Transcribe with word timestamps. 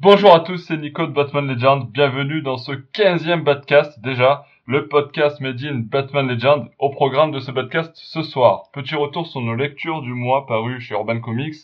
Bonjour 0.00 0.32
à 0.32 0.38
tous, 0.38 0.58
c'est 0.58 0.76
Nico 0.76 1.08
de 1.08 1.12
Batman 1.12 1.48
Legend. 1.48 1.90
Bienvenue 1.90 2.40
dans 2.40 2.56
ce 2.56 2.70
15e 2.70 3.42
podcast 3.42 3.98
déjà, 3.98 4.46
le 4.64 4.86
podcast 4.86 5.40
Made 5.40 5.60
in 5.64 5.80
Batman 5.80 6.28
Legend. 6.28 6.70
Au 6.78 6.90
programme 6.90 7.32
de 7.32 7.40
ce 7.40 7.50
podcast 7.50 7.90
ce 7.96 8.22
soir, 8.22 8.70
petit 8.72 8.94
retour 8.94 9.26
sur 9.26 9.40
nos 9.40 9.56
lectures 9.56 10.02
du 10.02 10.12
mois 10.12 10.46
paru 10.46 10.80
chez 10.80 10.94
Urban 10.94 11.18
Comics 11.18 11.56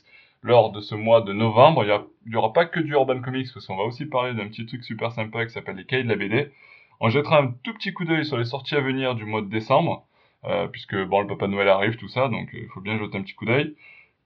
lors 0.43 0.73
de 0.73 0.81
ce 0.81 0.97
mois 0.97 1.21
de 1.21 1.33
novembre. 1.33 1.85
Il 1.85 2.31
n'y 2.31 2.35
aura 2.35 2.53
pas 2.53 2.67
que 2.67 2.81
du 2.81 2.95
Urban 2.95 3.21
Comics 3.21 3.47
parce 3.55 3.69
qu'on 3.69 3.77
va 3.77 3.85
aussi 3.85 4.05
parler 4.05 4.35
d'un 4.35 4.49
petit 4.49 4.67
truc 4.67 4.83
super 4.83 5.13
sympa 5.13 5.47
qui 5.47 5.53
s'appelle 5.53 5.77
les 5.77 5.85
cahiers 5.85 6.03
de 6.03 6.09
la 6.09 6.17
BD. 6.17 6.51
On 6.99 7.11
jettera 7.11 7.39
un 7.41 7.55
tout 7.63 7.75
petit 7.75 7.93
coup 7.93 8.05
d'œil 8.05 8.25
sur 8.25 8.37
les 8.37 8.47
sorties 8.47 8.75
à 8.75 8.81
venir 8.81 9.15
du 9.15 9.25
mois 9.25 9.43
de 9.43 9.49
décembre, 9.49 10.09
euh, 10.45 10.67
puisque 10.67 10.97
bon 10.97 11.21
le 11.21 11.29
Papa 11.29 11.47
Noël 11.47 11.69
arrive, 11.69 11.95
tout 11.99 12.09
ça, 12.09 12.27
donc 12.27 12.53
euh, 12.53 12.59
il 12.63 12.69
faut 12.75 12.81
bien 12.81 12.99
jeter 12.99 13.17
un 13.17 13.23
petit 13.23 13.35
coup 13.35 13.47
d'œil. 13.47 13.77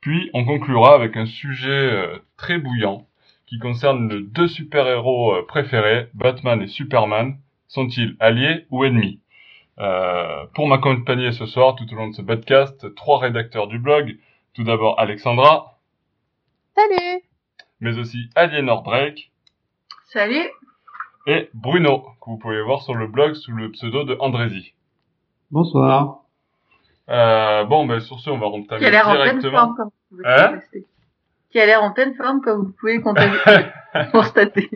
Puis 0.01 0.30
on 0.32 0.46
conclura 0.46 0.95
avec 0.95 1.15
un 1.18 1.27
sujet 1.27 1.68
euh, 1.68 2.16
très 2.38 2.56
bouillant 2.56 3.06
qui 3.48 3.59
concerne 3.59 4.09
les 4.11 4.23
deux 4.23 4.48
super-héros 4.48 5.34
euh, 5.37 5.47
préférés, 5.47 6.09
Batman 6.15 6.61
et 6.62 6.66
Superman. 6.66 7.38
Sont-ils 7.66 8.16
alliés 8.21 8.66
ou 8.71 8.84
ennemis? 8.84 9.21
Euh, 9.79 10.45
Pour 10.55 10.66
m'accompagner 10.69 11.33
ce 11.33 11.47
soir 11.47 11.77
tout 11.77 11.87
au 11.93 11.97
long 11.97 12.09
de 12.09 12.15
ce 12.15 12.23
podcast, 12.23 12.95
trois 12.95 13.19
rédacteurs 13.21 13.69
du 13.69 13.79
blog. 13.79 14.16
Tout 14.55 14.65
d'abord 14.65 14.98
Alexandra. 14.98 15.79
Salut 16.74 17.23
Mais 17.80 17.98
aussi 17.98 18.29
Aliénor 18.34 18.83
Drake. 18.83 19.30
Salut 20.07 20.49
Et 21.27 21.49
Bruno, 21.55 22.01
que 22.21 22.30
vous 22.30 22.38
pouvez 22.38 22.62
voir 22.62 22.83
sur 22.83 22.95
le 22.95 23.07
blog 23.07 23.35
sous 23.35 23.52
le 23.52 23.71
pseudo 23.71 24.05
de 24.05 24.16
Andrézy. 24.21 24.74
Bonsoir. 25.51 26.21
Euh, 27.09 27.65
bon, 27.65 27.87
ben 27.87 28.01
sur 28.01 28.21
ce, 28.21 28.30
on 28.30 28.38
va 28.38 28.46
a 28.87 28.90
l'air 28.90 29.09
en 29.09 29.12
pleine 29.15 29.38
directement. 29.38 29.59
forme, 29.59 29.77
comme 29.77 29.90
vous 30.10 30.23
Hein? 30.24 30.60
Qui 31.51 31.60
a 31.60 31.66
l'air 31.66 31.82
en 31.82 31.93
pleine 31.93 32.15
forme, 32.15 32.41
comme 32.43 32.66
vous 32.66 32.73
pouvez 32.73 33.01
constater. 34.13 34.71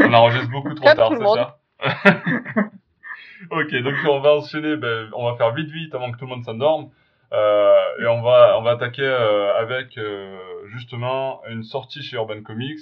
On 0.00 0.12
enregistre 0.12 0.50
beaucoup 0.50 0.74
trop 0.74 0.86
Comme 0.86 0.96
tard, 0.96 1.12
c'est 1.18 1.24
ça 1.24 2.70
Ok, 3.50 3.74
donc 3.82 3.94
on 4.08 4.20
va 4.20 4.36
enchaîner, 4.36 4.76
ben, 4.76 5.10
on 5.14 5.28
va 5.30 5.36
faire 5.36 5.52
vite 5.52 5.70
vite 5.70 5.94
avant 5.94 6.12
que 6.12 6.18
tout 6.18 6.26
le 6.26 6.30
monde 6.30 6.44
s'endorme. 6.44 6.90
Euh, 7.32 7.74
et 8.00 8.06
on 8.06 8.22
va, 8.22 8.56
on 8.58 8.62
va 8.62 8.72
attaquer 8.72 9.02
euh, 9.02 9.56
avec 9.56 9.98
euh, 9.98 10.38
justement 10.66 11.42
une 11.48 11.64
sortie 11.64 12.02
chez 12.02 12.16
Urban 12.16 12.42
Comics. 12.42 12.80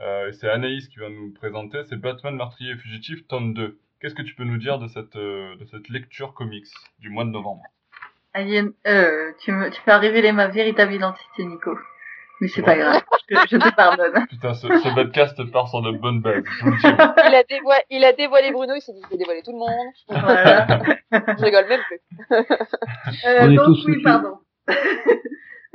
Euh, 0.00 0.28
et 0.28 0.32
c'est 0.32 0.48
Anaïs 0.48 0.88
qui 0.88 0.98
va 0.98 1.10
nous 1.10 1.32
présenter, 1.32 1.82
c'est 1.88 2.00
Batman 2.00 2.34
Meurtrier 2.34 2.72
et 2.72 2.76
Fugitif, 2.76 3.26
tome 3.28 3.52
2. 3.54 3.78
Qu'est-ce 4.00 4.14
que 4.14 4.22
tu 4.22 4.34
peux 4.34 4.44
nous 4.44 4.56
dire 4.56 4.78
de 4.78 4.88
cette, 4.88 5.16
euh, 5.16 5.54
de 5.56 5.64
cette 5.66 5.90
lecture 5.90 6.32
comics 6.32 6.66
du 7.00 7.10
mois 7.10 7.24
de 7.24 7.30
novembre? 7.30 7.62
Alien, 8.32 8.72
euh, 8.86 9.32
tu, 9.40 9.52
me, 9.52 9.68
tu 9.70 9.80
fais 9.82 9.94
révéler 9.94 10.32
ma 10.32 10.48
véritable 10.48 10.94
identité, 10.94 11.44
Nico. 11.44 11.76
Mais 12.40 12.48
c'est 12.48 12.62
pas 12.62 12.74
grave, 12.76 13.02
je, 13.28 13.36
je 13.50 13.56
te 13.58 13.74
pardonne. 13.74 14.26
Putain, 14.30 14.54
ce, 14.54 14.66
ce 14.66 14.94
podcast 14.94 15.38
part 15.52 15.68
sur 15.68 15.82
de 15.82 15.92
bonnes 15.92 16.20
bases. 16.22 16.42
il 16.64 17.34
a, 17.34 17.42
dévoilé, 17.44 17.82
il 17.90 18.04
a 18.04 18.12
dévoilé 18.14 18.50
Bruno, 18.50 18.72
il 18.74 18.80
s'est 18.80 18.92
dit, 18.92 19.00
je 19.04 19.10
vais 19.10 19.18
dévoiler 19.18 19.42
tout 19.42 19.52
le 19.52 19.58
monde. 19.58 19.92
Voilà. 20.08 20.66
Je 21.38 21.44
rigole 21.44 21.66
même 21.68 21.80
plus. 21.86 22.00
Euh, 23.26 23.54
donc 23.54 23.76
oui, 23.86 24.02
pardon. 24.02 24.38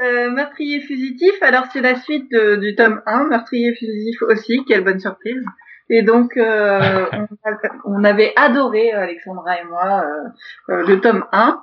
euh, 0.01 0.29
meurtrier 0.31 0.81
fugitif, 0.81 1.33
alors 1.41 1.65
c'est 1.71 1.81
la 1.81 1.95
suite 1.95 2.29
de- 2.31 2.55
du 2.57 2.75
tome 2.75 3.01
1, 3.05 3.25
meurtrier 3.29 3.73
fugitif 3.75 4.21
aussi, 4.23 4.63
quelle 4.67 4.83
bonne 4.83 4.99
surprise. 4.99 5.43
Et 5.89 6.01
donc 6.01 6.35
euh, 6.35 7.05
on, 7.13 7.23
a- 7.49 7.57
on 7.85 8.03
avait 8.03 8.33
adoré, 8.35 8.91
Alexandra 8.91 9.59
et 9.61 9.65
moi, 9.65 10.03
euh, 10.03 10.73
euh, 10.73 10.87
le 10.87 10.99
tome 10.99 11.25
1. 11.31 11.61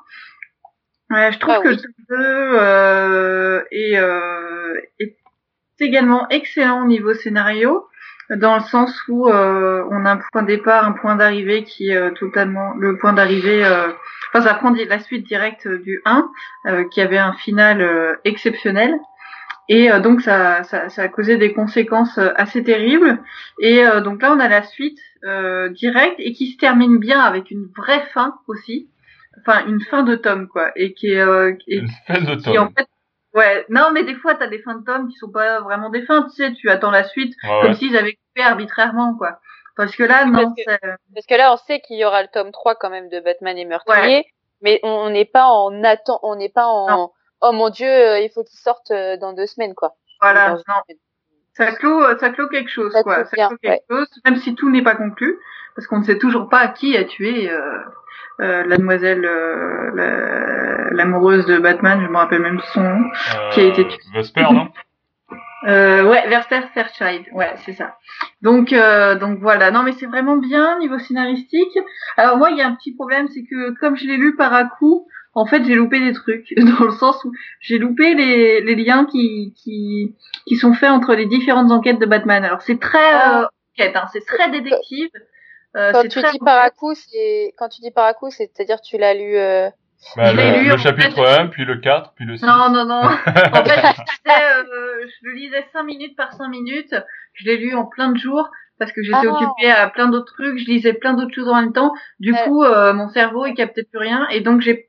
Euh, 1.13 1.31
je 1.33 1.39
trouve 1.39 1.55
Ah 1.59 1.61
que 1.63 1.69
oui. 1.69 1.77
le 1.77 1.81
tome 1.83 1.93
2 2.09 2.17
euh, 2.19 3.63
est, 3.71 3.97
euh, 3.99 4.75
est 5.01 5.17
également 5.81 6.29
excellent 6.31 6.83
au 6.83 6.87
niveau 6.87 7.13
scénario, 7.15 7.87
dans 8.31 8.55
le 8.57 8.63
sens 8.63 8.97
où 9.09 9.29
euh, 9.29 9.85
on 9.91 10.05
a 10.07 10.13
un 10.13 10.21
point 10.33 10.43
de 10.43 10.47
départ, 10.47 10.85
un 10.87 10.93
point 10.93 11.17
d'arrivée 11.17 11.65
qui 11.65 11.91
est 11.91 11.97
euh, 11.97 12.11
totalement 12.11 12.75
le 12.79 12.97
point 12.99 13.13
d'arrivée. 13.13 13.65
euh, 13.65 13.89
Enfin, 14.35 14.49
ça 14.49 14.55
prend 14.55 14.71
la 14.71 14.99
suite 14.99 15.27
directe 15.27 15.69
du 15.69 16.01
1, 16.07 16.27
euh, 16.67 16.85
qui 16.91 17.03
avait 17.03 17.19
un 17.19 17.35
final 17.35 17.83
euh, 17.83 18.15
exceptionnel. 18.25 18.95
Et 19.69 19.93
euh, 19.93 20.01
donc 20.01 20.23
ça, 20.23 20.63
ça, 20.65 20.89
ça 20.89 21.03
a 21.03 21.09
causé 21.09 21.37
des 21.37 21.53
conséquences 21.53 22.17
assez 22.37 22.65
terribles. 22.65 23.19
Et 23.61 23.85
euh, 23.85 24.01
donc 24.01 24.23
là, 24.23 24.33
on 24.33 24.41
a 24.41 24.49
la 24.49 24.63
suite 24.63 24.99
euh, 25.25 25.69
directe 25.69 26.15
et 26.19 26.33
qui 26.33 26.47
se 26.53 26.57
termine 26.57 26.99
bien 26.99 27.21
avec 27.21 27.51
une 27.51 27.67
vraie 27.77 28.07
fin 28.15 28.37
aussi. 28.49 28.89
Enfin, 29.41 29.67
une 29.67 29.81
fin 29.81 30.03
de 30.03 30.15
tome, 30.17 30.47
quoi. 30.49 30.71
Et 30.77 30.95
qui 30.95 31.13
est... 31.13 31.21
euh, 31.21 31.55
et 31.67 31.79
Une 31.79 31.89
fin 32.07 32.21
de 32.21 32.35
qui, 32.37 32.59
en 32.59 32.67
tome. 32.67 32.75
fait... 32.77 32.87
Ouais, 33.35 33.65
non, 33.71 33.91
mais 33.93 34.05
des 34.05 34.15
fois, 34.15 34.35
t'as 34.35 34.47
des 34.47 34.59
fins 34.61 34.75
de 34.77 34.85
tome 34.85 35.09
qui 35.09 35.17
sont 35.17 35.31
pas 35.31 35.61
vraiment 35.61 35.89
des 35.89 36.03
fins, 36.03 36.23
tu 36.25 36.31
sais, 36.37 36.53
tu 36.53 36.69
attends 36.69 36.91
la 36.91 37.05
suite, 37.05 37.35
Ouais, 37.43 37.49
comme 37.63 37.71
ouais. 37.71 37.77
s'ils 37.77 37.97
avaient 37.97 38.13
coupé 38.13 38.43
arbitrairement, 38.47 39.15
quoi. 39.17 39.41
Parce 39.75 39.97
que 39.97 40.03
là, 40.03 40.27
non, 40.27 40.43
Parce 40.43 40.55
c'est- 40.59 40.79
Parce 41.15 41.27
que 41.27 41.35
là, 41.35 41.51
on 41.55 41.57
sait 41.57 41.81
qu'il 41.81 41.97
y 41.99 42.05
aura 42.05 42.21
le 42.23 42.29
tome 42.29 42.53
3 42.53 42.75
quand 42.75 42.91
même 42.91 43.09
de 43.09 43.21
Batman 43.21 43.57
et 43.57 43.65
Meurtrier, 43.65 44.27
mais 44.61 44.81
on 44.83 45.09
n'est 45.09 45.25
pas 45.25 45.47
en 45.47 45.83
attend, 45.83 46.21
on 46.23 46.37
n'est 46.37 46.51
pas 46.51 46.67
en, 46.67 46.89
Non. 46.91 47.11
oh 47.41 47.53
mon 47.53 47.71
dieu, 47.71 47.89
euh, 47.89 48.21
il 48.21 48.31
faut 48.31 48.45
qu'il 48.45 48.59
sorte 48.59 48.91
euh, 48.91 49.17
dans 49.17 49.33
deux 49.33 49.47
semaines, 49.47 49.75
quoi. 49.75 49.95
voilà, 50.21 50.51
non. 50.51 50.83
Ça 51.55 51.73
clôt, 51.73 52.03
euh, 52.05 52.17
ça 52.19 52.29
clôt 52.31 52.49
quelque 52.49 52.71
chose, 52.71 52.93
Ça 52.93 53.03
quoi. 53.03 53.15
clôt 53.17 53.25
Ça 53.25 53.37
bien, 53.37 53.49
clôt 53.49 53.59
quelque 53.63 53.85
chose, 53.91 54.09
même 54.27 54.37
si 54.37 54.55
tout 54.55 54.71
n'est 54.71 54.83
pas 54.83 54.95
conclu, 54.95 55.39
parce 55.75 55.87
qu'on 55.87 56.01
ne 56.01 56.05
sait 56.05 56.19
toujours 56.19 56.51
pas 56.51 56.69
qui 56.69 56.97
a 56.99 57.05
tué 57.05 57.51
euh, 57.51 57.79
euh, 58.41 58.65
la 58.67 58.77
demoiselle, 58.77 59.25
euh, 59.25 59.91
la- 59.95 60.91
l'amoureuse 60.93 61.47
de 61.47 61.59
Batman, 61.59 62.01
je 62.05 62.09
me 62.11 62.17
rappelle 62.17 62.41
même 62.43 62.61
son 62.73 62.83
nom. 62.83 63.05
qui 63.53 63.61
a 63.61 63.65
été 63.65 63.87
tué. 63.87 63.99
Euh, 64.15 64.19
Vesper, 64.19 64.43
non? 64.53 64.69
Euh, 65.69 66.03
ouais, 66.11 66.27
Verster 66.29 66.61
Fairchild, 66.75 67.25
ouais, 67.35 67.53
c'est 67.65 67.73
ça. 67.75 67.97
Donc, 68.43 68.73
euh, 68.73 69.15
donc 69.15 69.39
voilà. 69.39 69.71
Non, 69.71 69.85
mais 69.85 69.93
c'est 69.93 70.07
vraiment 70.07 70.37
bien 70.37 70.77
niveau 70.81 70.99
scénaristique. 70.99 71.79
Alors 72.17 72.37
moi, 72.37 72.51
il 72.51 72.57
y 72.57 72.63
a 72.63 72.67
un 72.67 72.75
petit 72.75 72.93
problème, 72.97 73.29
c'est 73.29 73.45
que 73.45 73.71
comme 73.79 73.97
je 73.97 74.05
l'ai 74.07 74.17
lu 74.17 74.35
par 74.35 74.53
à 74.53 74.65
coup, 74.65 75.07
en 75.35 75.47
fait, 75.47 75.65
j'ai 75.65 75.77
loupé 75.77 76.01
des 76.01 76.15
trucs 76.15 76.49
dans 76.57 76.85
le 76.87 76.91
sens 76.91 77.23
où 77.25 77.31
j'ai 77.61 77.79
loupé 77.79 78.15
les, 78.15 78.61
les 78.61 78.75
liens 78.75 79.05
qui, 79.05 79.55
qui 79.57 80.17
qui 80.49 80.57
sont 80.57 80.73
faits 80.75 80.91
entre 80.91 81.15
les 81.15 81.27
différentes 81.27 81.71
enquêtes 81.71 82.01
de 82.01 82.07
Batman. 82.07 82.45
Alors 82.45 82.63
c'est 82.63 82.81
très 82.81 83.15
euh, 83.15 83.45
enquête, 83.79 83.95
hein, 83.95 84.07
c'est 84.13 84.27
très 84.27 84.51
détective. 84.51 85.11
Euh, 85.77 85.93
Quand 85.93 86.03
tu 86.09 86.21
dis 86.21 86.39
par 86.45 86.61
à 86.63 86.71
coup, 86.71 86.95
c'est 86.95 87.55
quand 87.57 87.69
tu 87.69 87.81
dis 87.81 87.91
par 87.91 88.05
à 88.05 88.15
coup, 88.15 88.31
c'est-à-dire 88.31 88.81
tu 88.81 88.99
l'as 88.99 89.15
lu. 89.15 89.37
Euh... 89.37 89.69
Bah, 90.17 90.33
Je 90.33 90.37
l'ai 90.37 90.51
le, 90.51 90.59
lu, 90.65 90.69
le 90.71 90.77
chapitre 90.79 91.25
fait. 91.25 91.41
1, 91.41 91.47
puis 91.47 91.65
le 91.65 91.77
4, 91.77 92.13
puis 92.15 92.25
le 92.27 92.37
6. 92.37 92.45
Non, 92.45 92.69
non, 92.71 92.85
non. 92.85 93.03
En 93.27 93.65
fait, 93.65 93.95
c'était, 94.11 94.43
euh, 94.43 95.07
je 95.07 95.29
le 95.29 95.33
lisais 95.35 95.65
cinq 95.73 95.85
minutes 95.85 96.17
par 96.17 96.33
cinq 96.33 96.49
minutes. 96.49 96.95
Je 97.35 97.45
l'ai 97.47 97.57
lu 97.57 97.75
en 97.75 97.85
plein 97.87 98.11
de 98.11 98.19
jours 98.19 98.51
parce 98.79 98.91
que 98.93 99.03
j'étais 99.03 99.17
Ah. 99.29 99.31
occupée 99.31 99.71
à 99.71 99.89
plein 99.89 100.09
d'autres 100.09 100.33
trucs. 100.35 100.59
Je 100.59 100.65
lisais 100.67 100.93
plein 100.93 101.15
d'autres 101.15 101.33
choses 101.35 101.49
en 101.49 101.55
même 101.55 101.73
temps. 101.73 101.93
Du 102.19 102.33
Ouais. 102.33 102.45
coup, 102.45 102.65
euh, 102.65 102.93
mon 102.93 103.09
cerveau, 103.11 103.47
il 103.47 103.55
captait 103.55 103.85
plus 103.85 103.99
rien. 103.99 104.27
Et 104.31 104.41
donc, 104.41 104.61
j'ai, 104.61 104.89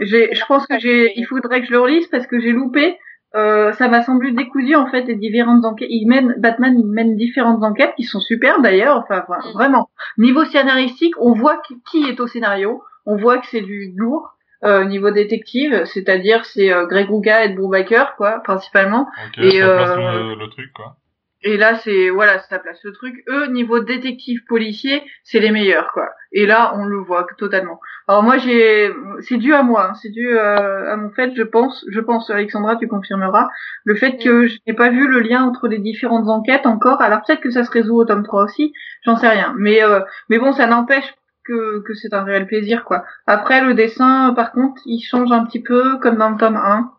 j'ai, 0.00 0.34
je 0.34 0.44
pense 0.46 0.66
que 0.66 0.78
j'ai, 0.78 1.12
il 1.18 1.24
faudrait 1.26 1.60
que 1.60 1.66
je 1.66 1.72
le 1.72 1.80
relise 1.80 2.06
parce 2.08 2.26
que 2.26 2.40
j'ai 2.40 2.50
loupé. 2.52 2.98
Euh, 3.34 3.72
ça 3.72 3.88
m'a 3.88 4.02
semblé 4.02 4.30
décousu 4.32 4.74
en 4.76 4.86
fait 4.86 5.02
les 5.04 5.16
différentes 5.16 5.64
enquêtes. 5.64 5.88
Il 5.90 6.06
mène, 6.06 6.34
Batman 6.38 6.74
il 6.78 6.86
mène 6.86 7.16
différentes 7.16 7.62
enquêtes 7.64 7.94
qui 7.96 8.04
sont 8.04 8.20
super 8.20 8.60
d'ailleurs. 8.60 8.98
Enfin, 8.98 9.24
Mm. 9.28 9.52
vraiment. 9.54 9.88
Niveau 10.18 10.44
scénaristique, 10.44 11.14
on 11.20 11.32
voit 11.32 11.60
qui- 11.90 12.04
est 12.08 12.20
au 12.20 12.26
scénario. 12.28 12.82
On 13.06 13.16
voit 13.16 13.38
que 13.38 13.46
c'est 13.48 13.60
du 13.62 13.92
lourd. 13.96 14.30
Euh, 14.62 14.84
niveau 14.84 15.10
détective, 15.10 15.84
c'est-à-dire 15.84 16.46
c'est 16.46 16.72
euh, 16.72 16.86
Greg 16.86 17.10
Rucka 17.10 17.44
et 17.44 17.50
Brubaker 17.50 18.14
quoi, 18.16 18.40
principalement. 18.42 19.08
Et, 19.36 19.60
ça 19.60 19.66
place 19.76 19.90
euh, 19.90 20.12
le, 20.30 20.34
le 20.36 20.48
truc, 20.48 20.72
quoi. 20.72 20.96
Et 21.46 21.58
là 21.58 21.74
c'est 21.76 22.08
voilà, 22.08 22.38
ça 22.48 22.58
place 22.58 22.82
le 22.84 22.92
truc. 22.92 23.22
Eux 23.28 23.46
niveau 23.48 23.78
détective 23.78 24.40
policier, 24.48 25.02
c'est 25.24 25.40
les 25.40 25.50
meilleurs 25.50 25.92
quoi. 25.92 26.08
Et 26.32 26.46
là 26.46 26.72
on 26.74 26.86
le 26.86 26.96
voit 26.96 27.26
totalement. 27.36 27.78
Alors 28.08 28.22
moi 28.22 28.38
j'ai, 28.38 28.90
c'est 29.20 29.36
dû 29.36 29.52
à 29.52 29.62
moi, 29.62 29.90
hein, 29.90 29.94
c'est 30.00 30.08
dû 30.08 30.26
euh, 30.26 30.90
à 30.90 30.96
mon 30.96 31.10
fait, 31.10 31.34
je 31.36 31.42
pense, 31.42 31.84
je 31.90 32.00
pense 32.00 32.30
Alexandra 32.30 32.76
tu 32.76 32.88
confirmeras 32.88 33.50
le 33.84 33.94
fait 33.94 34.16
que 34.16 34.46
je 34.46 34.56
n'ai 34.66 34.72
pas 34.72 34.88
vu 34.88 35.06
le 35.06 35.20
lien 35.20 35.44
entre 35.44 35.68
les 35.68 35.78
différentes 35.78 36.28
enquêtes 36.28 36.64
encore. 36.64 37.02
Alors 37.02 37.20
peut-être 37.26 37.42
que 37.42 37.50
ça 37.50 37.62
se 37.62 37.70
résout 37.70 37.96
au 37.96 38.04
tome 38.06 38.24
3 38.24 38.44
aussi, 38.44 38.72
j'en 39.04 39.16
sais 39.16 39.28
rien. 39.28 39.54
Mais 39.58 39.82
euh, 39.82 40.00
mais 40.30 40.38
bon 40.38 40.52
ça 40.52 40.66
n'empêche 40.66 41.14
que, 41.44 41.80
que 41.80 41.92
c'est 41.92 42.14
un 42.14 42.24
réel 42.24 42.46
plaisir 42.46 42.84
quoi. 42.84 43.04
Après 43.26 43.60
le 43.60 43.74
dessin 43.74 44.32
par 44.34 44.52
contre 44.52 44.80
il 44.86 45.02
change 45.02 45.30
un 45.30 45.44
petit 45.44 45.62
peu 45.62 45.98
comme 45.98 46.16
dans 46.16 46.30
le 46.30 46.38
tome 46.38 46.56
1. 46.56 46.90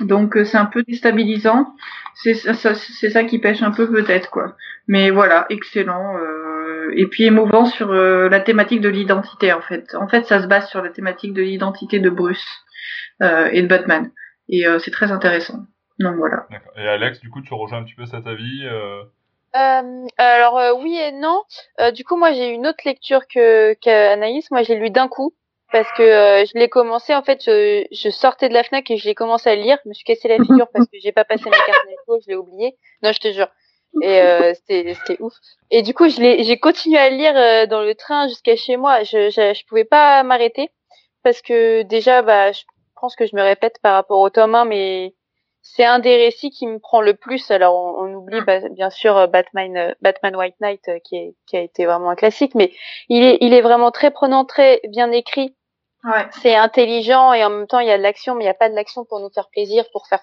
Donc 0.00 0.36
euh, 0.36 0.44
c'est 0.44 0.56
un 0.56 0.66
peu 0.66 0.82
déstabilisant. 0.82 1.74
C'est 2.14 2.34
ça, 2.34 2.54
ça- 2.54 2.74
c'est 2.74 3.10
ça 3.10 3.24
qui 3.24 3.38
pêche 3.38 3.62
un 3.62 3.70
peu 3.72 3.90
peut-être 3.90 4.30
quoi. 4.30 4.56
Mais 4.88 5.10
voilà, 5.10 5.46
excellent. 5.50 6.16
euh, 6.18 6.92
et 6.94 7.06
puis 7.06 7.24
émouvant 7.24 7.64
sur 7.64 7.90
euh, 7.92 8.28
la 8.28 8.40
thématique 8.40 8.80
de 8.80 8.88
l'identité 8.88 9.52
en 9.52 9.60
fait. 9.60 9.94
En 9.94 10.08
fait, 10.08 10.24
ça 10.26 10.42
se 10.42 10.46
base 10.46 10.68
sur 10.68 10.82
la 10.82 10.90
thématique 10.90 11.32
de 11.32 11.42
l'identité 11.42 12.00
de 12.00 12.10
Bruce 12.10 12.44
euh, 13.22 13.48
et 13.52 13.62
de 13.62 13.66
Batman. 13.68 14.10
Et 14.48 14.66
euh, 14.66 14.78
c'est 14.78 14.90
très 14.90 15.12
intéressant. 15.12 15.60
Donc 16.00 16.16
voilà. 16.16 16.46
Et 16.76 16.88
Alex, 16.88 17.20
du 17.20 17.30
coup, 17.30 17.40
tu 17.42 17.54
rejoins 17.54 17.78
un 17.78 17.84
petit 17.84 17.94
peu 17.94 18.06
cet 18.06 18.26
avis. 18.26 18.66
Euh... 18.66 19.02
Euh, 19.54 20.06
alors 20.16 20.58
euh, 20.58 20.72
oui 20.82 20.96
et 20.96 21.12
non. 21.12 21.42
Euh, 21.80 21.90
du 21.90 22.04
coup, 22.04 22.16
moi 22.16 22.32
j'ai 22.32 22.50
eu 22.50 22.54
une 22.54 22.66
autre 22.66 22.82
lecture 22.86 23.20
que 23.28 23.74
qu'Anaïs. 23.74 24.50
Moi, 24.50 24.62
j'ai 24.62 24.76
lu 24.76 24.90
d'un 24.90 25.08
coup 25.08 25.34
parce 25.72 25.90
que 25.92 26.02
euh, 26.02 26.44
je 26.44 26.58
l'ai 26.58 26.68
commencé. 26.68 27.14
En 27.14 27.22
fait, 27.22 27.42
je, 27.44 27.86
je 27.90 28.10
sortais 28.10 28.48
de 28.48 28.54
la 28.54 28.62
Fnac 28.62 28.90
et 28.90 28.96
je 28.96 29.06
l'ai 29.06 29.14
commencé 29.14 29.50
à 29.50 29.56
lire. 29.56 29.78
Je 29.84 29.88
me 29.88 29.94
suis 29.94 30.04
cassé 30.04 30.28
la 30.28 30.36
figure 30.36 30.68
parce 30.72 30.86
que 30.86 30.98
j'ai 31.02 31.12
pas 31.12 31.24
passé 31.24 31.44
ma 31.46 31.56
carte 31.56 31.86
d'info, 31.86 32.20
je 32.22 32.28
l'ai 32.30 32.36
oublié. 32.36 32.76
Non, 33.02 33.12
je 33.12 33.18
te 33.18 33.32
jure. 33.32 33.48
Et 34.02 34.20
euh, 34.20 34.54
c'était 34.54 35.20
ouf. 35.20 35.34
Et 35.70 35.82
du 35.82 35.92
coup, 35.94 36.08
je 36.08 36.20
l'ai 36.20 36.44
j'ai 36.44 36.58
continué 36.58 36.98
à 36.98 37.10
lire 37.10 37.36
euh, 37.36 37.66
dans 37.66 37.82
le 37.82 37.94
train 37.94 38.28
jusqu'à 38.28 38.56
chez 38.56 38.76
moi. 38.76 39.02
Je, 39.02 39.30
je 39.30 39.52
je 39.54 39.66
pouvais 39.66 39.84
pas 39.84 40.22
m'arrêter 40.22 40.70
parce 41.22 41.42
que 41.42 41.82
déjà 41.82 42.22
bah 42.22 42.52
je 42.52 42.62
pense 43.00 43.16
que 43.16 43.26
je 43.26 43.36
me 43.36 43.42
répète 43.42 43.78
par 43.82 43.94
rapport 43.94 44.20
au 44.20 44.30
tome 44.30 44.54
1 44.54 44.64
mais 44.64 45.14
c'est 45.62 45.84
un 45.84 46.00
des 46.00 46.16
récits 46.16 46.50
qui 46.50 46.66
me 46.66 46.78
prend 46.78 47.00
le 47.00 47.14
plus. 47.14 47.50
Alors 47.50 47.74
on, 47.74 48.04
on 48.04 48.14
oublie 48.14 48.40
bah, 48.42 48.60
bien 48.70 48.90
sûr 48.90 49.16
euh, 49.16 49.26
Batman 49.26 49.76
euh, 49.76 49.92
Batman 50.02 50.34
White 50.36 50.56
Knight 50.60 50.88
euh, 50.88 50.98
qui 51.04 51.16
est 51.16 51.34
qui 51.46 51.56
a 51.56 51.60
été 51.60 51.86
vraiment 51.86 52.10
un 52.10 52.16
classique 52.16 52.54
mais 52.54 52.72
il 53.08 53.22
est 53.22 53.38
il 53.40 53.54
est 53.54 53.60
vraiment 53.60 53.90
très 53.90 54.10
prenant, 54.10 54.44
très 54.44 54.80
bien 54.88 55.10
écrit. 55.12 55.54
Ouais. 56.04 56.26
C'est 56.42 56.54
intelligent 56.56 57.32
et 57.32 57.44
en 57.44 57.50
même 57.50 57.66
temps 57.66 57.78
il 57.78 57.86
y 57.86 57.90
a 57.92 57.98
de 57.98 58.02
l'action 58.02 58.34
mais 58.34 58.44
il 58.44 58.46
y 58.46 58.50
a 58.50 58.54
pas 58.54 58.68
de 58.68 58.74
l'action 58.74 59.04
pour 59.04 59.20
nous 59.20 59.30
faire 59.30 59.48
plaisir 59.50 59.84
pour 59.92 60.06
faire 60.08 60.20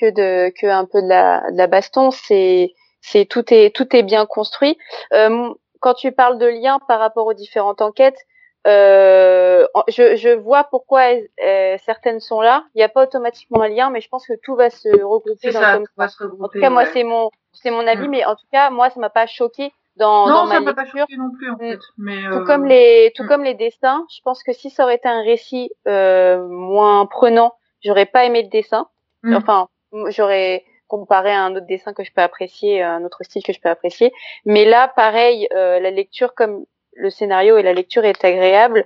que 0.00 0.10
de 0.10 0.52
que 0.60 0.66
un 0.66 0.84
peu 0.84 1.02
de 1.02 1.08
la 1.08 1.42
de 1.50 1.56
la 1.56 1.66
baston, 1.66 2.10
c'est 2.10 2.72
c'est 3.00 3.24
tout 3.26 3.44
est 3.52 3.74
tout 3.74 3.94
est 3.96 4.02
bien 4.02 4.26
construit. 4.26 4.76
Euh, 5.12 5.52
quand 5.80 5.94
tu 5.94 6.12
parles 6.12 6.38
de 6.38 6.46
lien 6.46 6.78
par 6.88 6.98
rapport 7.00 7.26
aux 7.26 7.34
différentes 7.34 7.80
enquêtes, 7.80 8.18
euh, 8.66 9.66
je, 9.88 10.16
je 10.16 10.30
vois 10.30 10.64
pourquoi 10.64 11.02
euh, 11.44 11.76
certaines 11.84 12.20
sont 12.20 12.40
là. 12.40 12.64
Il 12.74 12.78
n'y 12.78 12.84
a 12.84 12.88
pas 12.88 13.04
automatiquement 13.04 13.62
un 13.62 13.68
lien, 13.68 13.90
mais 13.90 14.00
je 14.00 14.08
pense 14.08 14.26
que 14.26 14.34
tout 14.42 14.54
va 14.56 14.70
se 14.70 14.88
regrouper 14.88 15.52
dans 15.52 15.60
ça, 15.60 15.78
le 15.78 15.84
va 15.96 16.08
se 16.08 16.22
regrouper. 16.22 16.44
En 16.44 16.48
tout 16.48 16.60
cas, 16.60 16.70
moi, 16.70 16.84
c'est 16.92 17.04
mon 17.04 17.30
c'est 17.52 17.70
mon 17.70 17.86
avis, 17.86 18.06
Mm. 18.08 18.10
mais 18.10 18.24
en 18.24 18.34
tout 18.36 18.46
cas, 18.52 18.70
moi, 18.70 18.90
ça 18.90 19.00
m'a 19.00 19.10
pas 19.10 19.26
choqué 19.26 19.72
dans, 19.96 20.26
dans 20.26 20.42
Non, 20.42 20.46
ma 20.46 20.54
ça 20.54 20.60
m'a 20.60 20.74
pas 20.74 20.84
choqué 20.86 21.16
non 21.16 21.30
plus, 21.30 21.50
en 21.50 21.54
Mm. 21.54 21.58
fait. 21.58 21.78
Mais, 21.98 22.22
Tout 22.30 22.34
euh, 22.36 22.44
comme 22.44 22.64
les 22.66 23.12
tout 23.16 23.24
mm. 23.24 23.28
comme 23.28 23.44
les 23.44 23.54
dessins, 23.54 24.04
je 24.14 24.20
pense 24.22 24.42
que 24.42 24.52
si 24.52 24.70
ça 24.70 24.84
aurait 24.84 24.96
été 24.96 25.08
un 25.08 25.22
récit 25.22 25.70
euh, 25.88 26.46
moins 26.48 27.06
prenant, 27.06 27.54
j'aurais 27.84 28.06
pas 28.06 28.24
aimé 28.24 28.42
le 28.42 28.48
dessin. 28.48 28.88
Mm. 29.22 29.36
Enfin, 29.36 29.68
j'aurais 30.08 30.64
comparé 30.88 31.32
à 31.32 31.42
un 31.42 31.56
autre 31.56 31.66
dessin 31.66 31.92
que 31.92 32.04
je 32.04 32.12
peux 32.12 32.20
apprécier, 32.22 32.82
un 32.82 33.04
autre 33.04 33.24
style 33.24 33.42
que 33.42 33.52
je 33.52 33.60
peux 33.60 33.68
apprécier. 33.68 34.12
Mais 34.44 34.64
là, 34.64 34.86
pareil, 34.94 35.48
euh, 35.52 35.80
la 35.80 35.90
lecture 35.90 36.34
comme 36.34 36.64
le 36.94 37.10
scénario 37.10 37.56
et 37.58 37.62
la 37.62 37.72
lecture 37.72 38.04
est 38.04 38.24
agréable. 38.24 38.84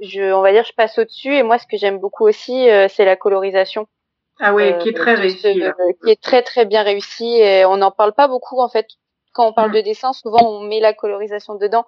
Je, 0.00 0.32
on 0.32 0.42
va 0.42 0.52
dire, 0.52 0.64
je 0.64 0.72
passe 0.74 0.98
au-dessus. 0.98 1.34
Et 1.34 1.42
moi, 1.42 1.58
ce 1.58 1.66
que 1.66 1.76
j'aime 1.76 1.98
beaucoup 1.98 2.26
aussi, 2.28 2.68
euh, 2.70 2.86
c'est 2.88 3.04
la 3.04 3.16
colorisation, 3.16 3.88
Ah 4.38 4.52
euh, 4.54 4.72
qui 4.74 4.90
est 4.90 4.92
très 4.92 5.14
de 5.16 5.20
réussi, 5.22 5.38
ce- 5.54 5.58
là. 5.58 5.74
qui 6.04 6.10
est 6.10 6.22
très 6.22 6.42
très 6.42 6.66
bien 6.66 6.82
réussi. 6.82 7.38
Et 7.40 7.64
on 7.64 7.78
n'en 7.78 7.90
parle 7.90 8.12
pas 8.12 8.28
beaucoup 8.28 8.60
en 8.60 8.68
fait. 8.68 8.86
Quand 9.34 9.46
on 9.48 9.52
parle 9.52 9.70
Mm. 9.70 9.74
de 9.74 9.80
dessin, 9.82 10.12
souvent 10.12 10.38
on 10.42 10.60
met 10.60 10.80
la 10.80 10.92
colorisation 10.94 11.54
dedans. 11.54 11.84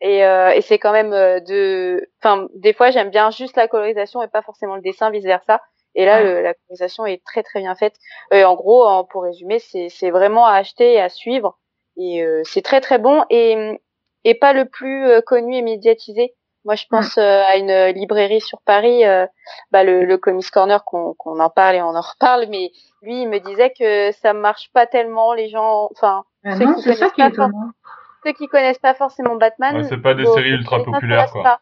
Et, 0.00 0.24
euh, 0.24 0.50
et 0.50 0.60
c'est 0.62 0.78
quand 0.78 0.92
même 0.92 1.12
euh, 1.12 1.40
de, 1.40 2.08
enfin, 2.22 2.46
des 2.54 2.72
fois 2.72 2.90
j'aime 2.90 3.10
bien 3.10 3.30
juste 3.30 3.56
la 3.56 3.66
colorisation 3.68 4.22
et 4.22 4.28
pas 4.28 4.42
forcément 4.42 4.76
le 4.76 4.82
dessin, 4.82 5.10
vice 5.10 5.24
versa. 5.24 5.60
Et 5.96 6.04
là, 6.04 6.22
le- 6.22 6.42
la 6.42 6.54
colorisation 6.54 7.06
est 7.06 7.24
très 7.24 7.42
très 7.42 7.60
bien 7.60 7.74
faite. 7.74 7.94
En 8.32 8.54
gros, 8.54 9.04
pour 9.06 9.24
résumer, 9.24 9.58
c'est 9.58 10.10
vraiment 10.10 10.46
à 10.46 10.52
acheter 10.54 10.94
et 10.94 11.00
à 11.00 11.08
suivre. 11.08 11.58
Et 11.96 12.22
euh, 12.22 12.42
c'est 12.44 12.62
très 12.62 12.80
très 12.80 12.98
bon 12.98 13.24
et 13.30 13.80
et 14.24 14.34
pas 14.34 14.52
le 14.52 14.66
plus 14.66 15.06
euh, 15.06 15.20
connu 15.20 15.56
et 15.56 15.62
médiatisé. 15.62 16.34
Moi, 16.64 16.74
je 16.76 16.84
pense 16.90 17.16
euh, 17.18 17.42
à 17.48 17.56
une 17.56 17.86
librairie 17.98 18.40
sur 18.40 18.60
Paris, 18.62 19.04
euh, 19.06 19.26
bah, 19.70 19.82
le, 19.84 20.04
le 20.04 20.18
Comics 20.18 20.50
Corner, 20.50 20.84
qu'on 20.84 21.14
qu'on 21.14 21.40
en 21.40 21.50
parle 21.50 21.76
et 21.76 21.82
on 21.82 21.94
en 21.96 22.00
reparle, 22.00 22.46
mais 22.50 22.70
lui, 23.02 23.22
il 23.22 23.28
me 23.28 23.38
disait 23.40 23.72
que 23.76 24.12
ça 24.12 24.32
marche 24.34 24.70
pas 24.72 24.86
tellement. 24.86 25.32
Les 25.32 25.48
gens, 25.48 25.88
enfin, 25.92 26.24
Ah 26.52 26.56
ceux 26.56 26.64
non, 26.64 26.74
qui 26.74 26.82
c'est 26.82 26.94
ça 26.94 27.10
connaissent 27.10 27.12
qui 27.14 27.20
est 27.22 27.30
pas 27.30 27.48
for- 27.48 27.70
ceux 28.24 28.32
qui 28.32 28.46
connaissent 28.48 28.78
pas 28.78 28.94
forcément 28.94 29.36
Batman, 29.36 29.76
Ouais, 29.76 29.84
c'est 29.84 29.96
pas 29.98 30.14
des 30.14 30.26
séries 30.26 30.50
ultra 30.50 30.82
populaires, 30.82 31.30
quoi. 31.30 31.42
pas. 31.42 31.60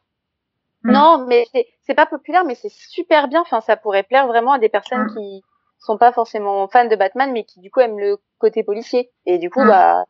Mm. 0.85 0.93
Non, 0.93 1.27
mais 1.29 1.47
c'est 1.53 1.67
c'est 1.83 1.95
pas 1.95 2.07
populaire, 2.07 2.45
mais 2.45 2.55
c'est 2.55 2.71
super 2.73 3.29
bien. 3.29 3.41
Enfin, 3.43 3.61
ça 3.61 3.77
pourrait 3.77 4.03
plaire 4.05 4.27
vraiment 4.27 4.53
à 4.53 4.59
des 4.59 4.69
personnes 4.69 5.05
Mm. 5.05 5.15
qui 5.15 5.43
sont 5.79 5.99
pas 5.99 6.13
forcément 6.13 6.67
fans 6.69 6.87
de 6.89 6.97
Batman, 6.97 7.31
mais 7.33 7.45
qui 7.45 7.61
du 7.61 7.71
coup 7.71 7.81
aiment 7.81 7.99
le 7.99 8.17
côté 8.39 8.63
policier. 8.65 9.11
Et 9.27 9.39
du 9.39 9.51
coup, 9.51 9.63
Mm. 9.63 9.69
bah, 9.69 10.05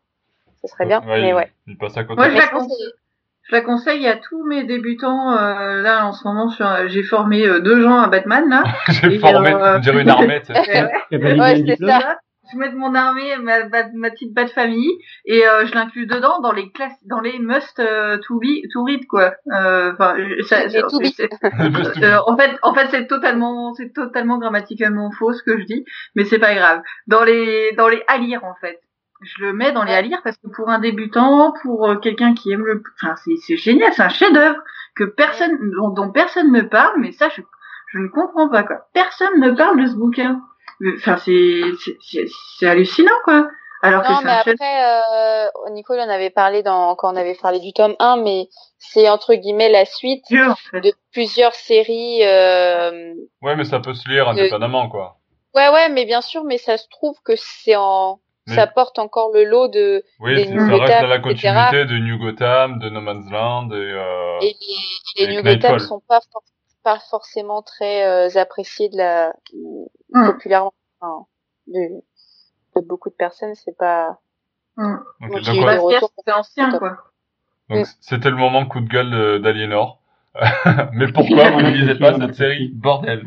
ce 0.62 0.68
serait 0.68 0.86
bien. 0.86 1.00
Ouais, 1.00 1.20
mais 1.20 1.28
il, 1.30 1.34
ouais. 1.34 1.52
il 1.66 1.76
passe 1.78 1.96
à 1.96 2.04
côté. 2.04 2.16
Moi, 2.16 2.30
je 2.30 2.36
la 2.36 2.46
conseille. 2.48 2.92
Je 3.48 3.54
la 3.54 3.60
conseille 3.60 4.08
à 4.08 4.16
tous 4.16 4.42
mes 4.44 4.64
débutants. 4.64 5.32
Euh, 5.32 5.80
là, 5.80 6.04
en 6.06 6.12
ce 6.12 6.26
moment, 6.26 6.48
sur, 6.48 6.66
j'ai 6.88 7.04
formé 7.04 7.46
euh, 7.46 7.60
deux 7.60 7.80
gens 7.80 8.00
à 8.00 8.08
Batman. 8.08 8.48
Là. 8.48 8.64
J'ai 8.88 9.18
formé, 9.20 9.52
euh, 9.52 9.76
on 9.76 9.78
dirait 9.78 10.02
une 10.02 10.08
armée, 10.10 10.42
ouais. 10.48 11.64
C'est 11.64 11.76
ça. 11.86 12.18
Je 12.52 12.58
mets 12.58 12.68
de 12.70 12.76
mon 12.76 12.94
armée, 12.94 13.36
ma, 13.38 13.68
ma, 13.68 13.84
ma 13.94 14.10
petite 14.10 14.32
bat 14.32 14.46
famille, 14.46 14.90
et 15.24 15.46
euh, 15.46 15.66
je 15.66 15.74
l'inclus 15.74 16.06
dedans 16.06 16.40
dans 16.40 16.52
les 16.52 16.70
classes, 16.70 16.96
dans 17.06 17.20
les 17.20 17.38
must 17.38 17.78
euh, 17.80 18.18
to, 18.26 18.38
be, 18.38 18.68
to 18.72 18.84
read 18.84 19.06
quoi. 19.06 19.34
Euh, 19.52 19.92
Enfin, 19.92 20.16
euh, 20.18 20.42
ça- 20.44 20.64
Les 20.64 20.70
ça- 20.70 20.82
to 20.82 20.98
be. 21.00 21.04
c'est- 21.16 21.28
euh, 22.04 22.18
en 22.26 22.36
fait, 22.36 22.50
en 22.62 22.74
fait, 22.74 22.86
c'est 22.90 23.06
totalement, 23.06 23.74
c'est 23.74 23.92
totalement 23.92 24.38
grammaticalement 24.38 25.10
faux 25.10 25.32
ce 25.32 25.42
que 25.42 25.58
je 25.58 25.64
dis, 25.64 25.84
mais 26.14 26.24
c'est 26.24 26.38
pas 26.38 26.54
grave. 26.54 26.82
Dans 27.06 27.24
les, 27.24 27.72
dans 27.76 27.88
les 27.88 28.02
à 28.08 28.18
lire 28.18 28.44
en 28.44 28.54
fait. 28.60 28.80
Je 29.22 29.42
le 29.44 29.52
mets 29.54 29.72
dans 29.72 29.82
les 29.82 29.94
à 29.94 30.02
lire 30.02 30.20
parce 30.22 30.36
que 30.36 30.46
pour 30.54 30.68
un 30.68 30.78
débutant, 30.78 31.54
pour 31.62 31.88
euh, 31.88 31.96
quelqu'un 31.96 32.34
qui 32.34 32.52
aime 32.52 32.64
le, 32.66 32.82
enfin, 33.02 33.14
c'est, 33.24 33.34
c'est 33.46 33.56
génial, 33.56 33.90
c'est 33.94 34.02
un 34.02 34.08
chef-d'œuvre 34.10 34.58
que 34.94 35.04
personne, 35.04 35.58
dont, 35.76 35.88
dont 35.88 36.10
personne 36.12 36.52
ne 36.52 36.60
parle, 36.60 37.00
mais 37.00 37.12
ça, 37.12 37.28
je, 37.34 37.40
je 37.92 37.98
ne 37.98 38.08
comprends 38.08 38.48
pas 38.50 38.62
quoi. 38.62 38.88
Personne 38.92 39.40
ne 39.40 39.50
parle 39.52 39.80
de 39.82 39.86
ce 39.86 39.94
bouquin. 39.96 40.42
Mais, 40.80 40.92
Enfin, 40.96 41.16
c'est, 41.18 41.60
c'est, 41.84 41.96
c'est, 42.00 42.26
c'est 42.58 42.66
hallucinant 42.68 43.10
quoi. 43.24 43.48
Alors 43.82 44.02
Non, 44.08 44.18
que 44.18 44.24
mais 44.24 44.32
après, 44.32 44.54
euh, 44.60 45.70
Nicole 45.70 46.00
en 46.00 46.08
avait 46.08 46.30
parlé 46.30 46.62
dans, 46.62 46.94
quand 46.96 47.12
on 47.12 47.16
avait 47.16 47.34
parlé 47.34 47.60
du 47.60 47.72
tome 47.72 47.94
1, 47.98 48.16
mais 48.16 48.48
c'est 48.78 49.08
entre 49.08 49.34
guillemets 49.34 49.68
la 49.68 49.84
suite 49.84 50.24
Dieu, 50.28 50.48
en 50.48 50.54
fait. 50.56 50.80
de 50.80 50.92
plusieurs 51.12 51.54
séries. 51.54 52.20
Euh... 52.24 53.12
Ouais, 53.42 53.54
mais 53.54 53.64
ça 53.64 53.78
peut 53.80 53.94
se 53.94 54.08
lire 54.08 54.28
indépendamment, 54.28 54.88
quoi. 54.88 55.18
Ouais, 55.54 55.68
ouais, 55.68 55.88
mais 55.90 56.04
bien 56.04 56.20
sûr, 56.22 56.42
mais 56.44 56.58
ça 56.58 56.78
se 56.78 56.88
trouve 56.88 57.16
que 57.24 57.34
c'est 57.36 57.76
en, 57.76 58.18
Mais- 58.46 58.54
ça 58.56 58.66
porte 58.66 58.98
encore 58.98 59.30
le 59.32 59.44
lot 59.44 59.68
de, 59.68 60.02
Oui, 60.20 60.34
des 60.34 60.44
c'est- 60.44 60.50
New 60.50 60.58
ça 60.68 60.76
reste 60.84 61.00
dans 61.02 61.06
la 61.08 61.16
etc. 61.16 61.22
continuité 61.28 61.84
de 61.84 61.98
New 61.98 62.18
Gotham, 62.18 62.78
de 62.78 62.88
No 62.88 63.00
Man's 63.02 63.30
Land 63.30 63.68
et, 63.72 63.74
euh, 63.74 64.38
et 64.40 64.56
les, 65.18 65.26
les 65.26 65.36
New 65.36 65.42
Gotham 65.42 65.78
sont 65.78 66.00
pas, 66.08 66.20
for- 66.32 66.42
pas 66.86 67.00
forcément 67.10 67.62
très 67.62 68.06
euh, 68.06 68.40
appréciés 68.40 68.88
de 68.88 68.96
la, 68.96 69.34
Hum, 70.14 70.32
populairement, 70.32 70.72
enfin, 71.00 71.26
de, 71.66 71.80
de 72.76 72.80
beaucoup 72.80 73.10
de 73.10 73.16
personnes, 73.16 73.56
c'est 73.56 73.76
pas, 73.76 74.20
ouais. 74.78 75.78
retours. 75.78 76.12
c'est 76.24 76.32
ancien 76.32 76.78
quoi. 76.78 76.96
Donc, 77.68 77.86
c'était 78.00 78.30
le 78.30 78.36
moment 78.36 78.64
coup 78.66 78.78
de 78.78 78.86
gueule 78.88 79.10
de- 79.10 79.38
d'Aliénor. 79.38 79.98
mais 80.92 81.10
pourquoi 81.10 81.50
vous 81.50 81.60
ne 81.60 81.70
lisez 81.70 81.96
pas 81.98 82.16
cette 82.20 82.36
série? 82.36 82.68
Bordel 82.68 83.26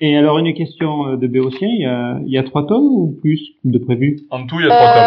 Et 0.00 0.16
alors, 0.16 0.38
une 0.38 0.54
question 0.54 1.08
euh, 1.08 1.16
de 1.18 1.26
Béotien, 1.26 1.68
il 1.68 1.82
y 1.82 1.86
a, 1.86 2.18
il 2.24 2.32
y 2.32 2.38
a 2.38 2.42
trois 2.42 2.66
tomes 2.66 2.86
ou 2.86 3.18
plus 3.20 3.52
de 3.64 3.78
prévu? 3.78 4.20
En 4.30 4.46
tout, 4.46 4.58
il 4.60 4.66
y 4.66 4.70
a 4.70 4.74
trois 4.74 4.94
tomes. 4.94 5.04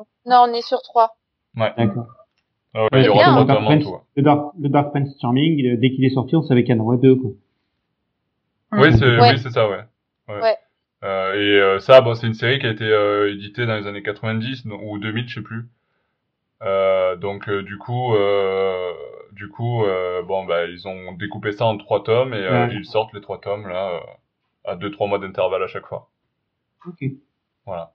euh, 0.00 0.02
non, 0.26 0.44
on 0.48 0.52
est 0.52 0.60
sur 0.60 0.82
trois. 0.82 1.16
D'accord. 1.54 2.08
Ah 2.78 2.82
ouais, 2.82 2.88
il 2.92 3.00
y 3.00 3.02
c'est 3.04 3.08
aura 3.08 3.24
bien, 3.24 3.32
trois 3.32 3.42
hein. 3.42 3.46
tomes 3.56 3.66
en 3.66 3.78
tout. 3.80 3.88
ouais. 3.90 4.00
Le 4.16 4.22
Dark, 4.22 4.52
le 4.60 4.68
Dark 4.68 4.90
Prince 4.90 5.16
Charming, 5.20 5.66
euh, 5.66 5.76
dès 5.78 5.90
qu'il 5.90 6.04
est 6.04 6.10
sorti, 6.10 6.36
on 6.36 6.42
savait 6.42 6.62
qu'il 6.62 6.76
y 6.76 6.78
en 6.78 6.84
aurait 6.84 6.98
deux, 6.98 7.16
quoi. 7.16 7.30
Oui, 8.72 8.92
c'est 8.98 9.04
Ouais. 9.04 9.32
oui, 9.32 9.38
ça, 9.50 9.68
ouais. 9.68 9.78
ouais. 10.28 10.40
Ouais. 10.42 10.56
Euh, 11.04 11.32
et 11.34 11.60
euh, 11.60 11.78
ça, 11.78 12.00
bon, 12.00 12.14
c'est 12.14 12.26
une 12.26 12.34
série 12.34 12.58
qui 12.58 12.66
a 12.66 12.70
été 12.70 12.84
euh, 12.84 13.32
éditée 13.32 13.64
dans 13.66 13.76
les 13.76 13.86
années 13.86 14.02
90 14.02 14.66
donc- 14.66 14.80
ou 14.84 14.98
2000, 14.98 15.28
je 15.28 15.34
sais 15.36 15.42
plus. 15.42 15.66
Euh, 16.62 17.16
donc 17.16 17.48
euh, 17.48 17.62
du 17.62 17.76
coup, 17.78 18.14
euh, 18.14 18.92
du 19.32 19.48
coup, 19.48 19.84
euh, 19.84 20.22
bon, 20.22 20.44
bah, 20.46 20.64
ils 20.66 20.88
ont 20.88 21.12
découpé 21.12 21.52
ça 21.52 21.66
en 21.66 21.76
trois 21.76 22.02
tomes 22.02 22.32
et 22.34 22.38
euh, 22.38 22.66
Ouais. 22.66 22.74
ils 22.74 22.84
sortent 22.86 23.12
les 23.14 23.20
trois 23.20 23.40
tomes 23.40 23.68
là 23.68 23.90
euh, 23.96 24.00
à 24.64 24.74
deux 24.76 24.90
trois 24.90 25.06
mois 25.06 25.18
d'intervalle 25.18 25.62
à 25.62 25.66
chaque 25.66 25.86
fois. 25.86 26.08
Ok. 26.86 27.04
Voilà. 27.66 27.92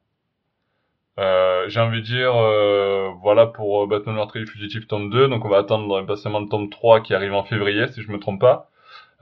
Euh, 1.19 1.65
j'ai 1.67 1.79
envie 1.81 2.01
de 2.01 2.05
dire, 2.05 2.33
euh, 2.35 3.09
voilà 3.21 3.45
pour 3.45 3.83
euh, 3.83 3.87
Batman 3.87 4.15
Meurtrier 4.15 4.45
Fugitif 4.45 4.87
tome 4.87 5.09
2, 5.09 5.27
donc 5.27 5.43
on 5.45 5.49
va 5.49 5.57
attendre 5.59 5.97
impatiemment 5.99 6.39
le 6.39 6.47
tome 6.47 6.69
3 6.69 7.01
qui 7.01 7.13
arrive 7.13 7.33
en 7.33 7.43
février, 7.43 7.87
si 7.87 8.01
je 8.01 8.11
me 8.11 8.17
trompe 8.19 8.39
pas. 8.39 8.69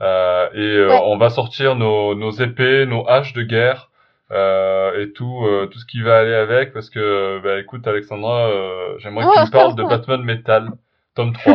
Euh, 0.00 0.48
et 0.54 0.58
euh, 0.76 0.88
Ouais. 0.88 1.00
on 1.04 1.18
va 1.18 1.30
sortir 1.30 1.74
nos, 1.76 2.14
nos 2.14 2.30
épées, 2.30 2.86
nos 2.86 3.06
haches 3.08 3.32
de 3.34 3.42
guerre, 3.42 3.90
euh, 4.30 5.02
et 5.02 5.12
tout, 5.12 5.44
euh, 5.44 5.66
tout 5.66 5.78
ce 5.80 5.84
qui 5.86 6.00
va 6.00 6.20
aller 6.20 6.32
avec, 6.34 6.72
parce 6.72 6.88
que, 6.90 7.40
bah 7.42 7.58
écoute 7.58 7.86
Alexandra, 7.86 8.46
euh, 8.48 8.96
j'aimerais 8.98 9.26
que 9.26 9.34
tu 9.34 9.46
me 9.46 9.50
parles 9.50 9.74
de 9.74 9.82
Batman 9.82 10.22
Metal, 10.22 10.68
tome 11.16 11.32
3. 11.32 11.54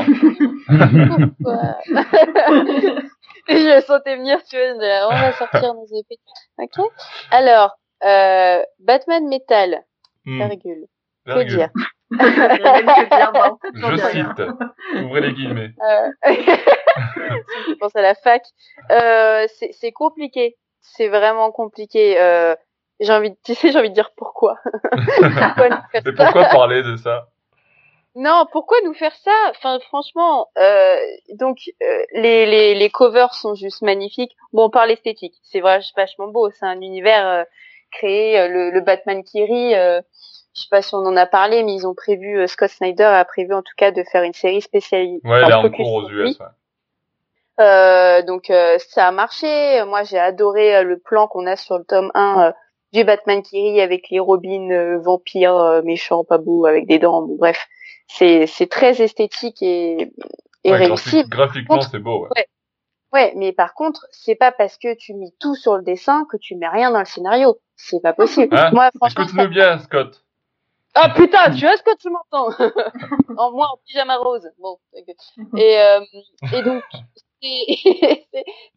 Pourquoi 1.42 1.76
Je 3.48 3.76
le 3.76 3.82
sentais 3.82 4.16
venir, 4.18 4.40
tu 4.50 4.58
vois, 4.58 5.08
on 5.10 5.16
va 5.16 5.32
sortir 5.34 5.74
nos 5.74 5.86
épées. 5.86 6.18
Ok. 6.58 6.86
Alors, 7.32 7.78
euh, 8.04 8.62
Batman 8.80 9.28
Metal, 9.28 9.84
virgule. 10.26 10.88
Que 11.26 11.34
virgule. 11.34 11.58
dire 11.58 11.70
Je 12.12 13.98
cite, 14.12 15.04
ouvrez 15.04 15.22
les 15.22 15.34
guillemets. 15.34 15.72
Euh... 15.82 16.10
je 17.68 17.74
pense 17.76 17.96
à 17.96 18.02
la 18.02 18.16
fac. 18.16 18.44
Euh, 18.92 19.48
c'est 19.72 19.92
compliqué. 19.92 20.56
C'est 20.82 21.08
vraiment 21.08 21.52
compliqué. 21.52 22.20
Euh, 22.22 22.56
j'ai 23.00 23.12
envie, 23.12 23.32
de... 23.32 23.36
tu 23.44 23.56
sais, 23.56 23.72
j'ai 23.72 23.80
envie 23.80 23.90
de 23.90 23.96
dire 23.96 24.12
pourquoi. 24.16 24.58
pourquoi 24.92 25.70
nous 25.70 25.76
faire 25.92 26.02
Mais 26.06 26.16
ça 26.16 26.26
pourquoi 26.26 26.46
parler 26.46 26.84
de 26.84 26.96
ça? 26.96 27.28
Non, 28.16 28.46
pourquoi 28.50 28.78
nous 28.86 28.94
faire 28.94 29.14
ça? 29.14 29.34
Enfin, 29.50 29.78
franchement, 29.82 30.48
euh, 30.58 30.96
donc 31.34 31.58
euh, 31.84 32.04
les, 32.14 32.46
les 32.46 32.74
les 32.74 32.90
covers 32.90 33.34
sont 33.34 33.56
juste 33.56 33.82
magnifiques. 33.82 34.38
Bon, 34.54 34.70
par 34.70 34.86
l'esthétique, 34.86 35.36
c'est 35.44 35.60
vrai, 35.60 35.82
vachement 35.98 36.30
beau. 36.30 36.50
C'est 36.52 36.66
un 36.66 36.80
univers 36.80 37.28
euh, 37.28 37.44
créé, 37.98 38.40
euh, 38.40 38.48
le, 38.48 38.72
le 38.72 38.82
Batman 38.82 39.24
qui 39.24 39.44
rit. 39.44 39.76
euh, 39.76 40.02
je 40.56 40.62
sais 40.62 40.68
pas 40.72 40.82
si 40.82 40.96
on 40.96 41.00
en 41.00 41.18
a 41.18 41.26
parlé, 41.26 41.64
mais 41.64 41.74
ils 41.74 41.86
ont 41.86 41.94
prévu, 41.94 42.40
euh, 42.40 42.48
Scott 42.48 42.70
Snyder 42.70 43.04
a 43.04 43.26
prévu 43.26 43.54
en 43.54 43.62
tout 43.62 43.74
cas 43.78 43.92
de 43.92 44.04
faire 44.10 44.24
une 44.24 44.34
série 44.34 44.62
spécialisée. 44.62 45.20
Ouais, 45.26 45.42
il 45.44 45.50
est 45.50 45.54
en 45.54 45.70
cours 45.70 45.94
aux 45.94 46.10
US. 46.10 46.40
Ouais. 46.40 46.46
Euh, 47.60 48.22
donc 48.22 48.50
euh, 48.50 48.78
ça 48.80 49.08
a 49.08 49.12
marché. 49.12 49.84
Moi, 49.86 50.04
j'ai 50.04 50.20
adoré 50.20 50.84
le 50.84 50.98
plan 51.00 51.28
qu'on 51.28 51.46
a 51.46 51.56
sur 51.56 51.78
le 51.78 51.84
tome 51.86 52.12
1 52.14 52.54
du 52.94 53.04
Batman 53.04 53.42
qui 53.42 53.60
rit 53.62 53.82
avec 53.82 54.10
les 54.10 54.20
Robins 54.20 54.98
vampires 55.00 55.82
méchants, 55.84 56.24
pas 56.24 56.38
beaux, 56.38 56.66
avec 56.66 56.86
des 56.88 57.00
dents. 57.00 57.22
Bon, 57.22 57.36
bref, 57.38 57.68
c'est 58.08 58.46
c'est 58.48 58.68
très 58.68 59.02
esthétique 59.02 59.62
et, 59.62 60.12
et 60.64 60.72
ouais, 60.72 60.78
réussi. 60.78 61.24
Graphiquement, 61.28 61.82
c'est 61.82 62.00
beau. 62.00 62.24
Ouais. 62.24 62.30
ouais. 62.38 62.48
Ouais, 63.14 63.34
mais 63.38 63.54
par 63.54 63.74
contre, 63.74 64.06
c'est 64.12 64.36
pas 64.36 64.52
parce 64.52 64.78
que 64.78 64.94
tu 64.94 65.14
mets 65.14 65.32
tout 65.40 65.56
sur 65.56 65.78
le 65.78 65.84
dessin 65.84 66.26
que 66.30 66.36
tu 66.36 66.56
mets 66.56 66.68
rien 66.68 66.92
dans 66.92 67.00
le 67.00 67.06
scénario. 67.06 67.58
C'est 67.76 68.02
pas 68.02 68.14
possible. 68.14 68.56
Hein 68.56 68.72
Moi, 68.74 68.90
franchement. 68.96 69.24
Écoute-nous 69.24 69.50
bien, 69.50 69.80
Scott. 69.80 70.22
Ah 70.98 71.10
putain, 71.10 71.52
tu 71.52 71.66
vois 71.66 71.76
Scott, 71.76 71.98
tu 72.00 72.10
m'entends 72.10 72.48
En 73.38 73.52
moi, 73.52 73.68
en 73.74 73.78
pyjama 73.86 74.16
rose. 74.16 74.50
Bon. 74.60 74.78
Et 75.58 75.78
euh, 75.80 76.00
et 76.54 76.62
donc 76.62 76.84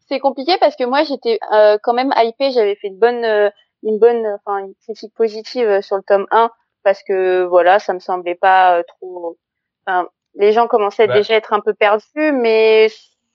c'est 0.09 0.19
compliqué 0.19 0.57
parce 0.59 0.75
que 0.75 0.83
moi, 0.83 1.03
j'étais 1.03 1.39
euh, 1.53 1.77
quand 1.81 1.93
même 1.93 2.13
hypée. 2.17 2.51
J'avais 2.51 2.75
fait 2.75 2.87
une 2.89 2.99
bonne 2.99 3.23
euh, 3.23 3.49
une 3.83 3.99
bonne, 3.99 4.25
enfin 4.35 4.57
une 4.59 4.75
critique 4.83 5.13
positive 5.15 5.79
sur 5.81 5.95
le 5.95 6.03
tome 6.03 6.27
1 6.31 6.51
parce 6.83 7.03
que 7.03 7.43
voilà, 7.43 7.79
ça 7.79 7.93
me 7.93 7.99
semblait 7.99 8.35
pas 8.35 8.77
euh, 8.79 8.83
trop. 8.83 9.37
Enfin, 9.85 10.09
les 10.35 10.51
gens 10.51 10.67
commençaient 10.67 11.07
Bah. 11.07 11.13
déjà 11.13 11.35
à 11.35 11.37
être 11.37 11.53
un 11.53 11.61
peu 11.61 11.73
perdus, 11.73 12.33
mais 12.33 12.89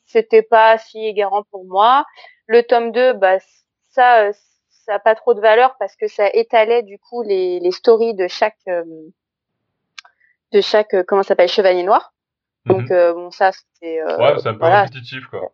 c'était 0.05 0.43
pas 0.43 0.77
si 0.79 0.99
égarant 1.07 1.43
pour 1.51 1.65
moi. 1.65 2.05
Le 2.47 2.63
tome 2.63 2.93
2, 2.93 3.15
bah 3.15 3.39
ça, 3.91 4.25
euh, 4.25 4.33
ça 4.85 4.95
a 4.95 4.99
pas 4.99 5.15
trop 5.15 5.35
de 5.35 5.41
valeur 5.41 5.77
parce 5.79 5.97
que 5.97 6.09
ça 6.09 6.29
étalait 6.33 6.83
du 6.83 6.99
coup 6.99 7.23
les, 7.23 7.61
les 7.61 7.71
stories 7.71 8.15
de 8.15 8.29
chaque 8.29 8.59
euh, 8.69 8.85
de 10.53 10.61
chaque 10.61 10.95
euh, 10.95 11.05
comment 11.07 11.23
s'appelle 11.23 11.49
chevalier 11.49 11.83
noir. 11.83 12.13
Donc 12.67 12.91
euh, 12.91 13.13
bon 13.13 13.31
ça 13.31 13.53
c'était 13.53 14.01
euh, 14.01 14.17
ouais, 14.17 14.39
c'est 14.41 14.49
un 14.49 14.53
peu 14.55 14.61
voilà, 14.61 14.83
répétitif, 14.85 15.27
quoi. 15.27 15.53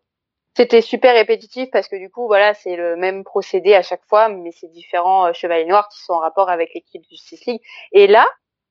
c'était 0.57 0.81
super 0.81 1.13
répétitif 1.13 1.69
parce 1.73 1.89
que 1.89 1.97
du 1.97 2.09
coup 2.09 2.27
voilà 2.29 2.55
c'est 2.55 2.77
le 2.77 2.97
même 2.97 3.25
procédé 3.25 3.75
à 3.75 3.83
chaque 3.83 4.05
fois 4.09 4.29
mais 4.29 4.53
c'est 4.53 4.69
différents 4.71 5.33
chevaliers 5.33 5.67
noirs 5.67 5.89
qui 5.89 5.99
sont 6.01 6.13
en 6.13 6.21
rapport 6.21 6.51
avec 6.51 6.71
l'équipe 6.75 7.03
du 7.03 7.09
Justice 7.11 7.45
League. 7.47 7.61
Et 7.93 8.07
là 8.07 8.27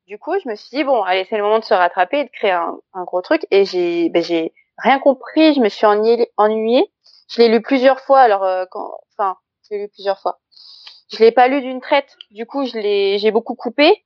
du 0.06 0.18
coup 0.18 0.32
je 0.42 0.48
me 0.48 0.54
suis 0.54 0.74
dit 0.74 0.84
bon 0.84 1.02
allez 1.02 1.24
c'est 1.28 1.36
le 1.36 1.42
moment 1.42 1.58
de 1.58 1.64
se 1.64 1.74
rattraper 1.74 2.20
et 2.20 2.24
de 2.24 2.30
créer 2.30 2.52
un, 2.52 2.78
un 2.94 3.04
gros 3.04 3.20
truc. 3.20 3.46
Et 3.50 3.64
j'ai 3.66 4.08
ben, 4.08 4.22
j'ai 4.22 4.52
rien 4.78 4.98
compris. 4.98 5.52
Je 5.54 5.60
me 5.60 5.68
suis 5.68 5.84
ennuyée 5.86 6.30
ennuyée. 6.38 6.90
Je 7.28 7.42
l'ai 7.42 7.48
lu 7.48 7.60
plusieurs 7.60 8.00
fois. 8.00 8.20
Alors 8.20 8.42
euh, 8.44 8.64
quand 8.70 8.90
enfin 9.12 9.36
l'ai 9.70 9.78
lu 9.82 9.88
plusieurs 9.88 10.20
fois 10.20 10.40
je 11.12 11.18
l'ai 11.18 11.32
pas 11.32 11.48
lu 11.48 11.60
d'une 11.62 11.80
traite 11.80 12.16
du 12.30 12.46
coup 12.46 12.64
je 12.66 12.78
l'ai 12.78 13.18
j'ai 13.18 13.30
beaucoup 13.30 13.54
coupé 13.54 14.04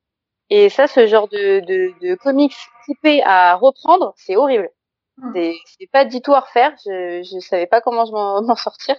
et 0.50 0.68
ça 0.71 0.87
ce 0.87 1.06
genre 1.06 1.28
de 1.28 1.61
de, 1.61 1.94
de 2.06 2.14
comics 2.16 2.56
coupés 2.87 3.23
à 3.25 3.56
reprendre 3.56 4.14
c'est 4.16 4.37
horrible 4.37 4.71
c'est 5.35 5.54
c'est 5.78 5.87
pas 5.90 6.04
du 6.04 6.21
tout 6.23 6.35
à 6.35 6.40
refaire. 6.40 6.75
Je 6.85 7.23
je 7.23 7.38
savais 7.40 7.66
pas 7.66 7.80
comment 7.80 8.04
je 8.06 8.12
m'en 8.12 8.42
m'en 8.49 8.56
sortir. 8.56 8.97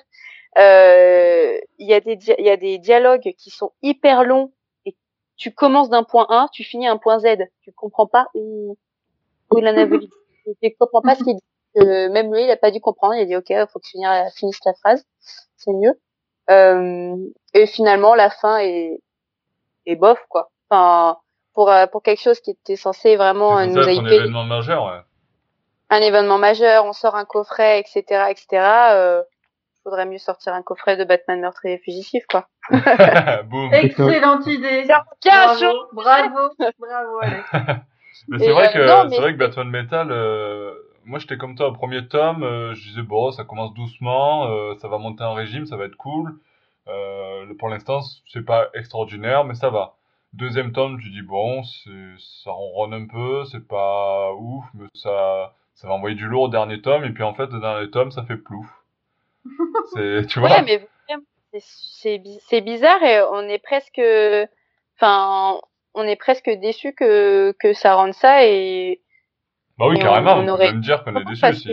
Euh, 0.57 1.60
Il 1.79 1.88
y 1.89 1.93
a 1.93 2.00
des 2.01 2.15
dia- 2.15 2.39
y 2.41 2.50
a 2.50 2.57
des 2.57 2.77
dialogues 2.79 3.34
qui 3.38 3.50
sont 3.50 3.72
hyper 3.81 4.24
longs 4.24 4.53
et 4.86 4.95
tu 5.38 5.51
commences 5.53 5.89
d'un 5.89 6.03
point 6.03 6.25
A, 6.29 6.48
tu 6.53 6.63
finis 6.63 6.88
à 6.88 6.91
un 6.93 6.98
point 6.98 7.19
Z. 7.19 7.27
Tu 7.62 7.72
comprends 7.74 8.07
pas 8.07 8.27
où 8.36 8.77
où 9.51 9.57
il 9.60 9.67
en 9.67 9.77
a 9.77 9.86
voulu. 9.86 10.07
Tu 10.62 10.75
comprends 10.79 11.01
pas 11.01 11.15
ce 11.15 11.24
qu'il 11.24 11.36
dit. 11.36 11.41
Euh, 11.77 12.10
même 12.12 12.34
lui, 12.34 12.43
il 12.45 12.51
a 12.51 12.57
pas 12.57 12.72
dû 12.72 12.81
comprendre. 12.81 13.15
Il 13.15 13.22
a 13.22 13.25
dit 13.25 13.36
OK, 13.36 13.53
faut 13.72 13.79
que 13.79 13.86
tu 13.86 13.91
finisses 13.98 14.36
finisse 14.38 14.60
la 14.65 14.74
phrase. 14.75 15.05
C'est 15.57 15.74
mieux. 15.74 16.00
Euh, 16.49 17.15
et 17.53 17.65
finalement, 17.65 18.15
la 18.15 18.29
fin 18.29 18.57
est 18.59 18.99
est 19.85 19.95
bof 19.95 20.19
quoi. 20.29 20.51
Enfin 20.69 21.17
pour 21.53 21.71
euh, 21.71 21.87
pour 21.87 22.03
quelque 22.03 22.21
chose 22.21 22.39
qui 22.39 22.51
était 22.51 22.75
censé 22.75 23.15
vraiment 23.15 23.57
euh, 23.57 23.65
nous 23.65 23.87
hyper 23.87 24.13
événement 24.13 24.43
majeur, 24.43 24.85
ouais. 24.85 25.01
un 25.89 26.01
événement 26.01 26.37
majeur, 26.37 26.85
on 26.85 26.93
sort 26.93 27.15
un 27.15 27.25
coffret, 27.25 27.79
etc., 27.79 28.25
etc. 28.29 28.47
Euh, 28.91 29.23
faudrait 29.83 30.05
mieux 30.05 30.17
sortir 30.17 30.53
un 30.53 30.63
coffret 30.63 30.97
de 30.97 31.03
Batman 31.03 31.39
meurtrier 31.39 31.75
et 31.75 31.77
fugitif, 31.77 32.25
quoi. 32.27 32.47
Excellente 33.71 34.47
idée. 34.47 34.83
Bien 34.83 35.03
Bravo, 35.23 35.73
bravo, 35.93 36.49
bravo, 36.79 37.19
Alex. 37.21 37.49
Mais 38.27 38.39
c'est 38.39 38.45
Et, 38.45 38.51
vrai 38.51 38.69
euh, 38.75 39.03
que 39.03 39.09
c'est 39.09 39.21
vrai 39.21 39.33
que 39.33 39.37
Batman 39.37 39.69
Metal, 39.69 40.11
euh, 40.11 40.73
moi 41.05 41.19
j'étais 41.19 41.38
comme 41.38 41.55
toi 41.55 41.67
au 41.67 41.74
premier 41.74 42.07
tome, 42.07 42.43
euh, 42.43 42.74
je 42.74 42.89
disais 42.89 43.01
bon 43.01 43.31
ça 43.31 43.43
commence 43.43 43.74
doucement, 43.74 44.47
euh, 44.47 44.75
ça 44.79 44.88
va 44.88 44.97
monter 44.97 45.24
en 45.24 45.33
régime, 45.33 45.65
ça 45.65 45.77
va 45.77 45.85
être 45.85 45.95
cool. 45.97 46.39
Euh, 46.88 47.53
pour 47.57 47.69
l'instant 47.69 48.01
c'est 48.27 48.45
pas 48.45 48.69
extraordinaire 48.74 49.45
mais 49.45 49.55
ça 49.55 49.69
va. 49.69 49.95
Deuxième 50.33 50.71
tome, 50.74 51.00
je 51.00 51.09
dis 51.09 51.21
bon 51.21 51.63
ça 51.63 52.51
ronronne 52.51 52.93
un 52.93 53.07
peu, 53.07 53.45
c'est 53.45 53.67
pas 53.67 54.33
ouf 54.33 54.65
mais 54.74 54.88
ça 54.93 55.55
ça 55.75 55.88
va 55.88 55.93
envoyer 55.93 56.15
du 56.15 56.25
lourd 56.25 56.43
au 56.43 56.50
dernier 56.50 56.81
tome 56.81 57.03
et 57.05 57.12
puis 57.12 57.24
en 57.24 57.33
fait 57.33 57.47
le 57.51 57.59
dernier 57.59 57.89
tome 57.89 58.12
ça 58.12 58.24
fait 58.24 58.38
plouf. 58.38 58.67
C'est 59.93 60.25
tu 60.27 60.39
vois? 60.39 60.50
Ouais, 60.50 60.62
mais 60.63 60.88
c'est 61.59 62.62
bizarre 62.62 63.01
et 63.03 63.21
on 63.31 63.47
est 63.47 63.59
presque, 63.59 64.01
enfin, 64.97 65.59
on 65.93 66.03
est 66.03 66.15
presque 66.15 66.50
déçu 66.50 66.93
que 66.93 67.53
que 67.59 67.74
ça 67.74 67.95
rende 67.95 68.13
ça 68.13 68.45
et 68.45 69.01
Bah 69.77 69.88
oui, 69.89 69.98
Et 69.98 70.00
carrément, 70.00 70.36
on 70.36 70.39
on, 70.41 70.46
peut 70.46 70.51
aurait- 70.51 70.72
même 70.72 70.82
dire 70.82 71.03
qu'on 71.03 71.15
est 71.17 71.25
déçu 71.25 71.53
si... 71.53 71.70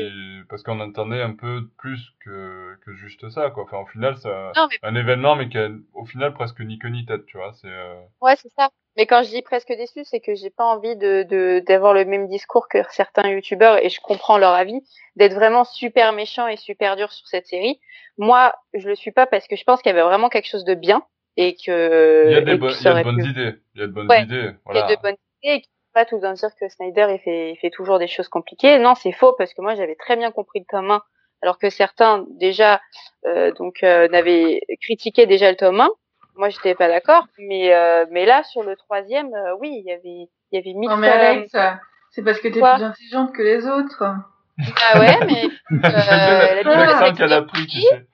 parce 0.49 0.63
qu'on 0.63 0.81
attendait 0.81 1.23
un 1.23 1.35
peu 1.35 1.69
plus 1.79 2.11
que, 2.21 2.77
que 2.85 2.93
juste 2.95 3.29
ça, 3.31 3.51
quoi. 3.51 3.63
Enfin, 3.65 3.79
au 3.79 3.87
final, 3.87 4.17
non 4.25 4.67
mais 4.71 4.79
un 4.83 4.95
événement, 4.95 5.37
mais 5.37 5.49
qui 5.49 5.59
a, 5.59 5.69
au 5.95 6.05
final, 6.05 6.35
presque 6.35 6.61
ni 6.61 6.79
queue 6.79 6.89
ni 6.89 7.07
tête, 7.07 7.27
tu 7.27 7.37
vois. 7.37 7.53
C'est, 7.55 7.69
euh... 7.69 8.01
ouais 8.21 8.37
c'est 8.37 8.51
ça. 8.59 8.71
Mais 8.97 9.07
quand 9.07 9.23
je 9.23 9.31
dis 9.31 9.41
presque 9.43 9.69
déçu, 9.69 10.05
c'est 10.05 10.21
que 10.21 10.35
j'ai 10.35 10.51
pas 10.51 10.65
envie 10.67 10.97
de 10.97 11.23
de 11.23 11.63
d'avoir 11.67 11.95
le 11.95 12.05
même 12.05 12.29
discours 12.29 12.69
que 12.69 12.79
certains 12.91 13.29
youtubeurs 13.31 13.83
et 13.83 13.89
je 13.89 14.01
comprends 14.01 14.37
leur 14.37 14.53
avis 14.53 14.81
d'être 15.17 15.35
vraiment 15.35 15.65
super 15.65 16.13
méchant 16.13 16.47
et 16.47 16.57
super 16.57 16.97
dur 16.97 17.11
sur 17.13 17.27
cette 17.27 17.47
série. 17.47 17.81
Moi, 18.19 18.55
je 18.75 18.87
le 18.89 18.95
suis 18.95 19.13
pas 19.13 19.27
parce 19.27 19.49
que 19.49 19.57
je 19.57 19.65
pense 19.65 19.81
qu'il 19.81 19.91
y 19.91 19.93
avait 19.95 20.03
vraiment 20.03 20.29
quelque 20.29 20.49
chose 20.49 20.65
de 20.65 20.75
bien 20.75 21.03
et 21.39 21.57
que 21.57 22.27
il 22.27 22.33
y 22.33 22.35
a 22.35 22.41
des, 22.43 22.53
et 22.53 22.59
bo- 22.59 22.67
que 22.69 22.73
il 22.81 22.83
y 22.83 22.83
ça 22.83 22.91
a 22.91 22.95
de 22.95 23.03
bonnes 23.03 23.25
idées. 23.25 23.55
Il 23.75 23.81
y 23.81 23.85
a 23.85 23.87
de 23.87 23.93
bonnes 23.93 24.09
Ouais, 24.11 24.23
idées. 24.23 24.51
Il 24.51 24.59
Voilà. 24.65 24.81
y 24.89 24.93
a 24.93 24.97
de 24.97 25.03
bonnes 25.03 25.17
idées 25.43 25.63
pas 25.93 26.05
tout 26.05 26.17
le 26.17 26.23
temps 26.23 26.33
dire 26.33 26.51
que 26.59 26.69
Snyder 26.69 27.09
il 27.11 27.19
fait, 27.21 27.53
il 27.53 27.57
fait 27.57 27.71
toujours 27.71 27.99
des 27.99 28.07
choses 28.07 28.29
compliquées. 28.29 28.79
Non, 28.79 28.95
c'est 28.95 29.13
faux 29.13 29.35
parce 29.37 29.55
que 29.55 29.63
moi 29.63 29.75
j'avais 29.75 29.95
très 29.95 30.17
bien 30.17 30.31
compris 30.31 30.61
le 30.61 30.67
tome 30.69 30.91
1 30.91 31.03
alors 31.43 31.59
que 31.59 31.71
certains 31.71 32.25
déjà 32.31 32.81
euh, 33.27 33.53
donc 33.53 33.83
euh, 33.83 34.09
n'avaient 34.09 34.61
critiqué 34.81 35.27
déjà 35.27 35.51
le 35.51 35.57
tome 35.57 35.81
1. 35.81 35.91
Moi 36.37 36.49
j'étais 36.49 36.75
pas 36.75 36.89
d'accord, 36.89 37.27
mais 37.39 37.75
euh, 37.75 38.07
mais 38.11 38.25
là 38.25 38.43
sur 38.45 38.63
le 38.63 38.75
troisième, 38.77 39.33
euh, 39.35 39.57
oui 39.61 39.83
il 39.85 39.85
y 39.85 39.93
avait 39.93 40.29
il 40.51 40.53
y 40.53 40.57
avait 40.57 40.73
mille 40.73 40.89
Non 40.89 40.97
mais 40.97 41.09
Alex, 41.09 41.55
euh, 41.55 41.71
c'est 42.11 42.23
parce 42.23 42.39
que 42.39 42.49
t'es 42.49 42.61
plus 42.61 42.85
intelligente 42.85 43.33
que 43.35 43.43
les 43.43 43.67
autres. 43.67 44.03
Ah 44.03 45.01
ouais, 45.01 45.19
mais 45.27 45.49
bibliothèque 45.71 46.65
l'accent 46.65 47.13
qu'elle 47.15 47.33
a 47.33 47.43
pris, 47.43 47.67
tu 47.67 47.81
sais. 47.81 48.07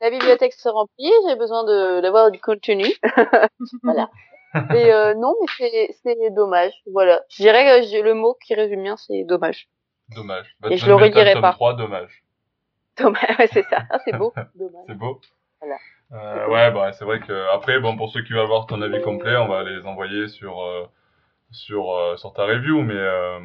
la 0.00 0.10
bibliothèque 0.10 0.52
se 0.52 0.68
remplit, 0.68 1.12
j'ai 1.28 1.36
besoin 1.36 1.64
de 1.64 2.00
d'avoir 2.00 2.30
du 2.30 2.40
contenu. 2.40 2.86
voilà. 3.82 4.10
Et 4.54 4.92
euh, 4.92 5.14
non, 5.14 5.34
mais 5.60 5.90
c'est 6.02 6.30
dommage. 6.30 6.72
Voilà. 6.92 7.22
Je 7.30 7.42
dirais 7.42 7.64
que 7.64 8.02
le 8.02 8.14
mot 8.14 8.36
qui 8.44 8.54
résume 8.54 8.82
bien, 8.82 8.96
c'est 8.96 9.24
dommage. 9.24 9.68
Dommage. 10.14 10.46
Et 10.70 10.76
je 10.76 10.86
le 10.90 11.10
tome 11.10 11.40
pas. 11.42 11.52
3, 11.52 11.74
dommage. 11.74 12.24
Dommage, 12.96 13.38
ouais, 13.38 13.46
c'est 13.52 13.64
ça. 13.68 13.84
Ah, 13.90 13.98
c'est 14.04 14.16
beau. 14.16 14.32
Dommage. 14.54 14.84
C'est 14.86 14.94
beau. 14.94 15.20
Voilà. 15.60 15.76
Euh, 16.12 16.48
ouais, 16.48 16.70
bah, 16.70 16.92
c'est 16.92 17.04
vrai 17.04 17.20
que 17.20 17.54
après, 17.54 17.78
bon, 17.80 17.96
pour 17.96 18.10
ceux 18.10 18.22
qui 18.22 18.32
veulent 18.32 18.42
avoir 18.42 18.66
ton 18.66 18.80
avis 18.80 19.02
complet, 19.02 19.36
on 19.36 19.48
va 19.48 19.62
les 19.62 19.84
envoyer 19.84 20.28
sur 20.28 20.62
euh, 20.62 20.86
sur 21.50 21.92
euh, 21.92 22.16
sur 22.16 22.32
ta 22.32 22.44
review, 22.46 22.80
mais 22.80 22.94
euh, 22.94 23.38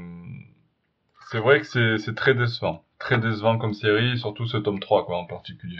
c'est 1.30 1.40
vrai 1.40 1.60
que 1.60 1.66
c'est 1.66 1.98
c'est 1.98 2.16
très 2.16 2.34
décevant, 2.34 2.84
très 3.00 3.18
décevant 3.18 3.58
comme 3.58 3.74
série, 3.74 4.18
surtout 4.18 4.48
ce 4.48 4.58
tome 4.58 4.80
3 4.80 5.06
quoi 5.06 5.18
en 5.18 5.26
particulier. 5.26 5.80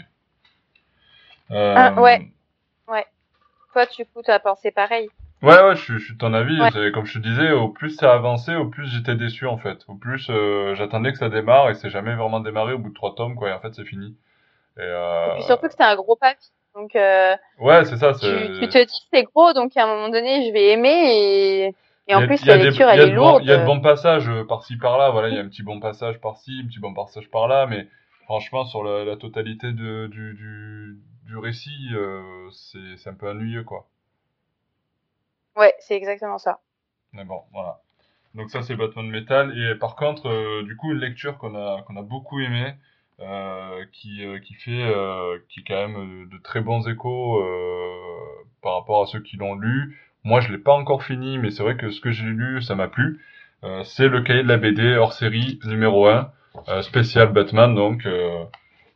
Euh, 1.52 1.74
Ah, 1.76 2.00
ouais. 2.00 2.28
Toi, 3.74 3.84
du 3.86 4.06
coup, 4.06 4.22
t'as 4.24 4.38
pensé 4.38 4.70
pareil. 4.70 5.08
Ouais, 5.42 5.60
ouais, 5.62 5.76
je, 5.76 5.82
suis- 5.82 5.98
je 5.98 6.04
suis 6.04 6.14
de 6.14 6.18
ton 6.18 6.32
avis. 6.32 6.58
Ouais. 6.58 6.92
Comme 6.92 7.04
je 7.04 7.18
te 7.18 7.22
disais, 7.22 7.50
au 7.52 7.68
plus 7.68 7.90
ça 7.90 8.14
avançait, 8.14 8.54
au 8.54 8.66
plus 8.70 8.86
j'étais 8.86 9.14
déçu 9.16 9.46
en 9.46 9.58
fait. 9.58 9.78
Au 9.88 9.94
plus 9.94 10.28
euh, 10.30 10.74
j'attendais 10.74 11.12
que 11.12 11.18
ça 11.18 11.28
démarre 11.28 11.68
et 11.68 11.74
c'est 11.74 11.90
jamais 11.90 12.14
vraiment 12.14 12.40
démarré 12.40 12.72
au 12.72 12.78
bout 12.78 12.88
de 12.88 12.94
trois 12.94 13.14
tomes 13.14 13.34
quoi. 13.34 13.50
Et 13.50 13.52
en 13.52 13.60
fait 13.60 13.74
c'est 13.74 13.84
fini. 13.84 14.16
Et, 14.78 14.80
euh... 14.80 15.26
Et 15.26 15.34
puis 15.34 15.42
surtout 15.42 15.66
que 15.66 15.72
c'était 15.72 15.84
un 15.84 15.96
gros 15.96 16.16
papier. 16.16 16.48
Donc, 16.74 16.96
euh, 16.96 17.36
ouais, 17.60 17.84
c'est 17.84 17.98
ça. 17.98 18.12
tu, 18.14 18.18
te 18.68 18.84
dis 18.84 19.06
c'est 19.12 19.22
gros, 19.24 19.52
donc 19.52 19.76
à 19.76 19.84
un 19.84 19.86
moment 19.86 20.08
donné, 20.08 20.46
je 20.48 20.52
vais 20.52 20.70
aimer 20.70 21.74
et, 22.08 22.14
en 22.14 22.22
a- 22.22 22.26
plus, 22.26 22.44
la 22.46 22.56
lecture, 22.56 22.88
elle 22.88 23.00
est 23.00 23.10
lourde. 23.10 23.42
Il 23.44 23.48
y 23.48 23.52
a 23.52 23.58
de 23.58 23.66
bons 23.66 23.80
passages 23.80 24.30
par-ci 24.48 24.76
par-là. 24.76 25.10
Voilà, 25.10 25.28
il 25.28 25.34
y 25.34 25.38
a 25.38 25.42
un 25.42 25.48
petit 25.48 25.62
bon 25.62 25.78
passage 25.78 26.20
par-ci, 26.20 26.62
un 26.64 26.66
petit 26.66 26.80
bon 26.80 26.94
passage 26.94 27.30
par-là, 27.30 27.66
mais 27.66 27.86
franchement 28.24 28.64
sur 28.64 28.82
la, 28.82 29.04
la 29.04 29.16
totalité 29.16 29.72
de, 29.72 30.06
du, 30.08 30.34
du 30.34 30.96
du 31.26 31.36
récit, 31.36 31.88
euh, 31.92 32.48
c'est 32.96 33.08
un 33.08 33.14
peu 33.14 33.30
ennuyeux 33.30 33.64
quoi. 33.64 33.88
Ouais, 35.56 35.74
c'est 35.78 35.96
exactement 35.96 36.38
ça. 36.38 36.60
Mais 37.12 37.24
bon, 37.24 37.42
voilà. 37.52 37.80
Donc 38.34 38.50
ça 38.50 38.62
c'est 38.62 38.74
Batman 38.74 39.08
Metal 39.08 39.56
et 39.56 39.76
par 39.76 39.94
contre 39.94 40.28
euh, 40.28 40.62
du 40.64 40.76
coup 40.76 40.90
une 40.92 40.98
lecture 40.98 41.38
qu'on 41.38 41.54
a 41.54 41.82
qu'on 41.82 41.96
a 41.96 42.02
beaucoup 42.02 42.40
aimé 42.40 42.74
euh, 43.20 43.84
qui 43.92 44.24
euh, 44.24 44.40
qui 44.40 44.54
fait 44.54 44.82
euh, 44.82 45.38
qui 45.48 45.62
quand 45.62 45.88
même 45.88 46.28
de 46.28 46.38
très 46.38 46.60
bons 46.60 46.86
échos 46.88 47.38
euh, 47.40 48.44
par 48.62 48.74
rapport 48.74 49.02
à 49.02 49.06
ceux 49.06 49.20
qui 49.20 49.36
l'ont 49.36 49.54
lu. 49.54 49.96
moi 50.24 50.40
je 50.40 50.50
l'ai 50.52 50.58
pas 50.58 50.72
encore 50.74 51.04
fini, 51.04 51.38
mais 51.38 51.50
c'est 51.50 51.62
vrai 51.62 51.76
que 51.76 51.90
ce 51.90 52.00
que 52.00 52.10
j'ai 52.10 52.24
lu, 52.26 52.60
ça 52.62 52.74
m'a 52.74 52.88
plu. 52.88 53.20
Euh, 53.62 53.84
c'est 53.84 54.08
le 54.08 54.20
cahier 54.22 54.42
de 54.42 54.48
la 54.48 54.56
BD 54.58 54.96
hors 54.96 55.12
série 55.12 55.58
numéro 55.64 56.06
1, 56.08 56.30
euh, 56.68 56.82
spécial 56.82 57.32
Batman, 57.32 57.74
donc 57.74 58.04
euh, 58.06 58.44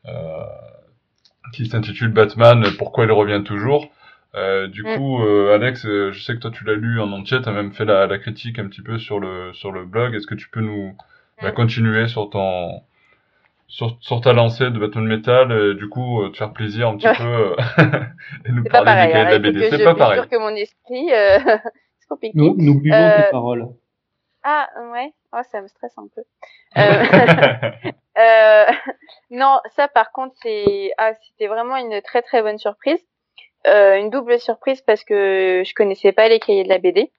euh, 0.06 0.44
qui 1.52 1.67
s'intitule 1.67 2.09
Batman, 2.12 2.64
pourquoi 2.78 3.05
il 3.05 3.12
revient 3.12 3.43
toujours. 3.45 3.88
Euh, 4.35 4.67
du 4.69 4.83
Mm. 4.85 4.95
coup, 4.97 5.23
euh, 5.25 5.55
Alex, 5.55 5.87
euh, 5.87 6.12
je 6.12 6.23
sais 6.23 6.35
que 6.35 6.40
toi 6.40 6.50
tu 6.50 6.64
l'as 6.64 6.75
lu 6.75 7.00
en 7.00 7.11
entier, 7.12 7.40
tu 7.43 7.49
as 7.49 7.52
même 7.52 7.73
fait 7.73 7.85
la, 7.87 8.07
la 8.07 8.19
critique 8.19 8.59
un 8.59 8.69
petit 8.69 8.83
peu 8.83 8.99
sur 8.99 9.19
le 9.21 9.52
sur 9.55 9.73
le 9.73 9.85
blog. 9.87 10.14
Est-ce 10.14 10.26
que 10.26 10.35
tu 10.35 10.49
peux 10.50 10.61
nous 10.61 10.95
bah, 11.40 11.50
Mm. 11.50 11.55
continuer 11.55 11.90
continuer 12.02 12.09
sur 12.09 12.31
ton 12.31 12.83
sur, 13.69 13.97
sur 14.00 14.21
ta 14.23 14.33
lancée 14.33 14.71
de 14.71 14.78
Batman 14.78 15.05
Metal, 15.07 15.52
et 15.52 15.75
du 15.75 15.88
coup 15.88 16.23
euh, 16.23 16.31
te 16.31 16.37
faire 16.38 16.52
plaisir 16.52 16.88
un 16.88 16.97
petit 16.97 17.07
Ouais. 17.09 17.17
peu 17.17 17.57
et 18.47 18.52
nous 18.52 18.62
C'est 18.64 18.71
parler 18.71 18.87
pareil. 18.87 19.07
du 19.09 19.12
cahier 19.12 19.25
hein, 19.26 19.26
de 19.26 19.33
la 19.33 19.38
BD. 19.38 19.71
C'est 19.71 19.78
je 19.78 19.85
pas 19.85 19.95
pareil. 19.95 20.19
jure 20.21 20.28
que 20.28 20.38
mon 20.38 20.55
esprit, 20.57 21.11
euh, 21.12 21.38
c'est 21.99 22.09
compliqué. 22.09 22.33
Nous, 22.38 22.55
nous 22.59 22.81
buvons 22.81 22.97
Euh, 22.97 23.17
tes 23.25 23.31
paroles. 23.31 23.67
Ah 24.42 24.68
ouais, 24.92 25.12
oh, 25.33 25.40
ça 25.50 25.61
me 25.61 25.68
stresse 25.68 25.97
un 25.99 26.09
peu. 26.14 26.23
Euh, 26.76 27.02
euh, 28.18 28.66
non, 29.30 29.61
ça 29.76 29.88
par 29.88 30.12
contre 30.12 30.35
c'est 30.42 30.92
ah 30.99 31.12
c'était 31.14 31.47
vraiment 31.47 31.76
une 31.76 32.02
très 32.02 32.23
très 32.23 32.42
bonne 32.42 32.59
surprise, 32.59 33.00
Euh, 33.66 33.97
une 33.99 34.11
double 34.11 34.40
surprise 34.40 34.83
parce 34.83 35.04
que 35.04 35.62
je 35.66 35.75
connaissais 35.75 36.12
pas 36.12 36.28
les 36.28 36.40
cahiers 36.40 36.64
de 36.64 36.68
la 36.71 36.78
BD 36.78 37.12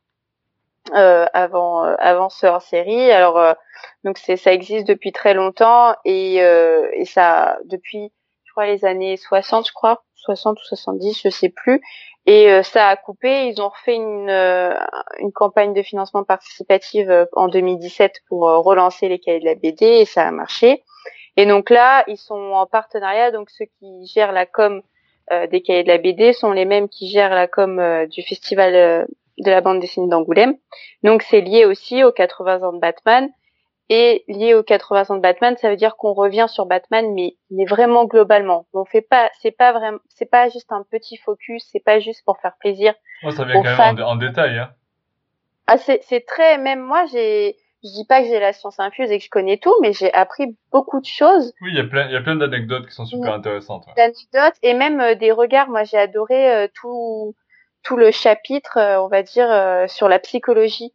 euh, 0.93 1.25
avant 1.33 1.85
euh, 1.85 1.95
avant 1.99 2.29
ce 2.29 2.45
hors 2.47 2.61
série. 2.61 3.11
Alors 3.11 3.37
euh, 3.39 3.53
donc 4.03 4.17
c'est 4.17 4.37
ça 4.37 4.53
existe 4.53 4.87
depuis 4.87 5.11
très 5.11 5.33
longtemps 5.33 5.95
et 6.05 6.41
euh, 6.43 6.89
et 6.93 7.05
ça 7.05 7.59
depuis 7.65 8.11
les 8.65 8.85
années 8.85 9.17
60 9.17 9.67
je 9.67 9.73
crois 9.73 10.03
60 10.15 10.57
ou 10.59 10.63
70 10.63 11.21
je 11.23 11.29
sais 11.29 11.49
plus 11.49 11.81
et 12.25 12.51
euh, 12.51 12.61
ça 12.61 12.89
a 12.89 12.95
coupé. 12.95 13.47
Ils 13.47 13.59
ont 13.59 13.69
refait 13.69 13.95
une 13.95 14.29
euh, 14.29 14.75
campagne 15.33 15.73
de 15.73 15.81
financement 15.81 16.23
participative 16.23 17.09
euh, 17.09 17.25
en 17.33 17.47
2017 17.47 18.21
pour 18.27 18.41
relancer 18.41 19.09
les 19.09 19.17
cahiers 19.17 19.39
de 19.39 19.45
la 19.45 19.55
BD 19.55 19.85
et 19.85 20.05
ça 20.05 20.27
a 20.27 20.31
marché. 20.31 20.83
Et 21.37 21.47
donc 21.47 21.71
là, 21.71 22.03
ils 22.07 22.17
sont 22.17 22.35
en 22.35 22.67
partenariat. 22.67 23.31
Donc 23.31 23.49
ceux 23.49 23.65
qui 23.79 24.05
gèrent 24.13 24.31
la 24.31 24.45
com 24.45 24.81
des 25.51 25.61
cahiers 25.61 25.83
de 25.83 25.89
la 25.89 25.99
BD 25.99 26.33
sont 26.33 26.51
les 26.51 26.65
mêmes 26.65 26.89
qui 26.89 27.07
gèrent 27.07 27.35
la 27.35 27.47
com 27.47 27.79
du 28.07 28.23
festival 28.23 29.07
de 29.37 29.51
la 29.51 29.61
bande 29.61 29.79
dessinée 29.79 30.09
d'Angoulême. 30.09 30.55
Donc 31.03 31.21
c'est 31.21 31.41
lié 31.41 31.65
aussi 31.65 32.03
aux 32.03 32.11
80 32.11 32.63
ans 32.63 32.73
de 32.73 32.79
Batman. 32.79 33.29
Et 33.91 34.23
lié 34.27 34.53
aux 34.53 34.61
80 34.61 35.05
ans 35.09 35.15
de 35.15 35.21
Batman, 35.21 35.57
ça 35.57 35.69
veut 35.69 35.75
dire 35.75 35.95
qu'on 35.97 36.13
revient 36.13 36.45
sur 36.47 36.67
Batman, 36.67 37.11
mais, 37.13 37.35
mais 37.49 37.65
vraiment 37.65 38.05
globalement. 38.05 38.67
On 38.73 38.85
fait 38.85 39.01
pas, 39.01 39.31
c'est 39.41 39.49
pas 39.51 39.71
vraiment, 39.73 39.97
c'est 40.09 40.29
pas 40.29 40.47
juste 40.49 40.71
un 40.71 40.83
petit 40.91 41.17
focus, 41.17 41.67
c'est 41.71 41.83
pas 41.83 41.99
juste 41.99 42.23
pour 42.23 42.37
faire 42.39 42.53
plaisir. 42.59 42.93
Oh, 43.23 43.31
ça 43.31 43.45
vient 43.45 43.55
quand 43.55 43.63
même 43.63 43.79
en, 43.79 43.93
dé- 43.95 44.03
en 44.03 44.15
détail. 44.15 44.59
Hein. 44.59 44.69
Ah, 45.65 45.77
c'est, 45.77 46.01
c'est 46.03 46.23
très, 46.25 46.59
même 46.59 46.81
moi, 46.81 47.05
j'ai, 47.11 47.55
je 47.83 47.89
dis 47.89 48.05
pas 48.07 48.21
que 48.21 48.27
j'ai 48.27 48.39
la 48.39 48.53
science 48.53 48.79
infuse 48.79 49.09
et 49.11 49.17
que 49.17 49.23
je 49.23 49.29
connais 49.31 49.57
tout, 49.57 49.73
mais 49.81 49.91
j'ai 49.93 50.13
appris 50.13 50.55
beaucoup 50.71 50.99
de 50.99 51.05
choses, 51.07 51.51
Oui, 51.61 51.69
il 51.71 51.77
y 51.77 51.81
a 51.81 51.83
plein, 51.83 52.05
il 52.07 52.13
y 52.13 52.15
a 52.15 52.21
plein 52.21 52.35
d'anecdotes 52.35 52.85
qui 52.87 52.93
sont 52.93 53.05
super 53.05 53.33
intéressantes. 53.33 53.85
ouais. 53.87 53.93
d'anecdotes 53.97 54.55
et 54.61 54.75
même 54.75 54.99
euh, 55.01 55.15
des 55.15 55.31
regards. 55.31 55.67
Moi, 55.69 55.83
j'ai 55.83 55.97
adoré 55.97 56.51
euh, 56.53 56.67
tout, 56.75 57.33
tout 57.83 57.97
le 57.97 58.11
chapitre, 58.11 58.77
euh, 58.77 59.01
on 59.01 59.07
va 59.07 59.23
dire, 59.23 59.49
sur 59.87 60.07
la 60.09 60.19
psychologie 60.19 60.93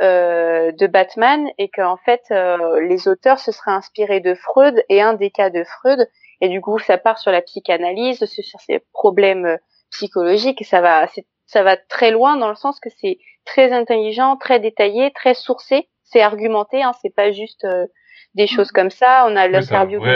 euh, 0.00 0.72
de 0.72 0.86
Batman 0.86 1.46
et 1.58 1.68
qu'en 1.68 1.96
fait, 1.98 2.22
euh, 2.30 2.80
les 2.80 3.06
auteurs 3.08 3.38
se 3.38 3.52
seraient 3.52 3.72
inspirés 3.72 4.20
de 4.20 4.34
Freud 4.34 4.82
et 4.88 5.02
un 5.02 5.14
des 5.14 5.30
cas 5.30 5.50
de 5.50 5.62
Freud. 5.64 6.08
Et 6.40 6.48
du 6.48 6.60
coup, 6.60 6.78
ça 6.78 6.96
part 6.98 7.18
sur 7.18 7.30
la 7.32 7.42
psychanalyse, 7.42 8.24
sur 8.24 8.60
ses 8.60 8.80
problèmes 8.92 9.44
euh, 9.46 9.56
psychologiques 9.90 10.62
et 10.62 10.64
ça 10.64 10.80
va, 10.80 11.06
ça 11.46 11.62
va 11.62 11.76
très 11.76 12.10
loin 12.10 12.36
dans 12.36 12.48
le 12.48 12.54
sens 12.54 12.80
que 12.80 12.88
c'est 13.00 13.18
très 13.44 13.72
intelligent, 13.72 14.36
très 14.36 14.60
détaillé, 14.60 15.10
très 15.12 15.34
sourcé, 15.34 15.88
c'est 16.04 16.22
argumenté, 16.22 16.82
hein, 16.82 16.92
c'est 17.02 17.14
pas 17.14 17.30
juste 17.32 17.64
euh, 17.64 17.86
des 18.34 18.46
choses 18.46 18.70
comme 18.72 18.90
ça. 18.90 19.24
On 19.28 19.36
a 19.36 19.48
l'interview 19.48 20.00
Oui. 20.00 20.08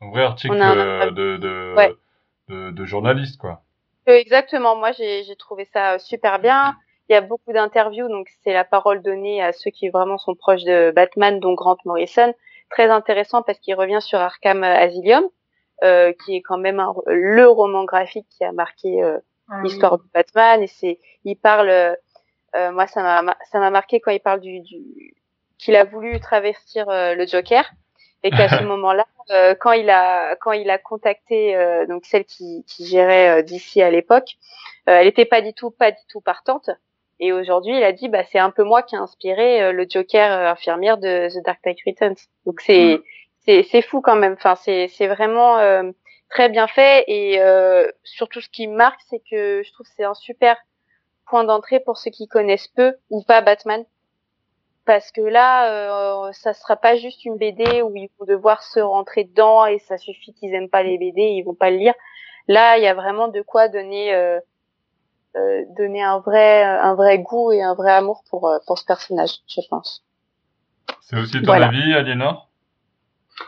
un 0.00 0.10
vrai 0.10 0.22
article 0.22 0.54
On 0.54 0.60
a 0.60 0.66
un- 0.66 1.06
de, 1.10 1.36
de, 1.38 1.74
Ouais. 1.76 1.92
de, 2.48 2.70
de 2.70 2.84
journaliste, 2.84 3.40
quoi. 3.40 3.62
Exactement. 4.06 4.76
Moi, 4.76 4.92
j'ai 4.92 5.24
trouvé 5.36 5.64
ça 5.72 5.98
super 5.98 6.38
bien. 6.38 6.76
Il 7.08 7.12
y 7.12 7.16
a 7.16 7.20
beaucoup 7.20 7.52
d'interviews, 7.52 8.08
donc 8.08 8.28
c'est 8.42 8.52
la 8.52 8.64
parole 8.64 9.00
donnée 9.02 9.42
à 9.42 9.52
ceux 9.52 9.70
qui 9.70 9.88
vraiment 9.90 10.18
sont 10.18 10.34
proches 10.34 10.64
de 10.64 10.90
Batman, 10.94 11.38
dont 11.40 11.54
Grant 11.54 11.76
Morrison. 11.84 12.34
Très 12.70 12.88
intéressant 12.90 13.42
parce 13.42 13.58
qu'il 13.60 13.76
revient 13.76 14.00
sur 14.00 14.18
Arkham 14.18 14.64
Asylum, 14.64 15.24
euh, 15.84 16.12
qui 16.24 16.36
est 16.36 16.42
quand 16.42 16.58
même 16.58 16.80
un- 16.80 16.94
le 17.06 17.46
roman 17.48 17.84
graphique 17.84 18.26
qui 18.30 18.44
a 18.44 18.50
marqué 18.50 19.02
euh, 19.04 19.18
Ah 19.48 19.60
oui. 19.62 19.68
l'histoire 19.68 19.98
de 19.98 20.04
Batman. 20.12 20.62
Et 20.62 20.66
c'est, 20.66 20.98
il 21.24 21.36
parle, 21.36 21.68
euh, 21.68 21.94
euh, 22.56 22.72
moi 22.72 22.86
ça 22.88 23.02
m'a 23.22 23.36
ça 23.52 23.60
m'a 23.60 23.70
marqué 23.70 24.00
quand 24.00 24.10
il 24.10 24.18
parle 24.20 24.40
du, 24.40 24.60
du 24.60 25.14
qu'il 25.58 25.76
a 25.76 25.84
voulu 25.84 26.18
travestir 26.20 26.88
euh, 26.88 27.14
le 27.14 27.24
Joker 27.26 27.70
et 28.24 28.30
qu'à 28.30 28.48
ce 28.48 28.62
moment-là, 28.64 29.06
euh, 29.30 29.54
quand 29.54 29.72
il 29.72 29.90
a 29.90 30.34
quand 30.36 30.52
il 30.52 30.70
a 30.70 30.78
contacté 30.78 31.54
euh, 31.54 31.86
donc 31.86 32.04
celle 32.04 32.24
qui, 32.24 32.64
qui 32.66 32.84
gérait 32.86 33.38
euh, 33.38 33.42
d'ici 33.42 33.80
à 33.80 33.90
l'époque, 33.90 34.36
euh, 34.88 34.98
elle 34.98 35.06
était 35.06 35.24
pas 35.24 35.40
du 35.40 35.52
tout 35.54 35.70
pas 35.70 35.92
du 35.92 36.02
tout 36.08 36.20
partante. 36.20 36.68
Et 37.20 37.32
aujourd'hui, 37.32 37.76
il 37.76 37.82
a 37.82 37.92
dit 37.92 38.08
bah 38.08 38.24
c'est 38.24 38.38
un 38.38 38.50
peu 38.50 38.62
moi 38.64 38.82
qui 38.82 38.96
a 38.96 39.00
inspiré 39.00 39.62
euh, 39.62 39.72
le 39.72 39.86
Joker 39.88 40.30
euh, 40.30 40.50
infirmière 40.50 40.98
de 40.98 41.28
The 41.28 41.44
Dark 41.44 41.60
Knight 41.64 41.78
Returns. 41.86 42.16
Donc 42.44 42.60
c'est 42.60 42.98
Mm. 42.98 43.02
c'est 43.44 43.62
c'est 43.62 43.82
fou 43.82 44.00
quand 44.00 44.16
même. 44.16 44.34
Enfin 44.34 44.54
c'est 44.56 44.88
c'est 44.88 45.06
vraiment 45.06 45.58
euh, 45.58 45.90
très 46.30 46.48
bien 46.48 46.66
fait 46.66 47.04
et 47.08 47.40
euh, 47.40 47.90
surtout 48.04 48.40
ce 48.40 48.48
qui 48.48 48.66
me 48.68 48.76
marque 48.76 49.00
c'est 49.08 49.20
que 49.30 49.62
je 49.62 49.72
trouve 49.72 49.86
c'est 49.96 50.04
un 50.04 50.14
super 50.14 50.56
point 51.26 51.44
d'entrée 51.44 51.80
pour 51.80 51.96
ceux 51.96 52.10
qui 52.10 52.28
connaissent 52.28 52.68
peu 52.68 52.94
ou 53.10 53.22
pas 53.22 53.40
Batman 53.42 53.84
parce 54.84 55.10
que 55.10 55.20
là 55.20 56.26
euh, 56.28 56.32
ça 56.32 56.52
sera 56.52 56.76
pas 56.76 56.96
juste 56.96 57.24
une 57.24 57.36
BD 57.36 57.82
où 57.82 57.94
ils 57.96 58.10
vont 58.18 58.26
devoir 58.26 58.62
se 58.62 58.80
rentrer 58.80 59.24
dedans 59.24 59.66
et 59.66 59.78
ça 59.80 59.98
suffit 59.98 60.34
qu'ils 60.34 60.54
aiment 60.54 60.70
pas 60.70 60.82
les 60.82 60.98
BD 60.98 61.22
ils 61.22 61.42
vont 61.42 61.54
pas 61.54 61.70
le 61.70 61.76
lire 61.78 61.94
là 62.48 62.76
il 62.78 62.84
y 62.84 62.86
a 62.86 62.94
vraiment 62.94 63.28
de 63.28 63.42
quoi 63.42 63.68
donner 63.68 64.14
euh, 64.14 64.40
donner 65.76 66.02
un 66.02 66.18
vrai 66.20 66.64
un 66.64 66.94
vrai 66.94 67.18
goût 67.18 67.52
et 67.52 67.62
un 67.62 67.74
vrai 67.74 67.92
amour 67.92 68.22
pour 68.30 68.48
euh, 68.48 68.58
pour 68.66 68.78
ce 68.78 68.84
personnage 68.84 69.32
je 69.48 69.60
pense 69.70 70.02
C'est 71.00 71.18
aussi 71.18 71.40
ton 71.40 71.46
Voilà. 71.46 71.66
avis, 71.68 71.92
Aliénor? 71.94 72.48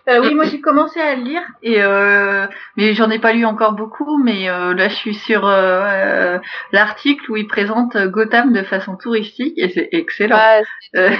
Euh, 0.08 0.20
oui, 0.20 0.34
moi 0.34 0.44
j'ai 0.44 0.60
commencé 0.60 1.00
à 1.00 1.14
le 1.16 1.22
lire 1.22 1.40
et 1.62 1.82
euh, 1.82 2.46
mais 2.76 2.92
j'en 2.94 3.08
ai 3.10 3.18
pas 3.18 3.32
lu 3.32 3.44
encore 3.46 3.72
beaucoup. 3.72 4.18
Mais 4.22 4.48
euh, 4.50 4.74
là, 4.74 4.88
je 4.88 4.94
suis 4.94 5.14
sur 5.14 5.46
euh, 5.46 5.82
euh, 5.84 6.38
l'article 6.72 7.30
où 7.30 7.36
il 7.36 7.46
présente 7.46 7.96
Gotham 7.96 8.52
de 8.52 8.62
façon 8.62 8.96
touristique 8.96 9.54
et 9.56 9.68
c'est 9.70 9.88
excellent. 9.92 10.36
Ah, 10.38 10.60
Euh. 10.96 11.10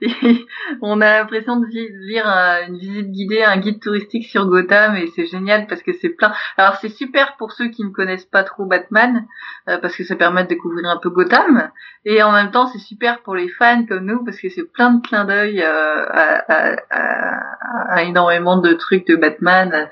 On 0.82 1.00
a 1.00 1.18
l'impression 1.18 1.56
de 1.56 1.66
lire 1.66 2.26
un- 2.26 2.66
une 2.68 2.78
visite 2.78 3.10
guidée, 3.10 3.42
un 3.42 3.56
guide 3.58 3.80
touristique 3.80 4.26
sur 4.26 4.46
Gotham 4.46 4.96
et 4.96 5.06
c'est 5.14 5.26
génial 5.26 5.66
parce 5.66 5.82
que 5.82 5.92
c'est 5.92 6.10
plein. 6.10 6.32
Alors 6.56 6.76
c'est 6.76 6.88
super 6.88 7.36
pour 7.36 7.52
ceux 7.52 7.68
qui 7.68 7.84
ne 7.84 7.90
connaissent 7.90 8.24
pas 8.26 8.44
trop 8.44 8.64
Batman 8.64 9.26
euh, 9.68 9.78
parce 9.78 9.96
que 9.96 10.04
ça 10.04 10.16
permet 10.16 10.44
de 10.44 10.48
découvrir 10.48 10.88
un 10.88 10.96
peu 10.98 11.10
Gotham 11.10 11.70
et 12.04 12.22
en 12.22 12.32
même 12.32 12.50
temps 12.50 12.66
c'est 12.66 12.78
super 12.78 13.20
pour 13.22 13.34
les 13.34 13.48
fans 13.48 13.84
comme 13.86 14.04
nous 14.06 14.24
parce 14.24 14.38
que 14.40 14.48
c'est 14.48 14.70
plein 14.72 14.90
de 14.92 15.06
clins 15.06 15.24
d'œil 15.24 15.60
euh, 15.62 16.06
à, 16.08 16.44
à- 16.48 16.76
à- 16.90 17.94
à 17.94 18.02
énormément 18.10 18.58
de 18.58 18.72
trucs 18.74 19.06
de 19.06 19.16
Batman 19.16 19.88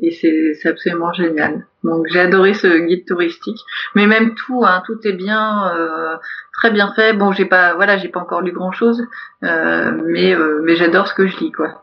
et 0.00 0.10
c'est 0.12 0.68
absolument 0.68 1.12
génial. 1.12 1.66
Donc 1.84 2.06
j'ai 2.10 2.20
adoré 2.20 2.54
ce 2.54 2.86
guide 2.86 3.06
touristique, 3.06 3.58
mais 3.94 4.06
même 4.06 4.34
tout, 4.34 4.64
hein, 4.64 4.82
tout 4.86 4.98
est 5.04 5.12
bien, 5.12 5.74
euh, 5.74 6.16
très 6.52 6.70
bien 6.70 6.92
fait. 6.94 7.12
Bon, 7.12 7.32
j'ai 7.32 7.44
pas, 7.44 7.74
voilà, 7.74 7.98
j'ai 7.98 8.08
pas 8.08 8.20
encore 8.20 8.40
lu 8.40 8.52
grand 8.52 8.72
chose, 8.72 9.04
euh, 9.42 9.90
mais 10.06 10.34
euh, 10.34 10.60
mais 10.64 10.76
j'adore 10.76 11.08
ce 11.08 11.14
que 11.14 11.26
je 11.26 11.36
lis, 11.38 11.52
quoi. 11.52 11.82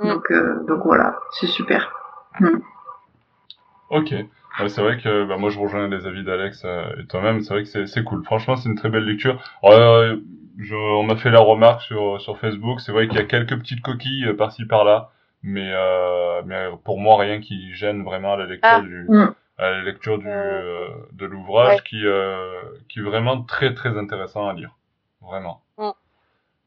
Mm. 0.00 0.08
Donc 0.08 0.30
euh, 0.30 0.64
donc 0.66 0.80
voilà, 0.84 1.18
c'est 1.32 1.46
super. 1.46 1.92
Ok. 3.90 4.14
Ouais, 4.60 4.68
c'est 4.68 4.82
vrai 4.82 4.98
que 4.98 5.24
bah, 5.24 5.36
moi 5.36 5.50
je 5.50 5.58
rejoins 5.58 5.86
les 5.88 6.06
avis 6.06 6.24
d'Alex 6.24 6.62
euh, 6.64 6.90
et 7.00 7.06
toi-même. 7.06 7.40
C'est 7.42 7.54
vrai 7.54 7.62
que 7.62 7.86
c'est 7.86 8.04
cool. 8.04 8.24
Franchement, 8.24 8.56
c'est 8.56 8.68
une 8.68 8.74
très 8.74 8.88
belle 8.88 9.04
lecture. 9.04 9.40
Euh, 9.64 10.16
je, 10.58 10.74
on 10.74 11.02
m'a 11.04 11.16
fait 11.16 11.30
la 11.30 11.40
remarque 11.40 11.82
sur 11.82 12.20
sur 12.20 12.38
Facebook. 12.38 12.80
C'est 12.80 12.92
vrai 12.92 13.08
qu'il 13.08 13.18
y 13.18 13.22
a 13.22 13.24
quelques 13.24 13.58
petites 13.58 13.80
coquilles 13.82 14.26
euh, 14.26 14.36
par-ci 14.36 14.64
par-là, 14.66 15.10
mais 15.42 15.70
euh, 15.72 16.42
mais 16.44 16.68
pour 16.84 16.98
moi 16.98 17.16
rien 17.18 17.40
qui 17.40 17.72
gêne 17.74 18.02
vraiment 18.04 18.34
à 18.34 18.36
la 18.36 18.46
lecture 18.46 18.68
Ah. 18.70 18.80
du 18.80 19.06
Mm. 19.08 19.34
à 19.58 19.70
la 19.70 19.82
lecture 19.82 20.18
du 20.18 20.28
Euh, 20.28 20.32
euh, 20.32 20.88
de 21.12 21.26
l'ouvrage 21.26 21.76
ouais. 21.76 21.82
qui 21.84 22.04
euh, 22.04 22.62
qui 22.88 22.98
est 23.00 23.02
vraiment 23.02 23.42
très 23.42 23.74
très 23.74 23.96
intéressant 23.96 24.46
à 24.48 24.52
lire. 24.52 24.70
Vraiment. 25.22 25.62
Mm. 25.78 25.90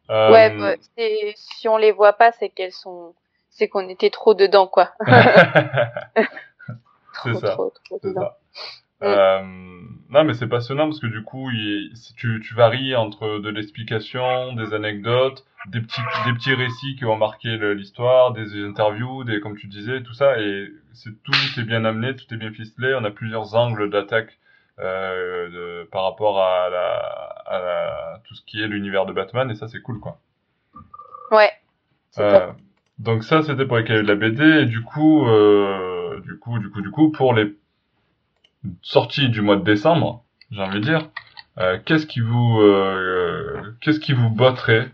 Euh, 0.10 0.32
ouais 0.32 0.58
bah, 0.58 0.73
c'est- 0.97 1.34
si 1.36 1.67
on 1.69 1.77
les 1.77 1.91
voit 1.91 2.13
pas 2.13 2.32
c'est 2.34 2.49
qu'elles 2.49 2.71
sont 2.73 3.13
c'est 3.49 3.67
qu'on 3.69 3.88
était 3.89 4.10
trop 4.10 4.34
dedans 4.34 4.67
quoi 4.67 4.91
trop 7.13 7.34
ça. 7.36 7.49
trop 7.51 7.69
trop 7.84 7.99
C'est 8.01 8.10
dedans 8.10 8.21
ça. 8.21 8.38
Euh, 9.04 9.42
non, 10.10 10.24
mais 10.26 10.34
c'est 10.34 10.48
passionnant 10.48 10.86
parce 10.88 11.00
que 11.00 11.08
du 11.08 11.24
coup, 11.24 11.50
il, 11.52 11.92
si 11.96 12.14
tu, 12.16 12.42
tu 12.46 12.54
varies 12.54 12.96
entre 12.96 13.40
de 13.40 13.50
l'explication, 13.50 14.54
des 14.54 14.74
anecdotes, 14.74 15.46
des 15.68 15.80
petits, 15.82 16.02
des 16.26 16.34
petits 16.34 16.54
récits 16.54 16.96
qui 16.98 17.06
vont 17.06 17.16
marquer 17.18 17.58
le- 17.58 17.74
l'histoire, 17.74 18.34
des 18.34 18.64
interviews, 18.64 19.24
des, 19.24 19.40
comme 19.40 19.58
tu 19.58 19.68
disais, 19.68 20.04
tout 20.04 20.14
ça, 20.14 20.40
et 20.40 20.68
c'est 20.94 21.12
tout 21.24 21.32
est 21.58 21.64
bien 21.64 21.86
amené, 21.86 22.16
tout 22.16 22.32
est 22.34 22.38
bien 22.38 22.52
ficelé. 22.52 22.94
On 23.00 23.04
a 23.06 23.12
plusieurs 23.12 23.56
angles 23.56 23.90
d'attaque 23.90 24.38
euh, 24.80 25.86
par 25.92 26.04
rapport 26.04 26.42
à, 26.42 26.70
la, 26.70 26.96
à 27.46 27.60
la, 27.60 28.22
tout 28.28 28.36
ce 28.36 28.42
qui 28.46 28.62
est 28.62 28.68
l'univers 28.68 29.06
de 29.06 29.14
Batman, 29.14 29.50
et 29.52 29.56
ça 29.56 29.68
c'est 29.68 29.82
cool 29.82 30.00
quoi. 30.00 30.20
Ouais. 31.32 31.52
Euh, 32.20 32.52
donc 33.00 33.24
ça 33.24 33.42
c'était 33.44 33.66
pour 33.66 33.78
les 33.78 33.84
cahiers 33.86 34.02
de 34.04 34.08
la 34.08 34.16
BD, 34.16 34.44
et 34.44 34.66
du 34.66 34.82
coup, 34.84 35.26
euh, 35.28 36.20
du 36.22 36.38
coup, 36.40 36.60
du 36.60 36.70
coup, 36.70 36.82
du 36.82 36.92
coup, 36.92 37.12
pour 37.12 37.34
les 37.34 37.56
sorties 38.82 39.30
du 39.30 39.41
mois 39.41 39.56
de 39.56 39.63
décembre, 39.63 40.24
j'ai 40.52 40.62
envie 40.62 40.80
de 40.80 40.86
dire, 40.86 41.08
euh, 41.60 41.78
qu'est-ce 41.86 42.06
qui 42.06 42.19
vous, 42.19 42.60
euh, 42.62 43.62
qu'est-ce 43.82 44.00
qui 44.00 44.13
vous 44.13 44.30
botterait 44.30 44.89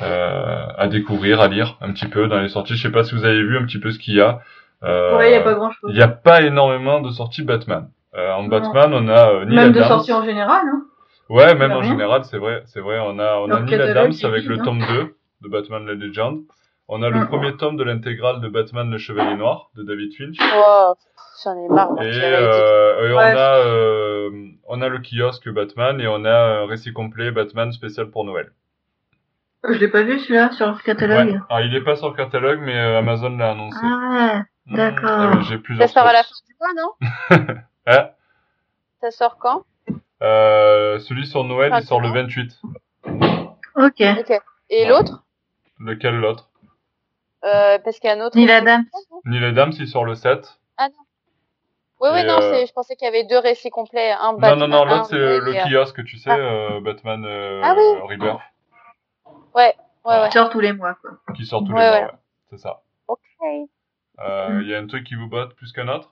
euh, 0.00 0.66
à 0.76 0.88
découvrir, 0.88 1.40
à 1.40 1.48
lire 1.48 1.76
un 1.80 1.92
petit 1.92 2.06
peu 2.06 2.28
dans 2.28 2.40
les 2.40 2.48
sorties? 2.48 2.76
Je 2.76 2.82
sais 2.82 2.92
pas 2.92 3.04
si 3.04 3.14
vous 3.14 3.24
avez 3.24 3.42
vu 3.42 3.56
un 3.58 3.64
petit 3.64 3.78
peu 3.78 3.90
ce 3.90 3.98
qu'il 3.98 4.14
y 4.14 4.20
a. 4.20 4.40
Euh, 4.82 5.16
Ouais, 5.16 5.32
y 5.32 5.34
a 5.34 5.40
pas 5.40 5.54
grand 5.54 5.70
chose. 5.70 5.90
il 5.90 5.96
y 5.96 6.02
a 6.02 6.08
pas 6.08 6.42
énormément 6.42 7.00
de 7.00 7.10
sorties 7.10 7.42
Batman. 7.42 7.88
Euh, 8.14 8.32
en 8.32 8.42
Non. 8.44 8.48
Batman, 8.48 8.92
on 8.94 9.08
a 9.08 9.30
euh, 9.30 9.44
Neil 9.44 9.56
Même 9.56 9.72
de 9.72 9.78
Adams. 9.78 9.88
sortie 9.88 10.12
en 10.12 10.24
général, 10.24 10.62
hein. 10.66 10.82
Ouais, 11.28 11.54
même 11.54 11.72
en 11.72 11.80
rien. 11.80 11.90
général, 11.90 12.24
c'est 12.24 12.38
vrai, 12.38 12.62
c'est 12.66 12.80
vrai. 12.80 12.98
On 13.00 13.18
a, 13.18 13.36
on 13.38 13.50
a 13.50 13.60
Neil 13.60 13.74
Adams 13.80 14.12
avec 14.22 14.42
vide, 14.42 14.50
le 14.50 14.58
hein. 14.60 14.64
tome 14.64 14.78
2 14.86 15.16
de 15.42 15.48
Batman 15.48 15.84
la 15.86 15.94
Legend. 15.94 16.40
On 16.88 17.02
a 17.02 17.10
le 17.10 17.20
Mm. 17.20 17.26
premier 17.26 17.56
tome 17.56 17.76
de 17.76 17.82
l'intégrale 17.82 18.40
de 18.40 18.48
Batman 18.48 18.88
le 18.90 18.96
Chevalier 18.98 19.34
Noir 19.34 19.70
de 19.76 19.82
David 19.82 20.12
Finch. 20.16 20.36
Wow, 20.38 20.94
j'en 21.44 21.56
ai 21.64 21.68
marre. 21.68 21.92
moi, 21.92 22.04
Et, 22.04 22.10
euh, 22.22 23.08
et 23.08 23.12
on 23.12 23.16
Ouais. 23.16 23.36
a, 23.36 23.56
euh, 23.58 24.30
on 24.68 24.80
a 24.82 24.88
le 24.88 24.98
kiosque 24.98 25.48
Batman 25.50 26.00
et 26.00 26.06
on 26.08 26.24
a 26.24 26.34
un 26.62 26.66
récit 26.66 26.92
complet 26.92 27.30
Batman 27.30 27.72
spécial 27.72 28.10
pour 28.10 28.24
Noël. 28.24 28.52
Je 29.68 29.78
l'ai 29.78 29.88
pas 29.88 30.02
vu 30.02 30.18
celui-là 30.20 30.50
sur 30.52 30.66
le 30.68 30.74
catalogue. 30.84 31.28
Ouais. 31.28 31.38
Alors 31.48 31.64
il 31.66 31.74
est 31.74 31.82
pas 31.82 31.96
sur 31.96 32.08
le 32.10 32.14
catalogue, 32.16 32.60
mais 32.62 32.76
euh, 32.78 32.98
Amazon 32.98 33.36
l'a 33.36 33.50
annoncé. 33.50 33.78
Ah, 33.82 34.42
Mm. 34.68 34.74
d'accord. 34.76 35.20
Euh, 35.36 35.40
J'ai 35.42 35.60
Ça 35.78 35.86
sort 35.88 36.06
à 36.06 36.12
la 36.12 36.22
fin 36.24 36.34
du 36.48 36.56
mois, 36.60 36.72
non 36.74 37.56
Hein 37.86 38.08
Ça 39.00 39.10
sort 39.12 39.38
quand 39.38 39.62
Euh, 40.22 40.98
celui 41.00 41.26
sur 41.26 41.44
Noël, 41.44 41.72
il 41.76 41.84
sort 41.84 42.00
le 42.00 42.08
du 42.08 42.12
mois 42.14 42.22
28. 42.22 42.60
ok. 43.76 44.02
Ok. 44.20 44.40
Et 44.70 44.86
l'autre 44.86 45.22
Lequel 45.78 46.16
l'autre? 46.16 46.48
Euh, 47.44 47.78
Parce 47.84 47.98
qu'il 48.00 48.08
y 48.08 48.12
a 48.12 48.16
un 48.16 48.20
autre. 48.24 48.36
Neil 48.36 48.50
Adams. 48.50 48.84
Neil 49.24 49.44
Adams, 49.44 49.72
il 49.78 49.86
sort 49.86 50.04
le 50.04 50.14
7. 50.14 50.58
Ah 52.00 52.06
non. 52.08 52.12
Oui, 52.14 52.20
oui, 52.20 52.26
non, 52.26 52.38
euh, 52.42 52.52
c'est, 52.54 52.66
je 52.66 52.72
pensais 52.72 52.94
qu'il 52.96 53.06
y 53.06 53.08
avait 53.08 53.24
deux 53.24 53.38
récits 53.38 53.70
complets. 53.70 54.12
Un 54.12 54.32
Non, 54.32 54.38
Batman, 54.38 54.58
non, 54.58 54.68
non, 54.68 54.82
un 54.82 54.96
l'autre 54.96 55.06
c'est 55.06 55.16
le 55.16 55.52
kiosque, 55.70 56.04
tu 56.04 56.18
sais, 56.18 56.30
Ah. 56.30 56.36
euh, 56.36 56.80
Batman 56.80 57.24
euh, 57.24 57.60
Ah 57.64 57.74
oui. 57.76 58.00
Rebirth, 58.14 58.40
Ouais, 59.54 59.74
ouais, 60.04 60.20
ouais. 60.20 60.26
Il 60.28 60.32
sort 60.32 60.50
tous 60.50 60.60
les 60.60 60.72
mois, 60.72 60.94
quoi. 61.00 61.12
qui 61.34 61.46
sort 61.46 61.64
tous 61.64 61.72
Ouais, 61.72 61.80
les 61.82 61.88
mois, 61.88 61.98
ouais. 61.98 62.04
ouais. 62.04 62.10
C'est 62.50 62.58
ça. 62.58 62.80
Ok. 63.08 63.18
Euh, 64.20 64.60
Il 64.62 64.68
y 64.68 64.74
a 64.74 64.78
un 64.78 64.86
truc 64.86 65.04
qui 65.04 65.14
vous 65.14 65.28
botte 65.28 65.54
plus 65.56 65.72
qu'un 65.72 65.88
autre 65.88 66.10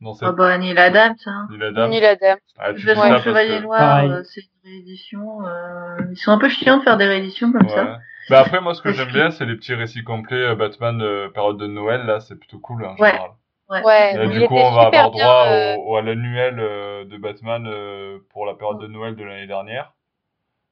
Non, 0.00 0.14
c'est 0.14 0.26
Ah 0.26 0.32
bah, 0.32 0.56
Neil 0.58 0.76
Adams, 0.78 1.14
hein. 1.26 1.46
Neil 1.50 1.62
Adams. 1.64 1.90
Neil 1.90 2.04
Adams. 2.04 2.38
Ah, 2.58 2.72
tu 2.72 2.80
Je 2.80 2.88
dis 2.88 2.94
sais 2.94 2.94
ça 3.00 3.04
le 3.08 3.10
parce 3.12 3.24
Chevalier 3.24 3.58
que... 3.58 3.62
Noir, 3.62 4.04
euh, 4.04 4.22
c'est 4.24 4.40
une 4.42 4.70
réédition. 4.70 5.46
Euh... 5.46 5.96
Ils 6.10 6.16
sont 6.16 6.32
un 6.32 6.38
peu 6.38 6.48
chiants 6.48 6.78
de 6.78 6.82
faire 6.82 6.96
des 6.96 7.06
rééditions 7.06 7.52
comme 7.52 7.68
ça. 7.68 7.84
Ouais. 7.84 7.96
Bah 8.30 8.40
après, 8.40 8.60
moi, 8.60 8.74
ce 8.74 8.82
que 8.82 8.92
j'aime 8.92 9.08
que- 9.08 9.12
bien, 9.14 9.30
c'est 9.30 9.44
les 9.44 9.56
petits 9.56 9.74
récits 9.74 10.04
complets 10.04 10.36
euh, 10.48 10.54
Batman 10.54 11.00
euh, 11.02 11.28
période 11.28 11.56
de 11.58 11.66
Noël, 11.66 12.04
là, 12.06 12.20
c'est 12.20 12.36
plutôt 12.38 12.58
cool, 12.58 12.84
en 12.84 12.94
Ouais. 12.96 13.10
général. 13.10 13.30
Ouais. 13.80 14.14
Il 14.14 14.30
du 14.40 14.46
coup, 14.46 14.54
on 14.54 14.70
va 14.72 14.82
avoir 14.86 15.10
bien, 15.10 15.24
droit 15.24 15.46
euh, 15.48 15.76
au, 15.76 15.92
au- 15.92 15.96
à 15.96 16.02
l'annuel 16.02 16.58
euh, 16.58 17.04
de 17.04 17.16
Batman 17.16 17.64
euh, 17.66 18.18
pour 18.30 18.44
la 18.46 18.54
période 18.54 18.80
de 18.80 18.86
Noël 18.86 19.16
de 19.16 19.24
l'année 19.24 19.46
dernière. 19.46 19.92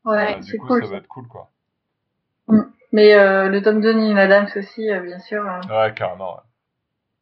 Ouais, 0.04 0.34
Euh, 0.34 0.36
du 0.40 0.42
c'est 0.42 0.56
coup, 0.58 0.66
cool. 0.66 0.80
ça 0.82 0.86
ça. 0.86 0.92
va 0.92 0.98
être 0.98 1.08
cool, 1.08 1.26
quoi. 1.28 1.48
Mais 2.92 3.14
euh, 3.14 3.48
le 3.48 3.62
tome 3.62 3.80
2 3.80 3.94
de 3.94 3.98
Neil 4.00 4.18
Adams 4.18 4.48
aussi, 4.56 4.90
euh, 4.90 5.00
bien 5.00 5.18
sûr. 5.20 5.42
euh, 5.46 5.60
Ouais, 5.68 5.94
carrément, 5.94 6.34
ouais. 6.34 6.40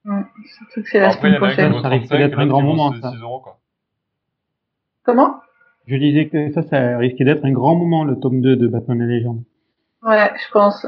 mm, 0.04 0.22
surtout 0.46 0.82
que 0.82 0.88
c'est 0.88 0.98
la 1.00 1.08
Bon, 1.08 1.14
après, 1.14 1.28
il 1.28 1.32
y 1.32 1.36
semaine 1.36 1.42
en 1.42 1.46
a 1.46 1.50
qui 1.50 1.54
prochaine. 1.56 1.72
vaut 1.72 1.82
Ça 1.82 1.88
risque 1.90 2.06
35 2.08 2.14
et 2.14 2.18
d'être 2.28 2.38
un 2.38 2.44
l'autre 2.44 2.50
grand 2.50 2.60
qui 2.60 2.66
vaut 2.66 2.74
moment, 2.74 2.92
6 2.94 3.00
ça. 3.02 3.12
euros, 3.22 3.40
quoi. 3.40 3.58
Comment? 5.04 5.40
Je 5.86 5.96
disais 5.96 6.28
que 6.28 6.50
ça, 6.52 6.62
ça 6.62 6.98
risquait 6.98 7.24
d'être 7.24 7.44
un 7.44 7.52
grand 7.52 7.74
moment, 7.74 8.04
le 8.04 8.18
tome 8.18 8.40
2 8.40 8.56
de 8.56 8.66
Batman 8.68 9.00
et 9.02 9.06
Légende. 9.06 9.42
Ouais, 10.02 10.30
je 10.36 10.50
pense. 10.52 10.86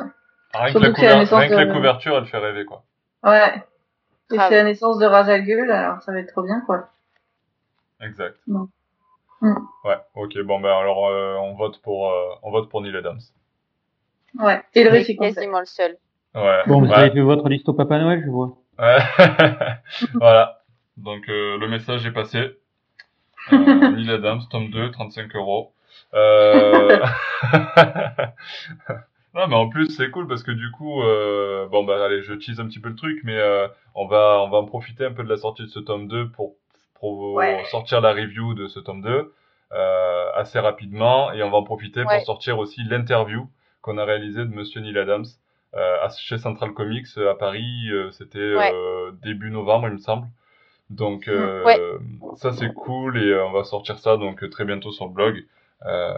Rien 0.55 0.65
que, 0.67 0.71
Surtout 0.73 0.87
la, 0.87 0.93
que 0.93 0.97
c'est 1.01 1.03
la 1.07 1.11
couver- 1.13 1.19
naissance 1.21 1.39
rien 1.41 1.49
que 1.49 1.55
la 1.55 1.67
de- 1.67 1.73
couverture, 1.73 2.17
elle 2.17 2.27
fait 2.27 2.39
rêver, 2.39 2.65
quoi. 2.65 2.85
Ouais. 3.25 3.63
Et 4.33 4.39
c'est 4.39 4.51
la 4.51 4.65
naissance 4.65 4.99
de 4.99 5.07
Ra's 5.07 5.29
al 5.29 5.43
Ghul, 5.45 5.71
alors 5.71 6.03
ça 6.03 6.13
va 6.13 6.21
être 6.21 6.33
trop 6.33 6.43
bien, 6.43 6.61
quoi. 6.67 6.89
Exact. 8.01 8.37
Non. 8.47 8.69
Mm. 9.41 9.55
Ouais, 9.85 9.97
ok, 10.15 10.39
bon, 10.43 10.61
ben 10.61 10.71
alors, 10.71 11.09
euh, 11.09 11.37
on 11.37 11.55
vote 11.55 11.81
pour, 11.83 12.11
euh, 12.11 12.35
on 12.43 12.51
vote 12.51 12.69
pour 12.69 12.83
Neil 12.83 12.97
Adams. 12.97 13.21
Ouais. 14.39 14.63
Et 14.75 14.85
le 14.85 14.91
il 14.91 14.95
est 14.95 14.99
récit 14.99 15.17
complet. 15.17 15.35
quasiment 15.35 15.61
le 15.61 15.67
seul. 15.67 15.97
Ouais. 16.35 16.63
Bon, 16.67 16.81
vous 16.81 16.87
ouais. 16.87 16.95
avez 16.95 17.11
fait 17.11 17.21
votre 17.21 17.49
liste 17.49 17.69
au 17.69 17.75
Papa 17.75 17.99
Noël, 17.99 18.23
je 18.25 18.31
vois. 18.31 18.57
Ouais. 18.79 18.99
voilà. 20.15 20.63
Donc 20.97 21.29
euh, 21.29 21.59
le 21.59 21.69
message 21.69 22.07
est 22.07 22.13
passé. 22.13 22.57
Euh, 23.53 23.91
Neil 23.91 24.11
Adams, 24.11 24.43
tome 24.51 24.71
2, 24.71 24.91
35 24.91 25.35
euros. 25.35 25.73
Euh... 26.15 26.99
non 29.35 29.47
mais 29.49 29.55
en 29.57 29.69
plus 29.69 29.89
c'est 29.97 30.11
cool 30.11 30.27
parce 30.27 30.43
que 30.43 30.51
du 30.51 30.71
coup, 30.73 31.03
euh... 31.03 31.67
bon 31.69 31.85
bah 31.85 32.05
allez, 32.05 32.23
je 32.23 32.35
tease 32.35 32.61
un 32.61 32.67
petit 32.67 32.81
peu 32.81 32.89
le 32.89 32.97
truc, 32.97 33.21
mais 33.25 33.37
euh, 33.39 33.69
on 33.95 34.07
va 34.07 34.41
on 34.45 34.49
va 34.51 34.59
en 34.59 34.65
profiter 34.65 35.05
un 35.07 35.13
peu 35.13 35.23
de 35.25 35.29
la 35.29 35.37
sortie 35.37 35.63
de 35.63 35.69
ce 35.69 35.79
tome 35.81 36.09
2 36.09 36.29
pour 36.31 36.55
pour 36.95 37.35
Ouais. 37.35 37.65
sortir 37.71 38.01
la 38.01 38.13
review 38.13 38.55
de 38.55 38.67
ce 38.67 38.81
tome 38.81 39.03
2 39.03 39.33
euh, 39.73 40.31
assez 40.35 40.59
rapidement 40.59 41.33
et 41.33 41.43
on 41.43 41.51
va 41.51 41.59
en 41.59 41.63
profiter 41.65 42.01
Ouais. 42.05 42.17
pour 42.17 42.27
sortir 42.27 42.59
aussi 42.59 42.83
l'interview 42.85 43.49
qu'on 43.83 43.99
a 43.99 44.05
réalisée 44.05 44.45
de 44.45 44.51
Monsieur 44.55 44.81
Neil 44.81 44.99
Adams 44.99 45.25
euh, 45.77 45.97
chez 46.19 46.37
Central 46.39 46.73
Comics 46.73 47.07
euh, 47.17 47.31
à 47.31 47.35
Paris. 47.37 47.89
euh, 47.91 48.11
C'était 48.11 48.39
Ouais. 48.55 48.73
euh, 48.75 49.13
début 49.23 49.51
novembre, 49.51 49.87
il 49.89 49.95
me 49.95 49.99
semble. 49.99 50.27
Donc 50.91 51.29
euh, 51.29 51.65
Ouais. 51.65 51.79
ça 52.37 52.53
c'est 52.53 52.73
cool 52.75 53.17
et 53.23 53.35
on 53.41 53.53
va 53.53 53.63
sortir 53.65 53.99
ça 53.99 54.17
donc 54.17 54.49
très 54.51 54.65
bientôt 54.65 54.91
sur 54.93 55.07
le 55.07 55.13
blog. 55.13 55.45
Euh, 55.87 56.15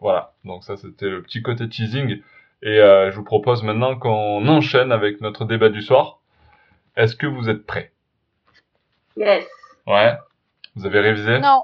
voilà. 0.00 0.32
Donc 0.44 0.64
ça 0.64 0.76
c'était 0.76 1.08
le 1.10 1.22
petit 1.22 1.42
côté 1.42 1.68
teasing 1.68 2.20
et 2.62 2.78
euh, 2.80 3.10
je 3.10 3.16
vous 3.16 3.24
propose 3.24 3.62
maintenant 3.62 3.96
qu'on 3.96 4.46
enchaîne 4.48 4.92
avec 4.92 5.20
notre 5.20 5.44
débat 5.44 5.68
du 5.68 5.82
soir. 5.82 6.20
Est-ce 6.96 7.14
que 7.16 7.26
vous 7.26 7.48
êtes 7.48 7.64
prêts? 7.66 7.92
Yes. 9.16 9.44
Ouais. 9.86 10.12
Vous 10.76 10.86
avez 10.86 11.00
révisé? 11.00 11.38
Non. 11.38 11.62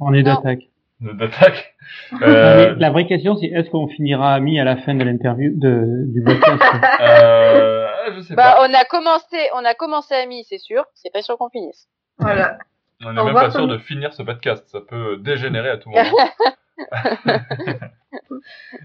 On 0.00 0.12
est 0.12 0.22
d'attaque. 0.22 0.68
d'attaque? 1.00 1.70
Euh, 2.22 2.74
La 2.78 2.90
vraie 2.90 3.06
question, 3.06 3.36
c'est 3.36 3.46
est-ce 3.46 3.68
qu'on 3.68 3.86
finira 3.88 4.32
amis 4.32 4.58
à 4.58 4.64
la 4.64 4.76
fin 4.78 4.94
de 4.94 5.04
l'interview 5.04 5.52
de, 5.54 6.04
du 6.06 6.22
podcast? 6.24 6.62
Euh, 7.00 7.86
Je 8.16 8.20
sais 8.20 8.34
Bah, 8.34 8.54
pas. 8.56 8.66
on 8.66 8.72
a 8.72 8.84
commencé, 8.86 9.36
on 9.54 9.64
a 9.64 9.74
commencé 9.74 10.14
à 10.14 10.24
mi, 10.26 10.44
c'est 10.48 10.58
sûr. 10.58 10.84
C'est 10.94 11.12
pas 11.12 11.20
sûr 11.20 11.36
qu'on 11.36 11.50
finisse. 11.50 11.88
Voilà. 12.18 12.56
On 13.04 13.12
n'est 13.12 13.22
même 13.22 13.34
pas 13.34 13.50
sûr 13.50 13.68
de 13.68 13.76
finir 13.78 14.14
ce 14.14 14.22
podcast. 14.22 14.64
Ça 14.68 14.80
peut 14.80 15.18
dégénérer 15.18 15.68
à 15.70 15.76
tout 15.76 15.90
moment. 15.90 16.02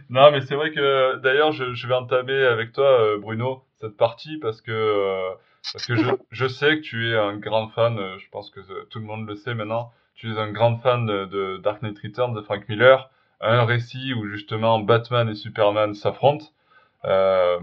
non, 0.09 0.31
mais 0.31 0.41
c'est 0.41 0.55
vrai 0.55 0.71
que 0.71 1.17
d'ailleurs, 1.17 1.51
je, 1.51 1.73
je 1.73 1.87
vais 1.87 1.93
entamer 1.95 2.43
avec 2.43 2.71
toi, 2.73 2.85
euh, 3.01 3.17
Bruno, 3.17 3.63
cette 3.81 3.97
partie 3.97 4.37
parce 4.37 4.61
que 4.61 4.71
euh, 4.71 5.35
parce 5.73 5.85
que 5.85 5.95
je, 5.95 6.05
je 6.31 6.47
sais 6.47 6.77
que 6.77 6.81
tu 6.81 7.11
es 7.11 7.15
un 7.17 7.37
grand 7.37 7.69
fan. 7.69 7.97
euh, 7.99 8.17
je 8.19 8.29
pense 8.29 8.49
que 8.49 8.59
tout 8.89 8.99
le 8.99 9.05
monde 9.05 9.27
le 9.27 9.35
sait 9.35 9.53
maintenant. 9.55 9.91
Tu 10.15 10.33
es 10.33 10.37
un 10.37 10.51
grand 10.51 10.77
fan 10.77 11.05
de, 11.05 11.25
de 11.25 11.57
Dark 11.57 11.81
Knight 11.81 11.97
Returns 11.99 12.33
de 12.33 12.41
Frank 12.41 12.67
Miller, 12.69 13.09
un 13.41 13.63
récit 13.65 14.13
où 14.13 14.27
justement 14.27 14.79
Batman 14.79 15.29
et 15.29 15.35
Superman 15.35 15.93
s'affrontent. 15.95 16.45
Euh, 17.05 17.59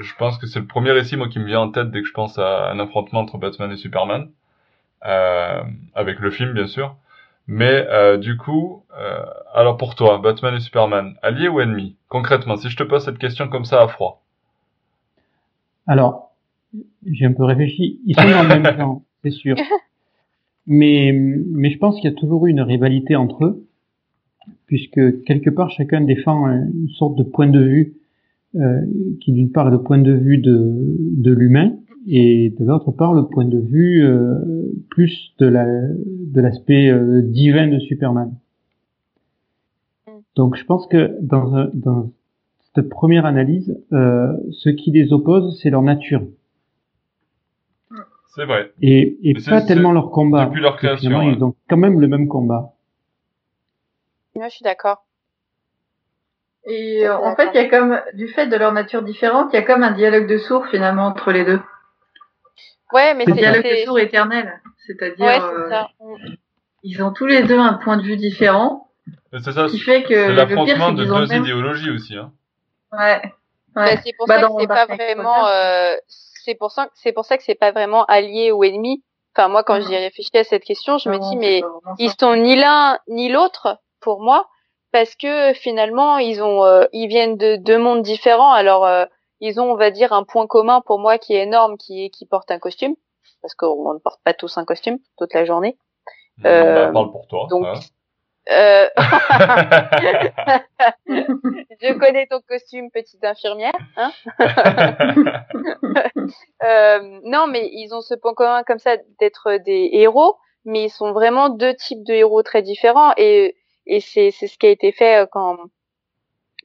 je 0.00 0.14
pense 0.16 0.38
que 0.38 0.46
c'est 0.46 0.60
le 0.60 0.66
premier 0.66 0.92
récit 0.92 1.16
moi 1.16 1.28
qui 1.28 1.38
me 1.40 1.46
vient 1.46 1.60
en 1.60 1.70
tête 1.70 1.90
dès 1.90 2.02
que 2.02 2.08
je 2.08 2.12
pense 2.12 2.38
à 2.38 2.70
un 2.70 2.78
affrontement 2.80 3.20
entre 3.20 3.38
Batman 3.38 3.72
et 3.72 3.76
Superman, 3.76 4.30
euh, 5.06 5.62
avec 5.94 6.20
le 6.20 6.30
film 6.30 6.52
bien 6.52 6.66
sûr. 6.66 6.96
Mais 7.46 7.86
euh, 7.88 8.16
du 8.16 8.36
coup, 8.36 8.84
euh, 8.98 9.24
alors 9.54 9.76
pour 9.76 9.94
toi, 9.94 10.18
Batman 10.18 10.54
et 10.54 10.60
Superman, 10.60 11.14
alliés 11.22 11.48
ou 11.48 11.60
ennemis? 11.60 11.96
Concrètement, 12.08 12.56
si 12.56 12.68
je 12.68 12.76
te 12.76 12.82
pose 12.82 13.04
cette 13.04 13.18
question 13.18 13.48
comme 13.48 13.64
ça 13.64 13.82
à 13.82 13.88
froid. 13.88 14.22
Alors, 15.86 16.32
j'ai 17.06 17.26
un 17.26 17.32
peu 17.32 17.44
réfléchi. 17.44 18.00
Ils 18.06 18.14
sont 18.14 18.30
dans 18.30 18.42
le 18.42 18.48
même 18.60 18.76
camp, 18.76 19.02
c'est 19.22 19.30
sûr. 19.30 19.56
Mais, 20.66 21.12
mais 21.12 21.70
je 21.70 21.78
pense 21.78 21.96
qu'il 21.96 22.04
y 22.04 22.12
a 22.12 22.16
toujours 22.16 22.46
eu 22.46 22.50
une 22.50 22.60
rivalité 22.60 23.16
entre 23.16 23.44
eux, 23.44 23.66
puisque 24.66 25.24
quelque 25.24 25.50
part 25.50 25.70
chacun 25.70 26.00
défend 26.00 26.46
une 26.46 26.90
sorte 26.90 27.16
de 27.16 27.24
point 27.24 27.48
de 27.48 27.60
vue 27.60 27.94
euh, 28.56 28.80
qui 29.20 29.32
d'une 29.32 29.50
part 29.50 29.68
est 29.68 29.70
le 29.70 29.82
point 29.82 29.98
de 29.98 30.12
vue 30.12 30.38
de, 30.38 30.96
de 30.98 31.32
l'humain 31.32 31.72
et 32.06 32.50
de 32.58 32.64
l'autre 32.64 32.92
part 32.92 33.12
le 33.12 33.26
point 33.26 33.44
de 33.44 33.58
vue 33.58 34.04
euh, 34.04 34.72
plus 34.90 35.34
de 35.38 35.46
la 35.46 35.64
de 35.66 36.40
l'aspect 36.40 36.88
euh, 36.88 37.22
divin 37.22 37.68
de 37.68 37.78
Superman. 37.78 38.34
Donc 40.36 40.56
je 40.56 40.64
pense 40.64 40.86
que 40.86 41.16
dans, 41.20 41.68
dans 41.74 42.10
cette 42.74 42.88
première 42.88 43.26
analyse, 43.26 43.76
euh, 43.92 44.32
ce 44.52 44.70
qui 44.70 44.90
les 44.92 45.12
oppose, 45.12 45.58
c'est 45.60 45.70
leur 45.70 45.82
nature 45.82 46.22
C'est 48.34 48.44
vrai. 48.44 48.72
et, 48.80 49.18
pas 49.48 49.60
tellement 49.62 49.92
leur 49.92 50.10
combat. 50.10 50.46
depuis 50.46 50.60
leur 50.62 50.76
création, 50.76 51.18
ouais. 51.18 51.34
Ils 51.36 51.44
ont 51.44 51.54
quand 51.68 51.76
même 51.76 52.00
le 52.00 52.06
même 52.06 52.28
combat. 52.28 52.72
Moi, 54.36 54.48
je 54.48 54.54
suis 54.54 54.62
d'accord. 54.62 55.04
Et 56.64 57.06
euh, 57.06 57.16
en 57.16 57.34
fait, 57.34 57.50
il 57.52 57.56
y 57.56 57.64
a 57.64 57.68
comme, 57.68 58.00
du 58.14 58.28
fait 58.28 58.46
de 58.46 58.56
leur 58.56 58.72
nature 58.72 59.02
différente, 59.02 59.50
il 59.52 59.56
y 59.56 59.58
a 59.58 59.62
comme 59.62 59.82
un 59.82 59.92
dialogue 59.92 60.28
de 60.28 60.38
sourds 60.38 60.66
finalement 60.68 61.06
entre 61.06 61.32
les 61.32 61.44
deux. 61.44 61.60
Ouais, 62.92 63.14
mais 63.14 63.24
c'est, 63.26 63.32
dialogue 63.32 63.62
c'est- 63.62 63.84
sourds 63.84 63.98
éternel. 63.98 64.60
C'est-à-dire, 64.86 65.24
ouais, 65.26 65.40
euh, 65.40 65.70
ils 66.82 67.02
ont 67.02 67.12
tous 67.12 67.26
les 67.26 67.42
deux 67.42 67.58
un 67.58 67.74
point 67.74 67.96
de 67.96 68.02
vue 68.02 68.16
différent. 68.16 68.88
C'est 69.32 69.52
ça, 69.52 69.66
qui 69.66 69.78
fait 69.78 70.02
que 70.02 70.08
c'est 70.14 70.28
le 70.28 70.34
l'affrontement 70.34 70.92
de 70.92 71.04
deux 71.04 71.26
même- 71.26 71.42
idéologies 71.44 71.90
aussi. 71.90 72.16
Hein. 72.16 72.32
Ouais. 72.92 73.20
Bah, 73.74 73.84
ouais. 73.84 73.98
c'est 74.04 74.12
pour 74.16 74.26
Bah, 74.26 74.36
ça 74.36 74.40
dans 74.48 74.56
que 74.56 74.62
c'est 74.62 74.66
pas 74.66 74.86
vraiment, 74.86 75.46
euh, 75.46 75.94
c'est 76.08 76.54
pour 76.56 76.72
ça, 76.72 76.88
c'est 76.94 77.12
pour 77.12 77.24
ça 77.24 77.36
que 77.36 77.44
c'est 77.44 77.54
pas 77.54 77.70
vraiment 77.70 78.04
allié 78.06 78.50
ou 78.50 78.64
ennemi. 78.64 79.04
Enfin, 79.36 79.48
moi, 79.48 79.62
quand 79.62 79.76
Mhm. 79.76 79.82
j'y 79.86 79.94
ai 79.94 79.98
réfléchi 79.98 80.30
à 80.36 80.42
cette 80.44 80.64
question, 80.64 80.98
je 80.98 81.08
me 81.08 81.14
Non, 81.18 81.20
dis, 81.20 81.28
c'est 81.30 81.36
mais 81.36 81.62
ils 81.98 82.12
sont 82.18 82.34
ni 82.34 82.56
l'un 82.56 82.98
ni 83.08 83.28
l'autre 83.30 83.78
pour 84.00 84.20
moi, 84.20 84.48
parce 84.92 85.14
que 85.14 85.52
finalement, 85.52 86.18
ils 86.18 86.42
ont, 86.42 86.64
euh, 86.64 86.84
ils 86.92 87.06
viennent 87.06 87.36
de 87.36 87.54
deux 87.56 87.78
mondes 87.78 88.02
différents. 88.02 88.52
Alors, 88.52 88.84
euh, 88.84 89.04
ils 89.40 89.60
ont, 89.60 89.70
on 89.72 89.76
va 89.76 89.90
dire, 89.90 90.12
un 90.12 90.24
point 90.24 90.46
commun 90.46 90.80
pour 90.80 90.98
moi 90.98 91.18
qui 91.18 91.34
est 91.34 91.42
énorme, 91.42 91.76
qui 91.78 92.04
est 92.04 92.10
qu'ils 92.10 92.28
portent 92.28 92.50
un 92.50 92.58
costume, 92.58 92.94
parce 93.42 93.54
qu'on 93.54 93.94
ne 93.94 93.98
porte 93.98 94.20
pas 94.24 94.34
tous 94.34 94.58
un 94.58 94.64
costume 94.64 94.98
toute 95.18 95.34
la 95.34 95.44
journée. 95.44 95.76
Euh, 96.44 96.86
Bah, 96.86 96.92
parle 96.92 97.10
pour 97.10 97.26
toi. 97.26 97.46
Donc, 97.50 97.66
hein. 97.66 97.74
euh, 98.50 98.88
je 101.06 101.92
connais 101.98 102.26
ton 102.26 102.40
costume, 102.48 102.90
petite 102.90 103.24
infirmière. 103.24 103.72
Hein 103.96 104.12
Euh, 106.62 107.20
non, 107.24 107.46
mais 107.48 107.68
ils 107.72 107.92
ont 107.94 108.02
ce 108.02 108.14
point 108.14 108.34
commun 108.34 108.62
comme 108.64 108.78
ça 108.78 108.96
d'être 109.18 109.56
des 109.64 109.88
héros, 109.92 110.36
mais 110.64 110.84
ils 110.84 110.90
sont 110.90 111.12
vraiment 111.12 111.48
deux 111.48 111.74
types 111.74 112.04
de 112.04 112.12
héros 112.12 112.42
très 112.42 112.60
différents 112.62 113.12
et 113.16 113.56
et 113.86 114.00
c'est 114.00 114.30
c'est 114.30 114.46
ce 114.46 114.58
qui 114.58 114.66
a 114.66 114.70
été 114.70 114.92
fait 114.92 115.22
euh, 115.22 115.26
quand 115.26 115.56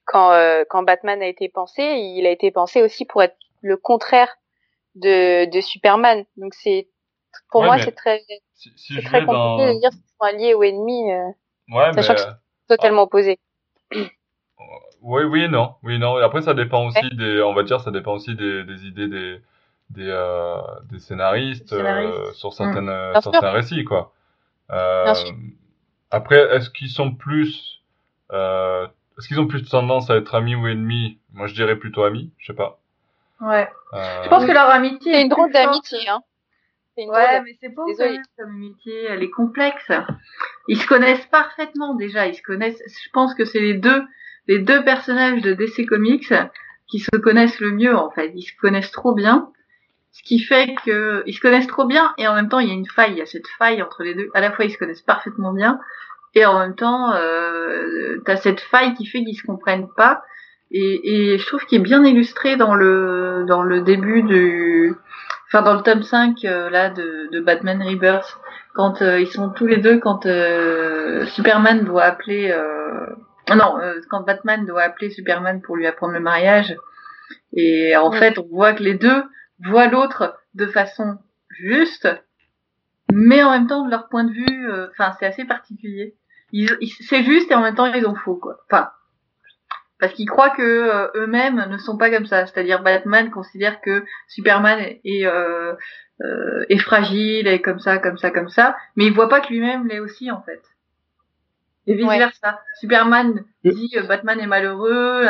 quand 0.05 0.31
euh, 0.31 0.63
quand 0.69 0.83
Batman 0.83 1.21
a 1.21 1.27
été 1.27 1.49
pensé, 1.49 1.81
il 1.83 2.25
a 2.25 2.31
été 2.31 2.51
pensé 2.51 2.81
aussi 2.81 3.05
pour 3.05 3.23
être 3.23 3.37
le 3.61 3.77
contraire 3.77 4.29
de 4.95 5.45
de 5.49 5.61
Superman. 5.61 6.25
Donc 6.37 6.53
c'est 6.53 6.87
pour 7.51 7.61
Ouais, 7.61 7.67
moi 7.67 7.75
mais 7.77 7.83
c'est 7.83 7.91
très 7.91 8.21
si, 8.53 8.71
si 8.75 8.93
c'est 8.95 9.01
très 9.01 9.25
compliqué 9.25 9.33
dans... 9.33 9.73
de 9.73 9.79
dire 9.79 9.91
s'ils 9.91 10.01
sont 10.19 10.25
alliés 10.25 10.53
ou 10.53 10.63
ennemis, 10.63 11.11
euh, 11.11 11.27
Ouais, 11.69 11.91
mais... 11.95 12.01
sachant 12.01 12.15
que 12.15 12.29
totalement 12.67 13.03
opposés. 13.03 13.37
Oui, 15.01 15.23
oui, 15.23 15.47
non, 15.49 15.75
oui, 15.83 15.99
non. 15.99 16.19
Et 16.19 16.23
après, 16.23 16.41
ça 16.41 16.53
dépend 16.55 16.87
aussi 16.87 17.15
des, 17.15 17.41
on 17.41 17.53
va 17.53 17.63
dire, 17.63 17.79
ça 17.81 17.91
dépend 17.91 18.13
aussi 18.13 18.35
des, 18.35 18.63
des 18.63 18.85
idées 18.87 19.07
des, 19.07 19.41
des, 19.91 20.07
euh, 20.09 20.57
des 20.91 20.97
scénaristes, 20.99 21.69
scénaristes. 21.69 22.13
euh, 22.17 22.33
sur 22.33 22.53
certaines, 22.53 22.85
Bien 22.85 23.21
sûr. 23.21 23.31
certains 23.31 23.51
récits, 23.51 23.83
quoi. 23.83 24.13
Euh, 24.71 25.13
après, 26.09 26.39
est-ce 26.55 26.71
qu'ils 26.71 26.89
sont 26.89 27.11
plus, 27.13 27.83
euh, 28.31 28.87
est-ce 29.17 29.27
qu'ils 29.27 29.39
ont 29.39 29.47
plus 29.47 29.63
tendance 29.63 30.09
à 30.09 30.15
être 30.17 30.35
amis 30.35 30.55
ou 30.55 30.67
ennemis 30.67 31.19
Moi, 31.33 31.47
je 31.47 31.53
dirais 31.53 31.75
plutôt 31.77 32.03
amis, 32.03 32.31
je 32.37 32.47
sais 32.47 32.53
pas. 32.55 32.79
Ouais. 33.41 33.67
Euh, 33.93 34.23
Je 34.23 34.29
pense 34.29 34.45
que 34.45 34.51
leur 34.51 34.69
amitié. 34.69 35.13
C'est 35.13 35.19
est 35.19 35.23
une 35.23 35.29
drôle 35.29 35.51
d'amitié, 35.51 35.99
hein. 36.09 36.21
C'est 36.95 37.03
une 37.03 37.09
drôle 37.09 37.19
Ouais, 37.21 37.31
d'amitié. 37.31 37.57
mais 37.61 37.67
c'est 37.69 37.75
beau 37.75 37.85
Désolée. 37.87 38.19
cette 38.37 38.45
amitié, 38.47 39.03
elle 39.09 39.23
est 39.23 39.29
complexe. 39.29 39.91
Ils 40.67 40.79
se 40.81 40.87
connaissent 40.87 41.25
parfaitement 41.27 41.93
déjà, 41.95 42.27
ils 42.27 42.35
se 42.35 42.41
connaissent, 42.41 42.81
je 42.87 43.09
pense 43.11 43.33
que 43.35 43.43
c'est 43.45 43.59
les 43.59 43.73
deux, 43.73 44.03
les 44.47 44.59
deux 44.59 44.83
personnages 44.83 45.41
de 45.41 45.53
DC 45.53 45.85
Comics 45.87 46.33
qui 46.87 46.99
se 46.99 47.09
connaissent 47.17 47.59
le 47.59 47.71
mieux 47.71 47.95
en 47.95 48.09
fait, 48.11 48.31
ils 48.35 48.43
se 48.43 48.55
connaissent 48.61 48.91
trop 48.91 49.13
bien. 49.13 49.49
Ce 50.13 50.23
qui 50.23 50.39
fait 50.39 50.73
que, 50.85 51.23
ils 51.25 51.33
se 51.33 51.41
connaissent 51.41 51.67
trop 51.67 51.85
bien 51.85 52.13
et 52.17 52.25
en 52.27 52.35
même 52.35 52.47
temps 52.47 52.59
il 52.59 52.69
y 52.69 52.71
a 52.71 52.73
une 52.73 52.85
faille, 52.87 53.11
il 53.11 53.17
y 53.17 53.21
a 53.21 53.25
cette 53.25 53.47
faille 53.59 53.81
entre 53.83 54.03
les 54.03 54.15
deux. 54.15 54.29
À 54.33 54.39
la 54.39 54.51
fois 54.53 54.63
ils 54.63 54.71
se 54.71 54.77
connaissent 54.77 55.01
parfaitement 55.01 55.51
bien 55.51 55.77
et 56.35 56.45
en 56.45 56.59
même 56.59 56.75
temps 56.75 57.13
euh, 57.13 58.21
t'as 58.25 58.35
cette 58.35 58.59
faille 58.59 58.93
qui 58.93 59.05
fait 59.05 59.23
qu'ils 59.23 59.37
se 59.37 59.43
comprennent 59.45 59.87
pas. 59.95 60.23
Et, 60.71 61.33
et 61.33 61.37
je 61.37 61.45
trouve 61.45 61.65
qu'il 61.65 61.79
est 61.79 61.83
bien 61.83 62.03
illustré 62.03 62.57
dans 62.57 62.75
le 62.75 63.45
dans 63.47 63.63
le 63.63 63.81
début 63.81 64.23
du, 64.23 64.93
enfin 65.47 65.61
dans 65.61 65.75
le 65.75 65.81
tome 65.81 66.03
5 66.03 66.43
euh, 66.43 66.69
là 66.69 66.89
de, 66.89 67.29
de 67.31 67.39
Batman 67.39 67.81
Rebirth. 67.81 68.37
Quand 68.73 69.01
euh, 69.01 69.21
ils 69.21 69.27
sont 69.27 69.49
tous 69.49 69.67
les 69.67 69.77
deux 69.77 69.99
quand 69.99 70.25
euh, 70.25 71.25
Superman 71.27 71.85
doit 71.85 72.03
appeler 72.03 72.51
euh, 72.51 73.05
non 73.55 73.79
euh, 73.79 74.01
quand 74.09 74.21
Batman 74.21 74.65
doit 74.65 74.81
appeler 74.81 75.09
Superman 75.11 75.61
pour 75.61 75.77
lui 75.77 75.87
apprendre 75.87 76.13
le 76.13 76.19
mariage. 76.19 76.75
Et 77.53 77.95
en 77.95 78.11
fait 78.11 78.37
on 78.37 78.47
voit 78.51 78.73
que 78.73 78.83
les 78.83 78.95
deux 78.95 79.23
voient 79.63 79.87
l'autre 79.87 80.35
de 80.55 80.65
façon 80.65 81.17
juste 81.49 82.09
mais 83.13 83.41
en 83.43 83.51
même 83.51 83.67
temps 83.67 83.85
de 83.85 83.91
leur 83.91 84.09
point 84.09 84.25
de 84.25 84.33
vue 84.33 84.69
euh, 84.69 84.87
enfin 84.91 85.13
c'est 85.19 85.25
assez 85.25 85.45
particulier 85.45 86.15
ils, 86.59 86.77
ils- 86.81 87.05
c'est 87.09 87.23
juste 87.23 87.51
et 87.51 87.55
en 87.55 87.61
même 87.61 87.75
temps 87.75 87.85
ils 87.85 88.05
ont 88.05 88.15
faux 88.15 88.35
quoi 88.37 88.57
enfin 88.69 88.89
parce 89.99 90.13
qu'ils 90.13 90.27
croient 90.29 90.49
que 90.49 90.61
euh, 90.61 91.07
eux-mêmes 91.15 91.65
ne 91.69 91.77
sont 91.77 91.97
pas 91.97 92.09
comme 92.09 92.25
ça 92.25 92.45
c'est-à-dire 92.45 92.83
Batman 92.83 93.29
considère 93.31 93.79
que 93.81 94.03
Superman 94.27 94.79
est, 94.79 95.01
est, 95.05 95.25
euh, 95.25 95.73
euh, 96.21 96.65
est 96.69 96.77
fragile 96.79 97.47
et 97.47 97.61
comme 97.61 97.79
ça, 97.79 97.97
comme 97.97 98.17
ça, 98.17 98.29
comme 98.31 98.49
ça, 98.49 98.75
mais 98.95 99.05
il 99.05 99.13
voit 99.13 99.29
pas 99.29 99.39
que 99.41 99.49
lui-même 99.49 99.87
l'est 99.87 99.99
aussi 99.99 100.31
en 100.31 100.41
fait. 100.43 100.61
Et 101.87 101.93
vice 101.95 102.07
Ouais. 102.07 102.17
versa. 102.17 102.59
Superman 102.79 103.43
dit 103.63 103.91
euh, 103.97 104.03
Batman 104.03 104.39
est 104.39 104.47
malheureux, 104.47 105.23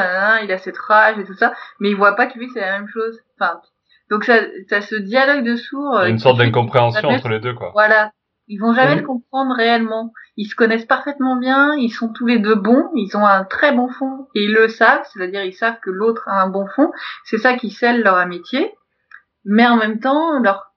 il 0.44 0.52
a 0.52 0.58
cette 0.58 0.78
rage 0.78 1.18
et 1.20 1.26
tout 1.26 1.34
ça, 1.36 1.54
mais 1.80 1.90
il 1.90 1.96
voit 1.96 2.16
pas 2.16 2.28
que 2.28 2.38
lui 2.40 2.50
c'est 2.54 2.62
la 2.62 2.80
même 2.80 2.88
chose. 2.88 3.20
Enfin, 3.40 3.62
donc 4.10 4.24
ça, 4.24 4.36
ça 4.70 4.82
se 4.82 4.96
dialogue 4.96 5.44
de 5.44 5.56
sourds. 5.56 6.00
il 6.02 6.04
y 6.04 6.08
a 6.08 6.10
une 6.10 6.20
sorte 6.20 6.38
d'incompréhension 6.40 7.10
entre 7.10 7.30
les 7.30 7.40
deux, 7.40 7.54
quoi. 7.54 7.72
Voilà. 7.74 8.12
Ils 8.48 8.60
vont 8.60 8.74
jamais 8.74 8.96
le 8.96 9.06
comprendre 9.06 9.56
réellement. 9.56 10.14
Ils 10.38 10.46
se 10.46 10.56
connaissent 10.56 10.86
parfaitement 10.86 11.36
bien, 11.38 11.74
ils 11.76 11.90
sont 11.90 12.14
tous 12.14 12.28
les 12.28 12.40
deux 12.40 12.56
bons, 12.56 12.90
ils 12.96 13.16
ont 13.18 13.26
un 13.26 13.44
très 13.44 13.72
bon 13.72 13.90
fond 13.90 14.28
et 14.36 14.44
ils 14.44 14.54
le 14.54 14.68
savent, 14.68 15.06
c'est-à-dire 15.12 15.44
ils 15.44 15.54
savent 15.54 15.80
que 15.82 15.90
l'autre 15.90 16.28
a 16.28 16.42
un 16.42 16.50
bon 16.50 16.68
fond. 16.68 16.92
C'est 17.24 17.40
ça 17.40 17.56
qui 17.56 17.72
scelle 17.72 18.04
leur 18.04 18.18
amitié. 18.18 18.76
Mais 19.46 19.66
en 19.66 19.78
même 19.78 20.00
temps, 20.00 20.40
leur 20.40 20.72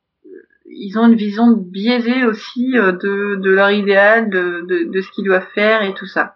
ils 0.71 0.99
ont 0.99 1.07
une 1.07 1.15
vision 1.15 1.51
biaisée 1.57 2.25
aussi 2.27 2.77
euh, 2.77 2.93
de, 2.93 3.37
de 3.37 3.51
leur 3.51 3.71
idéal, 3.71 4.29
de, 4.29 4.65
de, 4.69 4.91
de 4.93 5.01
ce 5.01 5.11
qu'ils 5.11 5.25
doivent 5.25 5.49
faire 5.55 5.83
et 5.83 5.95
tout 5.95 6.07
ça. 6.07 6.35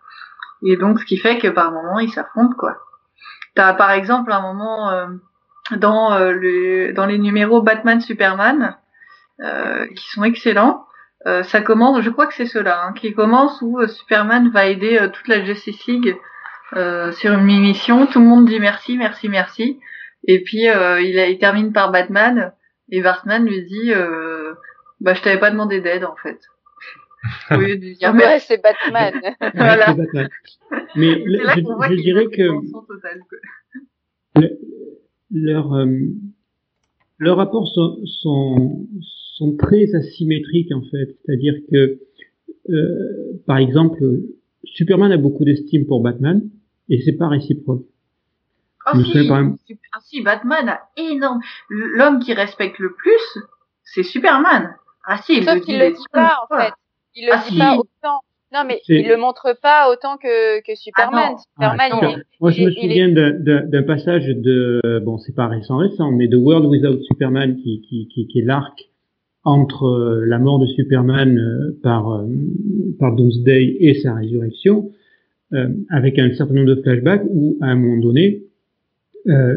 Et 0.64 0.76
donc, 0.76 1.00
ce 1.00 1.04
qui 1.04 1.18
fait 1.18 1.38
que 1.38 1.48
par 1.48 1.72
moment, 1.72 1.98
ils 1.98 2.10
s'affrontent, 2.10 2.54
quoi. 2.56 2.78
T'as 3.54 3.74
par 3.74 3.90
exemple 3.90 4.32
un 4.32 4.40
moment 4.40 4.90
euh, 4.90 5.06
dans, 5.76 6.14
euh, 6.14 6.32
le, 6.32 6.92
dans 6.92 7.04
les 7.06 7.18
numéros 7.18 7.62
Batman-Superman, 7.62 8.76
euh, 9.40 9.86
qui 9.88 10.10
sont 10.10 10.24
excellents. 10.24 10.86
Euh, 11.26 11.42
ça 11.44 11.60
commence, 11.60 12.02
je 12.02 12.10
crois 12.10 12.26
que 12.26 12.34
c'est 12.34 12.46
cela, 12.46 12.84
hein, 12.84 12.92
qui 12.94 13.12
commence 13.14 13.60
où 13.62 13.78
euh, 13.78 13.86
Superman 13.86 14.50
va 14.50 14.66
aider 14.66 14.98
euh, 14.98 15.08
toute 15.08 15.28
la 15.28 15.44
Justice 15.44 15.86
League 15.86 16.16
euh, 16.74 17.12
sur 17.12 17.32
une 17.34 17.44
mission. 17.44 18.06
Tout 18.06 18.18
le 18.18 18.24
monde 18.26 18.46
dit 18.46 18.58
merci, 18.58 18.96
merci, 18.96 19.28
merci. 19.28 19.78
Et 20.26 20.42
puis 20.42 20.68
euh, 20.68 21.00
il, 21.00 21.18
a- 21.18 21.28
il 21.28 21.38
termine 21.38 21.72
par 21.72 21.92
Batman 21.92 22.52
et 22.90 23.00
Batman 23.02 23.44
lui 23.46 23.64
dit 23.64 23.92
euh, 23.92 24.54
bah 25.00 25.14
je 25.14 25.22
t'avais 25.22 25.38
pas 25.38 25.50
demandé 25.52 25.80
d'aide 25.80 26.04
en 26.04 26.16
fait. 26.16 26.38
Au 27.52 27.56
lieu 27.56 27.76
de 27.76 27.92
dire 27.94 28.10
Ouais, 28.12 28.18
merci. 28.18 28.46
c'est 28.48 28.62
Batman. 28.62 29.14
Voilà. 29.54 29.86
C'est 29.86 29.94
Batman. 29.96 30.28
Mais 30.96 31.14
le- 31.24 31.44
là 31.44 31.54
je, 31.56 31.60
qu'on 31.62 31.76
voit 31.76 31.88
je 31.88 31.94
dirais 31.94 32.26
que 32.26 32.48
totale, 32.88 33.20
le- 34.36 34.58
leurs 35.30 35.72
euh, 35.76 35.86
leurs 37.18 37.36
rapports 37.36 37.68
sont, 37.68 37.98
sont, 38.22 38.86
sont 39.36 39.56
très 39.56 39.94
asymétriques 39.94 40.72
en 40.72 40.82
fait. 40.82 41.16
C'est-à-dire 41.24 41.54
que, 41.70 41.98
euh, 42.70 43.32
par 43.46 43.58
exemple, 43.58 44.02
Superman 44.64 45.12
a 45.12 45.16
beaucoup 45.16 45.44
d'estime 45.44 45.86
pour 45.86 46.00
Batman 46.02 46.42
et 46.88 47.00
c'est 47.02 47.12
pas 47.16 47.28
réciproque. 47.28 47.84
Ah 48.84 48.92
Mais 48.96 49.04
si, 49.04 49.12
c'est 49.12 49.26
quand 49.28 49.36
même- 49.36 49.56
ah 49.94 49.98
si, 50.04 50.22
Batman 50.22 50.68
a 50.68 50.80
énorme. 50.96 51.40
L'homme 51.70 52.18
qui 52.18 52.34
respecte 52.34 52.78
le 52.78 52.92
plus, 52.94 53.42
c'est 53.84 54.02
Superman. 54.02 54.74
Ah 55.06 55.18
si, 55.24 55.36
il 55.38 55.44
Sauf 55.44 55.54
le 55.54 55.60
qu'il 55.60 55.78
le 55.78 55.90
dit 55.90 56.04
pas, 56.12 56.36
en 56.50 56.56
fait. 56.56 56.72
Il 57.14 57.26
le 57.26 57.32
Ah, 57.32 57.42
dit 57.46 57.52
si. 57.52 57.58
pas 57.58 57.76
autant. 57.76 58.20
Non, 58.52 58.64
mais 58.66 58.80
il 58.88 59.08
le 59.08 59.16
montre 59.16 59.56
pas 59.62 59.90
autant 59.90 60.18
que, 60.18 60.60
que 60.60 60.74
Superman. 60.74 61.32
non. 61.32 61.38
Superman, 61.38 61.90
Ah, 61.92 62.10
il 62.18 62.24
Moi, 62.40 62.50
je 62.50 62.60
il 62.60 62.66
me 62.66 62.70
souviens 62.72 63.08
d'un- 63.08 63.82
passage 63.84 64.26
de, 64.26 65.00
bon, 65.04 65.16
c'est 65.18 65.34
pas 65.34 65.46
récent 65.46 65.78
récent, 65.78 66.10
mais 66.12 66.28
de 66.28 66.36
World 66.36 66.66
Without 66.66 67.00
Superman, 67.04 67.56
qui, 67.56 67.80
qui, 67.88 68.08
qui, 68.08 68.26
qui 68.28 68.40
est 68.40 68.44
l'arc 68.44 68.90
entre 69.44 69.84
euh, 69.84 70.26
la 70.26 70.38
mort 70.38 70.58
de 70.58 70.66
Superman 70.66 71.36
euh, 71.38 71.78
par, 71.82 72.10
euh, 72.10 72.26
par 72.98 73.14
Doomsday 73.16 73.76
et 73.80 73.94
sa 73.94 74.14
résurrection, 74.14 74.90
avec 75.90 76.18
un 76.18 76.32
certain 76.32 76.54
nombre 76.54 76.74
de 76.74 76.80
flashbacks 76.80 77.24
où, 77.28 77.58
à 77.60 77.66
un 77.66 77.74
moment 77.74 78.00
donné, 78.00 78.44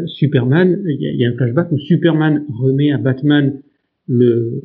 Superman, 0.08 0.84
il 0.86 0.98
y, 1.00 1.22
y 1.22 1.26
a 1.26 1.30
un 1.30 1.34
flashback 1.38 1.72
où 1.72 1.78
Superman 1.78 2.44
remet 2.50 2.92
à 2.92 2.98
Batman 2.98 3.62
le 4.10 4.62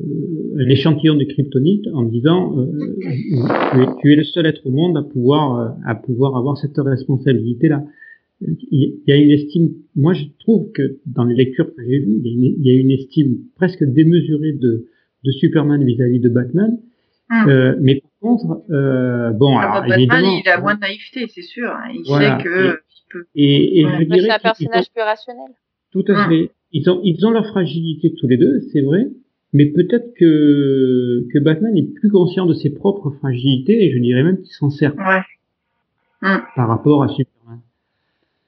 l'échantillon 0.55 1.15
de 1.15 1.23
kryptonite 1.23 1.87
en 1.93 2.03
disant 2.03 2.59
euh, 2.59 3.85
tu, 4.01 4.11
es, 4.11 4.17
le 4.17 4.25
seul 4.25 4.45
être 4.45 4.67
au 4.67 4.71
monde 4.71 4.97
à 4.97 5.03
pouvoir 5.03 5.77
à 5.85 5.95
pouvoir 5.95 6.35
avoir 6.35 6.57
cette 6.57 6.77
responsabilité 6.77 7.69
là 7.69 7.85
il 8.41 8.99
y 9.07 9.11
a 9.11 9.15
une 9.15 9.31
estime 9.31 9.71
moi 9.95 10.13
je 10.13 10.25
trouve 10.39 10.71
que 10.73 10.99
dans 11.05 11.23
les 11.23 11.35
lectures 11.35 11.73
que 11.73 11.81
j'ai 11.81 11.99
vues 11.99 12.21
il 12.23 12.61
y 12.61 12.69
a 12.69 12.73
une 12.73 12.91
estime 12.91 13.37
presque 13.55 13.83
démesurée 13.83 14.51
de 14.51 14.85
de 15.23 15.31
Superman 15.31 15.83
vis-à-vis 15.83 16.19
de 16.19 16.29
Batman 16.29 16.77
Hum. 17.33 17.47
euh, 17.49 17.75
mais 17.79 18.01
par 18.01 18.11
contre 18.19 18.61
euh, 18.71 19.31
bon 19.31 19.57
Ah, 19.57 19.61
alors 19.61 19.73
bah, 19.75 19.79
Batman, 19.81 19.99
évidemment 19.99 20.41
il 20.43 20.49
a 20.49 20.59
moins 20.59 20.75
de 20.75 20.81
naïveté, 20.81 21.27
c'est 21.33 21.41
sûr. 21.41 21.69
hein. 21.69 21.89
Il 21.93 22.03
Voilà. 22.05 22.37
sait 22.37 22.43
que 22.43 22.79
il 22.89 23.03
peut. 23.13 23.25
et, 23.35 23.79
et 23.79 23.85
Ouais. 23.85 23.91
je 23.93 23.97
mais 23.99 24.05
dirais 24.05 24.21
c'est 24.21 24.31
un 24.31 24.35
ont- 24.35 24.39
personnage 24.41 24.91
plus 24.93 25.01
rationnel. 25.01 25.51
tout 25.93 26.03
à 26.09 26.13
Mm. 26.13 26.29
fait. 26.29 26.51
Ils 26.73 26.89
ont, 26.89 26.99
ils 27.05 27.25
ont 27.25 27.31
leur 27.31 27.45
fragilité 27.47 28.13
tous 28.19 28.27
les 28.27 28.35
deux, 28.37 28.59
c'est 28.73 28.81
vrai, 28.81 29.07
mais 29.53 29.65
peut-être 29.67 30.13
que, 30.17 31.25
que 31.33 31.39
Batman 31.39 31.75
est 31.77 31.93
plus 31.99 32.09
conscient 32.11 32.45
de 32.45 32.53
ses 32.53 32.69
propres 32.69 33.11
fragilités 33.19 33.85
et 33.85 33.91
je 33.93 33.99
dirais 33.99 34.23
même 34.23 34.37
qu'il 34.41 34.51
s'en 34.53 34.69
sert 34.69 34.93
Ouais. 34.97 35.21
Mm. 36.21 36.37
par 36.57 36.67
rapport 36.67 37.01
à 37.03 37.07
Superman. 37.07 37.27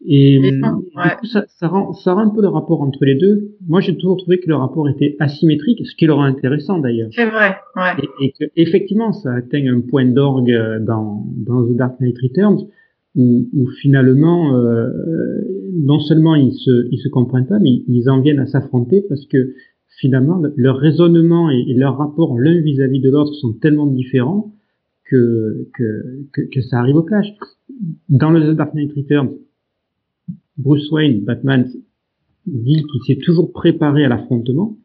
Et, 0.06 0.40
ça, 0.62 1.16
coup, 1.16 1.26
ça, 1.26 1.46
ça, 1.48 1.68
rend, 1.68 1.94
ça 1.94 2.14
rend 2.14 2.22
un 2.22 2.30
peu 2.30 2.42
le 2.42 2.50
rapport 2.50 2.82
entre 2.82 3.04
les 3.06 3.16
deux. 3.16 3.52
Moi, 3.68 3.80
j'ai 3.80 3.96
toujours 3.96 4.18
trouvé 4.18 4.40
que 4.40 4.50
le 4.50 4.56
rapport 4.56 4.90
était 4.90 5.16
asymétrique, 5.20 5.86
ce 5.86 5.96
qui 5.96 6.06
le 6.06 6.14
rend 6.14 6.24
intéressant 6.24 6.80
d'ailleurs. 6.80 7.10
C'est 7.14 7.26
vrai, 7.30 7.56
ouais. 7.78 8.04
Et, 8.22 8.26
et 8.26 8.32
que, 8.38 8.46
effectivement, 8.56 9.14
ça 9.14 9.34
atteint 9.34 9.66
un 9.68 9.82
point 9.82 10.06
d'orgue 10.06 10.52
euh, 10.52 10.80
dans, 10.80 11.26
dans 11.38 11.66
The 11.66 11.76
Dark 11.76 12.00
Knight 12.02 12.18
Returns, 12.22 12.68
où, 13.16 13.48
où 13.54 13.68
finalement, 13.82 14.56
euh, 14.58 14.90
non 15.74 16.00
seulement 16.00 16.36
ils 16.36 16.52
se, 16.54 16.88
ils 16.92 16.98
se 17.00 17.08
comprennent 17.10 17.48
pas, 17.48 17.60
mais 17.60 17.84
ils 17.88 18.10
en 18.10 18.20
viennent 18.22 18.40
à 18.40 18.48
s'affronter 18.48 19.04
parce 19.08 19.26
que 19.28 19.54
finalement, 20.00 20.38
le- 20.40 20.54
leur 20.58 20.78
raisonnement 20.78 21.50
et, 21.52 21.64
et 21.70 21.76
leur 21.76 21.98
rapport 21.98 22.38
l'un 22.38 22.60
vis-à-vis 22.62 23.00
de 23.00 23.10
l'autre 23.12 23.34
sont 23.36 23.54
tellement 23.54 23.86
différents 23.88 24.52
que, 25.10 25.68
que, 25.78 26.24
que, 26.34 26.42
que 26.52 26.62
ça 26.62 26.80
arrive 26.80 26.96
au 26.98 27.04
clash. 27.04 27.28
Dans 28.10 28.32
le 28.32 28.42
The 28.52 28.56
Dark 28.58 28.74
Knight 28.74 28.92
Returns, 28.98 29.30
Bruce 30.58 30.90
Wayne, 30.92 31.24
Batman, 31.26 31.70
dit 32.46 32.86
qu'il 32.92 33.02
s'est 33.16 33.22
toujours 33.24 33.52
préparé 33.52 34.06
à 34.06 34.10
l'affrontement, 34.10 34.76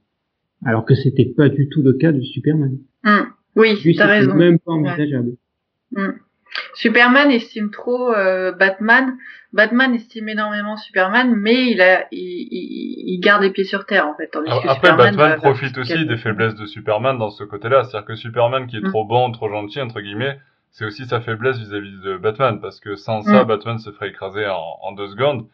alors 0.64 0.84
que 0.84 0.94
c'était 0.94 1.26
pas 1.36 1.48
du 1.48 1.68
tout 1.68 1.82
le 1.82 1.92
cas 1.94 2.12
de 2.12 2.20
Superman. 2.22 2.78
Mm. 3.04 3.18
Oui, 3.56 3.74
Lui, 3.84 3.96
t'as 3.96 4.06
raison. 4.06 4.34
même 4.34 4.58
pas 4.58 4.72
envisageable. 4.72 5.32
Superman 6.74 7.30
estime 7.30 7.70
trop 7.70 8.12
euh, 8.12 8.52
Batman. 8.52 9.16
Batman 9.52 9.94
estime 9.94 10.28
énormément 10.28 10.76
Superman, 10.76 11.34
mais 11.36 11.70
il 11.72 11.80
a, 11.80 12.06
il, 12.12 12.18
il, 12.50 13.14
il 13.14 13.20
garde 13.20 13.42
les 13.42 13.50
pieds 13.50 13.64
sur 13.64 13.84
terre 13.86 14.06
en 14.06 14.14
fait. 14.14 14.28
Tandis 14.28 14.50
que 14.50 14.54
Après, 14.56 14.74
Superman 14.74 15.16
Batman 15.16 15.38
profite 15.40 15.76
aussi 15.78 16.06
des 16.06 16.16
faiblesses 16.16 16.54
de 16.54 16.66
Superman 16.66 17.18
dans 17.18 17.30
ce 17.30 17.44
côté-là. 17.44 17.84
C'est-à-dire 17.84 18.06
que 18.06 18.14
Superman, 18.14 18.66
qui 18.66 18.76
est 18.76 18.80
Mm. 18.80 18.88
trop 18.90 19.04
bon, 19.04 19.30
trop 19.32 19.48
gentil, 19.48 19.80
entre 19.80 20.00
guillemets, 20.00 20.38
c'est 20.70 20.84
aussi 20.84 21.06
sa 21.06 21.20
faiblesse 21.20 21.58
vis-à-vis 21.58 22.00
de 22.04 22.16
Batman. 22.18 22.60
Parce 22.60 22.78
que 22.80 22.94
sans 22.96 23.22
ça, 23.22 23.44
Mm. 23.44 23.46
Batman 23.48 23.78
se 23.78 23.90
ferait 23.90 24.08
écraser 24.10 24.46
en, 24.46 24.62
en 24.82 24.92
deux 24.92 25.08
secondes. 25.08 25.46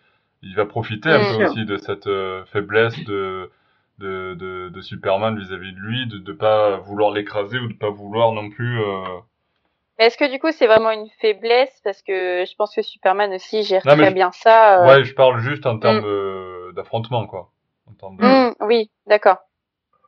Il 0.44 0.54
va 0.54 0.66
profiter 0.66 1.08
un 1.10 1.20
Mm. 1.20 1.38
peu 1.38 1.44
aussi 1.44 1.64
de 1.64 1.76
cette 1.76 2.06
euh, 2.06 2.44
faiblesse 2.46 2.96
de, 3.04 3.50
de, 3.98 4.34
de, 4.34 4.68
de 4.68 4.80
Superman 4.80 5.38
vis-à-vis 5.38 5.72
de 5.72 5.78
lui, 5.78 6.06
de 6.06 6.18
ne 6.18 6.36
pas 6.36 6.76
vouloir 6.78 7.10
l'écraser 7.12 7.58
ou 7.58 7.68
de 7.68 7.74
pas 7.74 7.90
vouloir 7.90 8.32
non 8.32 8.50
plus... 8.50 8.80
euh, 8.80 9.04
Est-ce 9.98 10.16
que 10.18 10.30
du 10.30 10.38
coup 10.38 10.50
c'est 10.52 10.66
vraiment 10.66 10.90
une 10.90 11.08
faiblesse? 11.20 11.80
Parce 11.84 12.02
que 12.02 12.44
je 12.46 12.54
pense 12.56 12.74
que 12.74 12.82
Superman 12.82 13.32
aussi 13.32 13.62
gère 13.62 13.84
Non, 13.84 13.96
très 13.96 14.10
je- 14.10 14.14
bien 14.14 14.32
ça. 14.32 14.82
euh. 14.82 14.86
Ouais, 14.88 15.04
je 15.04 15.14
parle 15.14 15.38
juste 15.40 15.66
en 15.66 15.78
termes 15.78 16.04
euh, 16.04 16.72
d'affrontement, 16.72 17.26
quoi. 17.26 17.50
En 17.88 17.92
termes 17.94 18.16
de... 18.16 18.24
Hmm, 18.24 18.52
oui, 18.66 18.90
d'accord. 19.06 19.38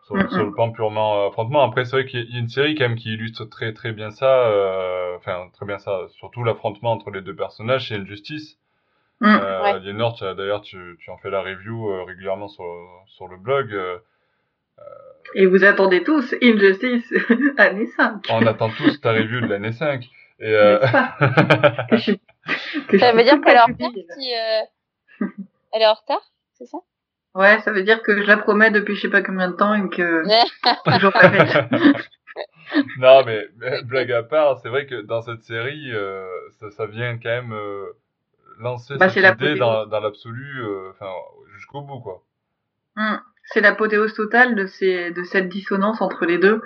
sur, 0.07 0.17
Mm, 0.17 0.29
sur 0.31 0.45
le 0.45 0.53
plan 0.53 0.71
purement 0.73 1.27
affrontement. 1.29 1.63
Après, 1.63 1.85
c'est 1.85 1.93
vrai 1.93 2.07
qu'il 2.07 2.21
y 2.31 2.37
a- 2.37 2.39
une 2.39 2.49
série 2.49 2.75
quand 2.75 2.89
même 2.89 2.97
qui 2.97 3.13
illustre 3.15 3.45
très 3.45 3.73
très 3.73 3.93
bien 3.93 4.11
ça. 4.11 4.49
euh, 4.49 5.17
Enfin, 5.19 5.49
très 5.53 5.67
bien 5.67 5.79
ça. 5.79 6.07
Surtout 6.19 6.45
l'affrontement 6.45 6.93
entre 6.93 7.11
les 7.11 7.23
deux 7.23 7.35
personnages, 7.35 7.89
c'est 7.89 7.95
Injustice. 7.97 8.57
Mm. 8.57 8.66
Euh, 9.23 9.63
Ouais. 9.63 9.71
As- 9.71 10.35
d'ailleurs, 10.35 10.61
tu, 10.63 10.97
tu 11.01 11.11
en 11.11 11.17
fais 11.19 11.31
la 11.31 11.41
review 11.43 11.91
euh, 11.91 12.05
régulièrement 12.05 12.49
sur, 12.49 12.65
sur 13.07 13.29
le 13.29 13.37
blog. 13.39 13.73
euh, 13.73 13.99
Et 15.35 15.47
vous 15.47 15.65
attendez 15.65 16.03
tous 16.05 16.35
Injustice 16.43 17.13
année 17.59 17.87
5. 17.97 18.27
on 18.31 18.47
attend 18.47 18.69
tous 18.71 19.01
ta 19.01 19.13
review 19.13 19.41
de 19.41 19.47
l'année 19.47 19.73
5. 19.73 20.05
Et, 20.39 20.55
euh... 20.55 20.79
N'est-ce 20.81 20.93
pas 20.93 21.17
Que 21.91 21.97
je 21.97 22.03
suis- 22.03 22.21
que 22.89 22.97
je 22.97 22.99
Ça 22.99 23.13
veut 23.13 23.23
dire 23.25 23.41
qu'elle 23.41 23.57
est 23.57 23.61
en 23.61 23.67
retard 23.67 23.91
si 24.19 24.35
euh, 24.35 25.27
elle 25.73 25.83
est 25.83 25.87
en 25.87 25.95
retard, 25.95 26.23
c'est 26.55 26.67
ça? 26.67 26.79
Ouais, 27.35 27.59
ça 27.61 27.73
veut 27.73 27.83
dire 27.83 28.03
que 28.03 28.17
je 28.23 28.27
la 28.27 28.37
promets 28.37 28.71
depuis 28.71 28.95
je 28.97 29.03
sais 29.03 29.11
pas 29.11 29.23
combien 29.23 29.49
de 29.51 29.57
temps 29.57 29.75
et 29.75 29.89
que 29.89 30.23
toujours 30.91 31.13
pas 31.13 31.31
faite. 31.31 31.65
non, 32.99 33.25
mais, 33.25 33.47
mais 33.59 33.83
blague 33.83 34.13
à 34.13 34.23
part, 34.23 34.59
c'est 34.59 34.69
vrai 34.69 34.87
que 34.87 35.01
dans 35.03 35.23
cette 35.23 35.43
série, 35.43 35.91
euh, 35.93 36.27
ça, 36.61 36.71
ça 36.71 36.87
vient 36.87 37.19
quand 37.19 37.29
même 37.31 37.53
euh, 37.53 37.87
lancer 38.59 38.97
Bah, 38.97 39.09
c'est 39.09 39.23
cette 39.23 39.41
idée 39.41 39.57
dans, 39.57 39.87
dans 39.87 40.01
l'absolu, 40.01 40.61
euh, 40.61 40.91
enfin, 40.91 41.11
jusqu'au 41.55 41.83
bout, 41.83 42.01
quoi. 42.01 42.23
Mm. 42.97 43.17
C'est 43.53 43.61
l'apothéose 43.61 44.15
totale 44.15 44.57
de, 44.57 44.67
ces, 44.67 45.13
de 45.13 45.23
cette 45.23 45.49
dissonance 45.49 46.01
entre 46.01 46.25
les 46.27 46.39
deux, 46.39 46.63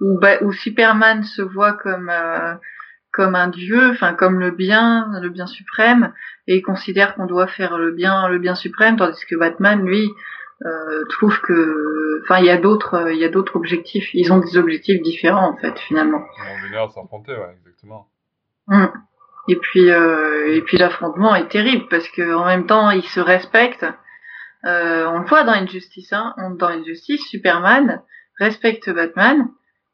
où, 0.00 0.18
bah, 0.18 0.42
où 0.42 0.52
Superman 0.52 1.22
se 1.24 1.42
voit 1.42 1.74
comme 1.74 2.08
euh, 2.10 2.54
comme 3.12 3.34
un 3.34 3.48
dieu, 3.48 3.90
enfin 3.90 4.14
comme 4.14 4.40
le 4.40 4.50
bien, 4.50 5.10
le 5.20 5.28
bien 5.28 5.46
suprême, 5.46 6.14
et 6.46 6.62
considère 6.62 7.14
qu'on 7.14 7.26
doit 7.26 7.46
faire 7.46 7.76
le 7.76 7.92
bien, 7.92 8.28
le 8.28 8.38
bien 8.38 8.54
suprême, 8.54 8.96
tandis 8.96 9.24
que 9.26 9.36
Batman, 9.36 9.84
lui, 9.84 10.10
euh, 10.64 11.04
trouve 11.10 11.38
que, 11.42 12.22
enfin, 12.22 12.38
il 12.38 12.46
y 12.46 12.50
a 12.50 12.56
d'autres, 12.56 13.10
il 13.10 13.18
y 13.18 13.24
a 13.24 13.28
d'autres 13.28 13.56
objectifs. 13.56 14.08
Ils 14.14 14.32
ont 14.32 14.38
des 14.38 14.56
objectifs 14.56 15.02
différents 15.02 15.50
en 15.50 15.56
fait, 15.56 15.78
finalement. 15.80 16.22
Ils 16.38 16.48
vont 16.48 16.68
venir 16.68 16.90
s'affronter, 16.90 17.32
ouais, 17.32 17.54
exactement. 17.58 18.08
Mm. 18.68 18.86
Et 19.48 19.56
puis, 19.56 19.90
euh, 19.90 20.54
et 20.54 20.62
puis 20.62 20.78
l'affrontement 20.78 21.34
est 21.34 21.48
terrible 21.48 21.86
parce 21.88 22.08
que 22.08 22.34
en 22.34 22.44
même 22.46 22.66
temps, 22.66 22.90
ils 22.90 23.02
se 23.06 23.20
respectent. 23.20 23.86
Euh, 24.64 25.06
on 25.08 25.18
le 25.20 25.26
voit 25.26 25.42
dans 25.42 25.52
Injustice, 25.52 26.12
hein. 26.12 26.34
Dans 26.58 26.68
Injustice, 26.68 27.26
Superman 27.28 28.02
respecte 28.38 28.88
Batman 28.90 29.48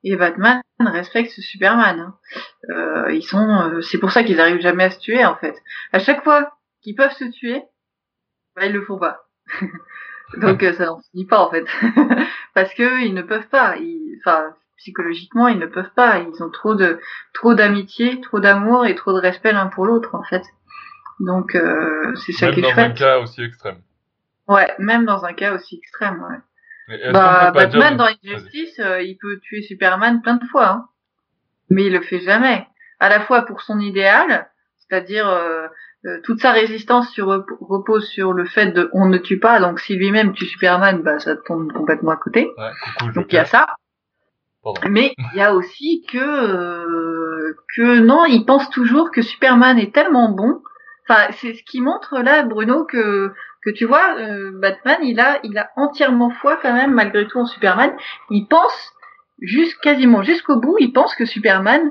et 0.05 0.17
Batman 0.17 0.61
respecte 0.79 1.31
Superman. 1.31 1.99
hein. 2.01 2.15
Euh, 2.71 3.13
ils 3.13 3.23
sont, 3.23 3.49
euh, 3.49 3.81
c'est 3.81 3.99
pour 3.99 4.11
ça 4.13 4.23
qu'ils 4.23 4.41
arrivent 4.41 4.61
jamais 4.61 4.85
à 4.85 4.91
se 4.91 5.01
tuer 5.01 5.25
en 5.25 5.37
fait. 5.37 5.57
À 5.93 5.99
chaque 5.99 6.23
fois 6.23 6.53
qu'ils 6.83 6.95
peuvent 6.95 7.13
se 7.13 7.25
tuer, 7.25 7.63
bah, 8.57 8.67
ils 8.67 8.73
le 8.73 8.85
font 8.85 8.99
pas. 8.99 9.23
Donc 10.37 10.63
euh, 10.63 10.75
ça 10.75 10.87
n'en 10.87 11.01
finit 11.11 11.27
pas 11.27 11.41
en 11.41 11.51
fait, 11.51 11.65
parce 12.55 12.75
que 12.75 13.03
ils 13.03 13.15
ne 13.15 13.23
peuvent 13.23 13.49
pas. 13.49 13.77
Enfin, 14.21 14.55
psychologiquement, 14.79 15.49
ils 15.49 15.59
ne 15.59 15.67
peuvent 15.67 15.93
pas. 15.95 16.19
Ils 16.19 16.43
ont 16.43 16.51
trop 16.51 16.75
de 16.75 16.99
trop 17.35 17.55
d'amitié, 17.55 18.21
trop 18.21 18.41
d'amour 18.41 18.87
et 18.87 18.95
trop 18.95 19.13
de 19.13 19.21
respect 19.21 19.53
l'un 19.53 19.67
pour 19.67 19.85
l'autre 19.87 20.15
en 20.15 20.23
fait. 20.23 20.43
Donc 21.21 21.55
euh, 21.55 22.15
c'est 22.17 22.33
ça 22.33 22.47
Même 22.47 22.55
qui 22.55 22.61
est 22.61 22.63
dans 22.63 22.69
un 22.71 22.75
chouette. 22.75 22.97
cas 22.97 23.19
aussi 23.19 23.43
extrême. 23.43 23.79
Ouais, 24.47 24.73
même 24.79 25.05
dans 25.05 25.25
un 25.25 25.33
cas 25.35 25.55
aussi 25.55 25.77
extrême. 25.77 26.23
Ouais. 26.23 27.11
Bah, 27.13 27.51
Batman 27.51 27.97
dire- 27.97 27.97
dans 27.99 28.09
Injustice, 28.25 28.79
euh, 28.81 29.03
il 29.03 29.19
peut 29.19 29.39
tuer 29.41 29.61
Superman 29.63 30.23
plein 30.23 30.37
de 30.37 30.45
fois, 30.47 30.69
hein. 30.69 30.89
mais 31.69 31.85
il 31.87 31.93
le 31.93 32.01
fait 32.01 32.21
jamais. 32.21 32.67
À 32.99 33.09
la 33.11 33.21
fois 33.21 33.43
pour 33.43 33.61
son 33.61 33.79
idéal, 33.79 34.49
c'est-à-dire 34.79 35.29
euh, 35.29 35.67
euh, 36.07 36.21
toute 36.25 36.41
sa 36.41 36.53
résistance 36.53 37.11
sur, 37.11 37.27
repose 37.61 38.09
sur 38.09 38.33
le 38.33 38.47
fait 38.47 38.69
de 38.71 38.89
on 38.95 39.07
ne 39.07 39.19
tue 39.19 39.39
pas, 39.39 39.61
donc 39.61 39.81
si 39.81 39.97
lui-même 39.97 40.33
tue 40.33 40.47
Superman, 40.47 41.03
bah 41.03 41.19
ça 41.19 41.37
tombe 41.37 41.71
complètement 41.73 42.13
à 42.13 42.17
côté. 42.17 42.51
Ouais, 42.57 42.71
coucou, 42.99 43.13
Donc 43.13 43.27
il 43.33 43.37
y 43.37 43.39
a 43.39 43.45
ça. 43.45 43.67
Mais 44.89 45.15
il 45.19 45.39
y 45.39 45.43
a 45.43 45.55
aussi 45.55 46.05
que 46.11 46.19
euh, 46.19 47.55
que 47.75 48.01
non, 48.01 48.25
il 48.25 48.45
pense 48.45 48.69
toujours 48.71 49.11
que 49.11 49.23
Superman 49.23 49.79
est 49.79 49.95
tellement 49.95 50.31
bon. 50.31 50.61
Enfin, 51.09 51.33
c'est 51.41 51.55
ce 51.55 51.63
qui 51.63 51.81
montre 51.81 52.19
là, 52.19 52.43
Bruno, 52.43 52.85
que 52.85 53.33
que 53.65 53.71
tu 53.71 53.85
vois, 53.87 54.17
euh, 54.19 54.51
Batman, 54.55 54.99
il 55.03 55.21
a 55.21 55.39
il 55.43 55.57
a 55.59 55.71
entièrement 55.77 56.31
foi 56.31 56.59
quand 56.61 56.73
même 56.73 56.93
malgré 56.93 57.27
tout 57.27 57.39
en 57.39 57.47
Superman. 57.47 57.93
Il 58.31 58.47
pense 58.47 58.93
juste 59.41 59.79
quasiment 59.81 60.23
jusqu'au 60.23 60.57
bout, 60.57 60.77
il 60.81 60.93
pense 60.93 61.15
que 61.15 61.25
Superman 61.25 61.91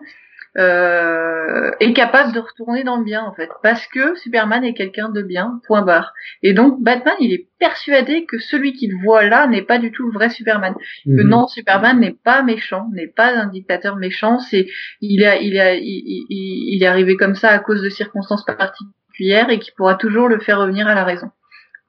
euh, 0.57 1.71
est 1.79 1.93
capable 1.93 2.33
de 2.33 2.39
retourner 2.39 2.83
dans 2.83 2.97
le 2.97 3.03
bien 3.03 3.23
en 3.23 3.33
fait, 3.33 3.49
parce 3.63 3.85
que 3.87 4.15
Superman 4.15 4.63
est 4.63 4.73
quelqu'un 4.73 5.09
de 5.09 5.21
bien. 5.21 5.59
Point 5.67 5.81
barre. 5.83 6.13
Et 6.43 6.53
donc 6.53 6.81
Batman, 6.81 7.13
il 7.19 7.33
est 7.33 7.47
persuadé 7.59 8.25
que 8.25 8.39
celui 8.39 8.73
qu'il 8.73 8.95
voit 9.03 9.23
là 9.27 9.47
n'est 9.47 9.61
pas 9.61 9.77
du 9.77 9.91
tout 9.91 10.05
le 10.07 10.11
vrai 10.13 10.29
Superman 10.29 10.73
que 11.05 11.09
Mhm. 11.23 11.27
non, 11.29 11.47
Superman 11.47 11.99
n'est 11.99 12.15
pas 12.23 12.41
méchant, 12.43 12.87
n'est 12.93 13.07
pas 13.07 13.29
un 13.35 13.47
dictateur 13.47 13.95
méchant. 13.95 14.39
C'est 14.39 14.67
il 15.01 15.23
a 15.25 15.37
il 15.37 15.59
a 15.59 15.75
il, 15.75 15.83
il- 16.29 16.75
il 16.75 16.83
est 16.83 16.87
arrivé 16.87 17.15
comme 17.17 17.35
ça 17.35 17.49
à 17.49 17.59
cause 17.59 17.81
de 17.81 17.89
circonstances 17.89 18.45
particulières 18.45 19.49
et 19.49 19.59
qui 19.59 19.71
pourra 19.71 19.95
toujours 19.95 20.27
le 20.27 20.39
faire 20.39 20.59
revenir 20.59 20.87
à 20.87 20.95
la 20.95 21.03
raison. 21.03 21.29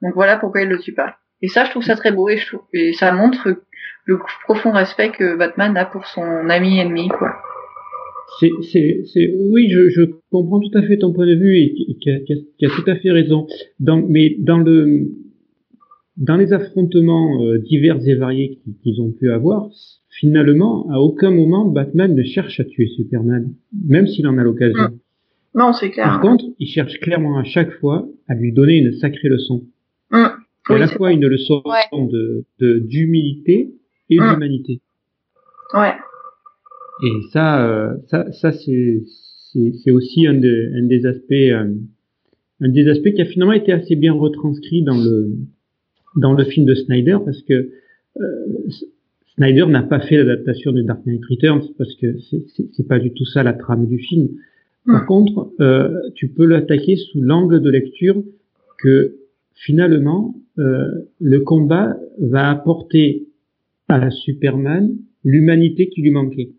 Donc 0.01 0.13
voilà 0.13 0.37
pourquoi 0.37 0.61
il 0.61 0.69
le 0.69 0.79
tue 0.79 0.93
pas. 0.93 1.15
Et 1.41 1.47
ça, 1.47 1.63
je 1.65 1.69
trouve 1.71 1.83
ça 1.83 1.95
très 1.95 2.11
beau 2.11 2.27
et 2.29 2.37
je 2.37 2.45
trouve, 2.47 2.63
et 2.73 2.93
ça 2.93 3.11
montre 3.13 3.53
le 4.05 4.19
profond 4.43 4.71
respect 4.71 5.09
que 5.11 5.35
Batman 5.35 5.75
a 5.77 5.85
pour 5.85 6.05
son 6.05 6.49
ami 6.49 6.79
ennemi, 6.79 7.07
quoi. 7.09 7.33
C'est, 8.39 8.51
c'est, 8.71 9.03
c'est, 9.11 9.33
oui, 9.49 9.69
je, 9.69 9.89
je 9.89 10.01
comprends 10.31 10.59
tout 10.59 10.77
à 10.77 10.81
fait 10.83 10.97
ton 10.97 11.11
point 11.13 11.25
de 11.27 11.35
vue 11.35 11.57
et 11.57 11.73
qui, 11.73 11.97
qui 11.99 12.09
a, 12.11 12.19
qui 12.19 12.33
a- 12.33 12.37
qui 12.57 12.65
a 12.65 12.69
tout 12.69 12.83
à 12.89 12.95
fait 12.95 13.11
raison. 13.11 13.47
Dans, 13.79 13.97
mais 14.07 14.35
dans 14.39 14.59
le, 14.59 15.09
dans 16.17 16.37
les 16.37 16.53
affrontements 16.53 17.41
euh, 17.43 17.57
divers 17.57 17.97
et 18.07 18.15
variés 18.15 18.59
qui- 18.63 18.75
qu'ils 18.83 19.01
ont 19.01 19.11
pu 19.11 19.31
avoir, 19.31 19.69
finalement, 20.09 20.87
à 20.91 20.99
aucun 20.99 21.31
moment 21.31 21.65
Batman 21.65 22.13
ne 22.13 22.23
cherche 22.23 22.59
à 22.59 22.65
tuer 22.65 22.87
Superman, 22.87 23.53
même 23.87 24.07
s'il 24.07 24.27
en 24.27 24.37
a 24.37 24.43
l'occasion. 24.43 24.89
Non, 25.55 25.73
c'est 25.73 25.89
clair. 25.89 26.05
Par 26.05 26.21
contre, 26.21 26.45
il 26.59 26.67
cherche 26.67 26.99
clairement 26.99 27.37
à 27.39 27.43
chaque 27.43 27.71
fois 27.79 28.07
à 28.27 28.35
lui 28.35 28.53
donner 28.53 28.77
une 28.77 28.91
sacrée 28.93 29.29
leçon. 29.29 29.63
Mm. 30.11 30.25
Et 30.69 30.73
à 30.73 30.77
la 30.77 30.87
fois 30.87 31.11
une 31.11 31.25
leçon 31.25 31.61
Ouais. 31.65 32.07
de, 32.07 32.45
de, 32.59 32.79
d'humilité 32.79 33.71
et 34.11 34.17
Mm. 34.19 34.33
d'humanité. 34.33 34.81
Ouais. 35.73 35.93
Et 37.03 37.11
ça, 37.31 37.67
euh, 37.67 37.95
ça, 38.07 38.31
ça 38.33 38.51
c'est, 38.51 39.91
aussi 39.91 40.27
un, 40.27 40.33
de- 40.35 40.71
un 40.75 40.85
des 40.87 41.05
aspects, 41.05 41.31
euh, 41.31 41.73
un 42.61 42.69
des 42.69 42.87
aspects 42.87 43.13
qui 43.13 43.21
a 43.21 43.25
finalement 43.25 43.53
été 43.53 43.71
assez 43.71 43.95
bien 43.95 44.13
retranscrit 44.13 44.83
dans 44.83 44.97
le, 44.97 45.31
dans 46.17 46.33
le 46.33 46.43
film 46.43 46.65
de 46.65 46.75
Snyder, 46.75 47.17
parce 47.23 47.41
que 47.43 47.53
euh, 48.19 48.23
Snyder 49.35 49.65
n'a 49.67 49.83
pas 49.83 50.01
fait 50.01 50.17
l'adaptation 50.17 50.71
de 50.73 50.81
Dark 50.81 51.05
Knight 51.05 51.21
Returns 51.29 51.63
parce 51.77 51.95
que 51.95 52.17
c'est 52.19 52.87
pas 52.87 52.99
du 52.99 53.11
tout 53.13 53.25
ça 53.25 53.43
la 53.43 53.53
trame 53.53 53.87
du 53.87 53.97
film. 53.99 54.27
Par 54.85 55.05
contre, 55.05 55.51
euh, 55.61 55.93
tu 56.15 56.29
peux 56.29 56.45
l'attaquer 56.45 56.95
sous 56.95 57.21
l'angle 57.21 57.61
de 57.61 57.69
lecture 57.69 58.21
que 58.79 59.15
finalement 59.53 60.35
euh, 60.57 60.89
le 61.21 61.39
combat 61.41 61.95
va 62.19 62.49
apporter 62.49 63.27
à 63.87 64.09
Superman 64.09 64.97
l'humanité 65.23 65.89
qui 65.89 66.01
lui 66.01 66.11
manquait. 66.11 66.49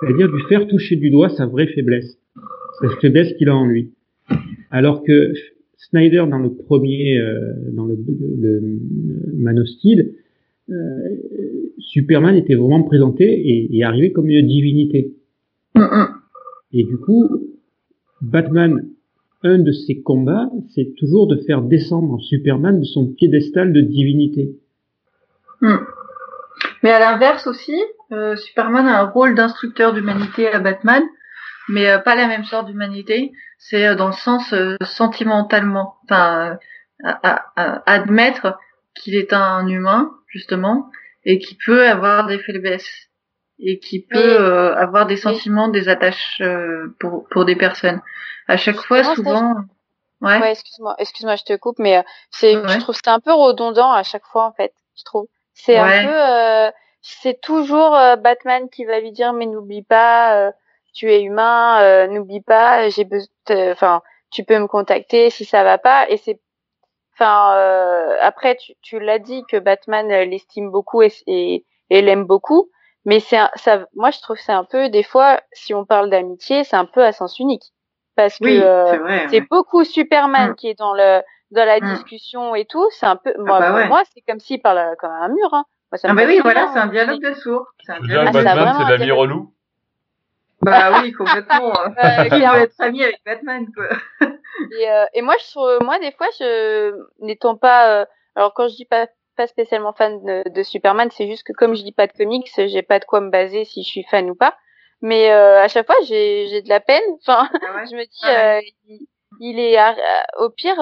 C'est-à-dire 0.00 0.28
lui 0.28 0.42
faire 0.48 0.66
toucher 0.66 0.96
du 0.96 1.10
doigt 1.10 1.28
sa 1.30 1.46
vraie 1.46 1.66
faiblesse, 1.66 2.18
sa 2.80 2.88
faiblesse 3.00 3.32
qu'il 3.34 3.48
a 3.48 3.56
en 3.56 3.66
lui. 3.66 3.92
Alors 4.70 5.02
que 5.02 5.32
Snyder 5.76 6.24
dans 6.30 6.38
le 6.38 6.52
premier, 6.52 7.18
euh, 7.18 7.54
dans 7.72 7.86
le, 7.86 7.98
le, 8.38 8.78
Man 9.34 9.58
of 9.58 9.66
euh, 10.70 10.74
Superman 11.78 12.36
était 12.36 12.54
vraiment 12.54 12.82
présenté 12.82 13.24
et, 13.24 13.76
et, 13.76 13.82
arrivé 13.82 14.12
comme 14.12 14.28
une 14.28 14.46
divinité. 14.46 15.14
Et 16.72 16.84
du 16.84 16.96
coup, 16.98 17.28
Batman, 18.20 18.86
un 19.42 19.58
de 19.58 19.72
ses 19.72 20.02
combats, 20.02 20.50
c'est 20.74 20.94
toujours 20.96 21.26
de 21.26 21.36
faire 21.36 21.62
descendre 21.62 22.20
Superman 22.20 22.80
de 22.80 22.84
son 22.84 23.06
piédestal 23.08 23.72
de 23.72 23.80
divinité. 23.80 24.56
Mais 26.82 26.90
à 26.90 26.98
l'inverse 26.98 27.46
aussi, 27.46 27.78
euh, 28.12 28.36
Superman 28.36 28.88
a 28.88 29.00
un 29.00 29.06
rôle 29.06 29.34
d'instructeur 29.34 29.92
d'humanité 29.92 30.50
à 30.50 30.58
Batman, 30.58 31.02
mais 31.68 31.88
euh, 31.88 31.98
pas 31.98 32.14
la 32.14 32.26
même 32.26 32.44
sorte 32.44 32.66
d'humanité. 32.66 33.32
C'est 33.58 33.86
euh, 33.86 33.94
dans 33.94 34.06
le 34.06 34.12
sens 34.12 34.52
euh, 34.52 34.76
sentimentalement, 34.84 35.96
enfin, 36.04 36.58
admettre 37.86 38.58
qu'il 38.94 39.14
est 39.14 39.32
un 39.32 39.66
humain 39.66 40.10
justement 40.26 40.90
et 41.24 41.38
qui 41.38 41.56
peut 41.64 41.88
avoir 41.88 42.26
des 42.26 42.38
faiblesses 42.38 43.08
et 43.58 43.78
qui 43.78 44.06
peut 44.06 44.74
avoir 44.76 45.06
des 45.06 45.16
sentiments, 45.16 45.68
des 45.68 45.88
attaches 45.88 46.42
pour 46.98 47.26
pour 47.30 47.44
des 47.46 47.56
personnes. 47.56 48.02
À 48.48 48.58
chaque 48.58 48.80
fois, 48.80 49.02
souvent. 49.14 49.54
Ouais. 50.20 50.38
ouais 50.40 50.50
excuse-moi, 50.50 50.94
excuse-moi, 50.98 51.36
je 51.36 51.44
te 51.44 51.56
coupe, 51.56 51.78
mais 51.78 52.04
c'est, 52.30 52.52
je 52.52 52.78
trouve 52.80 52.94
c'est 52.94 53.08
un 53.08 53.20
peu 53.20 53.32
redondant 53.32 53.90
à 53.90 54.02
chaque 54.02 54.26
fois 54.26 54.44
en 54.44 54.52
fait. 54.52 54.74
Je 54.98 55.04
trouve. 55.04 55.26
C'est 55.64 55.76
un 55.76 56.04
peu, 56.04 56.14
euh, 56.14 56.70
c'est 57.02 57.40
toujours 57.40 57.94
euh, 57.94 58.16
Batman 58.16 58.68
qui 58.68 58.84
va 58.84 59.00
lui 59.00 59.12
dire 59.12 59.32
mais 59.32 59.46
n'oublie 59.46 59.82
pas, 59.82 60.36
euh, 60.36 60.52
tu 60.92 61.12
es 61.12 61.22
humain, 61.22 62.06
n'oublie 62.08 62.40
pas, 62.40 62.88
j'ai 62.88 63.04
besoin, 63.04 63.28
enfin, 63.70 64.02
tu 64.30 64.44
peux 64.44 64.58
me 64.58 64.66
contacter 64.66 65.30
si 65.30 65.44
ça 65.44 65.62
va 65.62 65.78
pas. 65.78 66.08
Et 66.08 66.16
c'est, 66.16 66.40
enfin, 67.14 67.52
après 68.20 68.56
tu, 68.56 68.72
tu 68.82 68.98
l'as 68.98 69.18
dit 69.18 69.44
que 69.48 69.58
Batman 69.58 70.08
l'estime 70.08 70.70
beaucoup 70.70 71.02
et, 71.02 71.12
et, 71.26 71.64
et 71.90 72.02
l'aime 72.02 72.24
beaucoup, 72.24 72.70
mais 73.04 73.20
c'est 73.20 73.38
ça, 73.54 73.86
moi 73.94 74.10
je 74.10 74.20
trouve 74.20 74.38
c'est 74.38 74.52
un 74.52 74.64
peu 74.64 74.88
des 74.88 75.04
fois 75.04 75.40
si 75.52 75.74
on 75.74 75.84
parle 75.84 76.10
d'amitié, 76.10 76.64
c'est 76.64 76.76
un 76.76 76.86
peu 76.86 77.04
à 77.04 77.12
sens 77.12 77.38
unique 77.38 77.72
parce 78.16 78.38
que 78.38 79.28
c'est 79.30 79.42
beaucoup 79.48 79.84
Superman 79.84 80.50
mm. 80.50 80.54
qui 80.56 80.68
est 80.68 80.78
dans 80.78 80.92
le 80.92 81.22
dans 81.50 81.64
la 81.64 81.80
mmh. 81.80 81.94
discussion 81.94 82.54
et 82.54 82.64
tout, 82.64 82.86
c'est 82.90 83.06
un 83.06 83.16
peu, 83.16 83.32
ah 83.36 83.42
moi, 83.42 83.60
bah 83.60 83.86
moi 83.86 84.02
c'est 84.12 84.20
comme 84.20 84.40
s'il 84.40 84.60
parle 84.60 84.96
comme 84.98 85.10
un 85.10 85.28
mur. 85.28 85.52
Hein. 85.52 85.64
Moi, 85.90 85.98
ça 85.98 86.08
ah 86.10 86.14
bah 86.14 86.22
oui, 86.26 86.38
voilà, 86.42 86.70
c'est 86.72 86.78
un 86.78 86.86
dialogue 86.86 87.20
de 87.20 87.32
sourds. 87.34 87.66
C'est 87.84 87.92
un 87.92 88.00
dialogue. 88.00 88.32
Batman, 88.32 88.74
c'est 88.78 88.98
l'ami 88.98 89.10
relou. 89.10 89.52
Bah 90.62 91.00
oui, 91.02 91.12
complètement. 91.12 91.72
euh, 91.76 92.24
qui 92.24 92.40
veut 92.40 92.62
être 92.62 92.80
ami 92.80 93.02
avec 93.02 93.20
Batman, 93.24 93.66
quoi. 93.74 93.88
et, 94.78 94.90
euh, 94.90 95.04
et 95.14 95.22
moi, 95.22 95.34
je, 95.38 95.84
moi, 95.84 95.98
des 95.98 96.12
fois, 96.12 96.28
je, 96.38 96.94
n'étant 97.20 97.56
pas, 97.56 98.00
euh, 98.00 98.04
alors 98.36 98.54
quand 98.54 98.68
je 98.68 98.76
dis 98.76 98.84
pas, 98.84 99.08
pas 99.36 99.46
spécialement 99.46 99.92
fan 99.92 100.22
de, 100.24 100.48
de 100.48 100.62
Superman, 100.62 101.08
c'est 101.10 101.26
juste 101.26 101.44
que 101.44 101.52
comme 101.52 101.74
je 101.74 101.82
lis 101.82 101.92
pas 101.92 102.06
de 102.06 102.12
comics, 102.12 102.50
j'ai 102.56 102.82
pas 102.82 102.98
de 102.98 103.04
quoi 103.04 103.20
me 103.20 103.30
baser 103.30 103.64
si 103.64 103.82
je 103.82 103.88
suis 103.88 104.04
fan 104.04 104.30
ou 104.30 104.34
pas. 104.34 104.56
Mais 105.02 105.30
euh, 105.30 105.62
à 105.62 105.68
chaque 105.68 105.86
fois, 105.86 105.96
j'ai, 106.04 106.46
j'ai 106.48 106.62
de 106.62 106.68
la 106.68 106.80
peine. 106.80 107.02
Enfin, 107.20 107.48
ah 107.52 107.84
je 107.90 107.96
me 107.96 108.04
dis, 108.04 108.20
ah 108.22 108.56
euh, 108.56 108.60
il, 108.86 109.06
il, 109.40 109.58
est, 109.58 109.78
au 110.38 110.50
pire, 110.50 110.78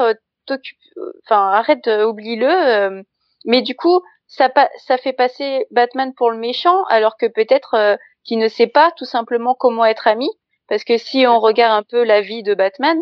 enfin 1.25 1.51
arrête, 1.51 1.87
oublie-le. 1.87 2.49
Euh, 2.49 3.03
mais 3.45 3.63
du 3.63 3.75
coup, 3.77 4.01
ça, 4.27 4.51
ça 4.79 4.99
fait 4.99 5.13
passer 5.13 5.67
Batman 5.71 6.13
pour 6.15 6.31
le 6.31 6.39
méchant, 6.39 6.85
alors 6.85 7.17
que 7.17 7.27
peut-être 7.27 7.75
euh, 7.75 7.97
qu'il 8.25 8.39
ne 8.39 8.49
sait 8.49 8.67
pas 8.67 8.93
tout 8.97 9.05
simplement 9.05 9.55
comment 9.55 9.85
être 9.85 10.07
ami. 10.07 10.29
Parce 10.69 10.85
que 10.85 10.99
si 10.99 11.27
on 11.27 11.41
regarde 11.41 11.73
un 11.73 11.83
peu 11.83 12.05
la 12.05 12.21
vie 12.21 12.43
de 12.43 12.55
Batman, 12.55 12.99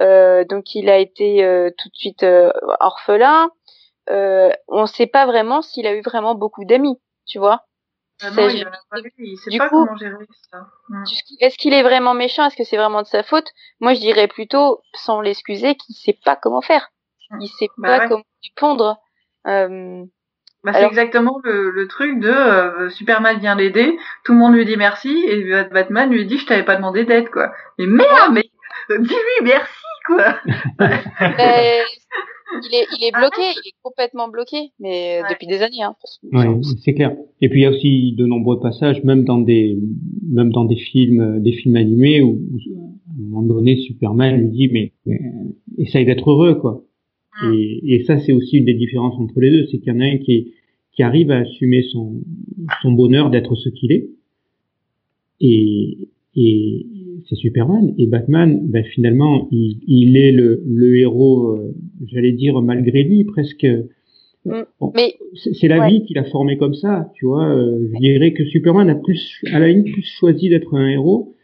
euh, 0.00 0.44
donc 0.44 0.74
il 0.74 0.88
a 0.88 0.96
été 0.98 1.44
tout 1.76 1.88
de 1.90 1.96
suite 1.96 2.24
orphelin. 2.80 3.50
on 4.08 4.86
sait 4.86 5.06
pas 5.06 5.26
vraiment 5.26 5.60
s'il 5.60 5.86
a 5.86 5.94
eu 5.94 6.00
vraiment 6.02 6.34
beaucoup 6.34 6.64
d'amis, 6.64 6.98
tu 7.26 7.38
vois. 7.38 7.66
Non, 8.22 8.48
il, 8.48 8.64
pas 8.64 8.98
il 9.18 9.38
sait 9.38 9.58
pas 9.58 9.68
comment 9.68 9.96
gérer 9.96 10.26
ça. 10.50 10.66
Mm. 10.88 11.04
Est-ce 11.40 11.56
qu'il 11.56 11.72
est 11.72 11.82
vraiment 11.82 12.14
méchant? 12.14 12.46
Est-ce 12.46 12.56
que 12.56 12.64
c'est 12.64 12.76
vraiment 12.76 13.02
de 13.02 13.06
sa 13.06 13.22
faute? 13.22 13.50
Moi, 13.80 13.94
je 13.94 14.00
dirais 14.00 14.28
plutôt, 14.28 14.82
sans 14.94 15.20
l'excuser, 15.20 15.74
qu'il 15.74 15.94
sait 15.94 16.18
pas 16.24 16.36
comment 16.36 16.60
faire. 16.60 16.90
Mm. 17.30 17.40
Il 17.40 17.48
sait 17.48 17.68
bah 17.78 17.98
pas 17.98 18.08
comment 18.08 18.24
répondre. 18.42 18.98
Euh, 19.46 20.04
bah, 20.62 20.72
c'est 20.74 20.84
exactement 20.84 21.40
le, 21.42 21.70
le, 21.70 21.88
truc 21.88 22.20
de 22.20 22.28
euh, 22.28 22.90
Superman 22.90 23.38
vient 23.38 23.54
l'aider, 23.54 23.98
tout 24.24 24.32
le 24.32 24.38
monde 24.38 24.54
lui 24.54 24.66
dit 24.66 24.76
merci 24.76 25.24
et 25.26 25.64
Batman 25.64 26.10
lui 26.10 26.26
dit 26.26 26.36
je 26.36 26.44
t'avais 26.44 26.64
pas 26.64 26.76
demandé 26.76 27.06
d'aide 27.06 27.30
quoi. 27.30 27.54
Mais 27.78 27.86
merde, 27.86 28.32
mais 28.34 28.44
dis-lui 28.90 29.44
merci 29.44 29.84
quoi. 30.06 30.34
il 32.70 32.74
est, 32.74 32.86
il 32.98 33.04
est 33.04 33.12
bloqué, 33.12 33.42
il 33.42 33.68
est 33.68 33.74
complètement 33.82 34.28
bloqué, 34.28 34.70
mais 34.78 35.20
depuis 35.30 35.46
des 35.46 35.62
années. 35.62 35.82
Hein, 35.82 35.94
oui, 36.32 36.64
c'est 36.84 36.94
clair. 36.94 37.16
Et 37.40 37.48
puis 37.48 37.60
il 37.60 37.62
y 37.62 37.66
a 37.66 37.70
aussi 37.70 38.12
de 38.12 38.26
nombreux 38.26 38.60
passages, 38.60 39.02
même 39.04 39.24
dans 39.24 39.38
des, 39.38 39.78
même 40.28 40.50
dans 40.50 40.64
des 40.64 40.76
films, 40.76 41.42
des 41.42 41.52
films 41.52 41.76
animés 41.76 42.20
où, 42.20 42.40
à 43.08 43.12
un 43.12 43.22
moment 43.22 43.42
donné 43.42 43.76
Superman 43.76 44.40
lui 44.40 44.48
dit 44.48 44.68
mais, 44.72 44.92
essaye 45.78 46.04
d'être 46.04 46.30
heureux 46.30 46.54
quoi. 46.54 46.84
Mm. 47.42 47.54
Et, 47.54 47.94
et, 47.94 48.04
ça 48.04 48.18
c'est 48.18 48.32
aussi 48.32 48.58
une 48.58 48.64
des 48.64 48.74
différences 48.74 49.14
entre 49.18 49.40
les 49.40 49.50
deux, 49.50 49.66
c'est 49.70 49.78
qu'il 49.78 49.92
y 49.92 49.96
en 49.96 50.00
a 50.00 50.04
un 50.04 50.18
qui, 50.18 50.52
qui 50.92 51.02
arrive 51.02 51.30
à 51.30 51.38
assumer 51.38 51.82
son, 51.82 52.22
son 52.82 52.92
bonheur 52.92 53.30
d'être 53.30 53.54
ce 53.54 53.68
qu'il 53.68 53.92
est, 53.92 54.10
et, 55.40 56.08
et 56.36 56.86
c'est 57.28 57.36
Superman. 57.36 57.94
Et 57.98 58.06
Batman, 58.06 58.60
ben, 58.62 58.84
finalement, 58.84 59.48
il, 59.50 59.78
il 59.86 60.16
est 60.16 60.32
le, 60.32 60.62
le 60.66 60.96
héros, 60.96 61.56
euh, 61.56 61.74
j'allais 62.06 62.32
dire 62.32 62.60
malgré 62.62 63.02
lui, 63.02 63.24
presque. 63.24 63.66
Mm. 64.46 64.62
mais 64.94 65.14
c'est 65.34 65.68
la 65.68 65.86
vie 65.86 66.02
qui 66.04 66.14
l'a 66.14 66.24
formé 66.24 66.56
comme 66.56 66.74
ça, 66.74 67.10
tu 67.14 67.26
vois. 67.26 67.44
Euh, 67.44 67.88
je 67.92 67.98
dirais 67.98 68.32
que 68.32 68.44
Superman 68.46 68.88
a 68.88 68.94
plus, 68.94 69.44
à 69.52 69.58
la 69.58 69.68
ligne, 69.68 69.84
plus 69.92 70.02
choisi 70.02 70.48
d'être 70.48 70.74
un 70.74 70.88
héros. 70.88 71.34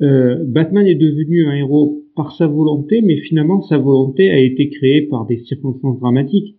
Euh, 0.00 0.38
Batman 0.40 0.86
est 0.86 0.94
devenu 0.94 1.46
un 1.46 1.54
héros 1.54 2.02
par 2.16 2.34
sa 2.34 2.46
volonté, 2.46 3.02
mais 3.02 3.18
finalement 3.18 3.60
sa 3.62 3.76
volonté 3.76 4.30
a 4.30 4.38
été 4.38 4.70
créée 4.70 5.02
par 5.02 5.26
des 5.26 5.38
circonstances 5.44 6.00
dramatiques. 6.00 6.56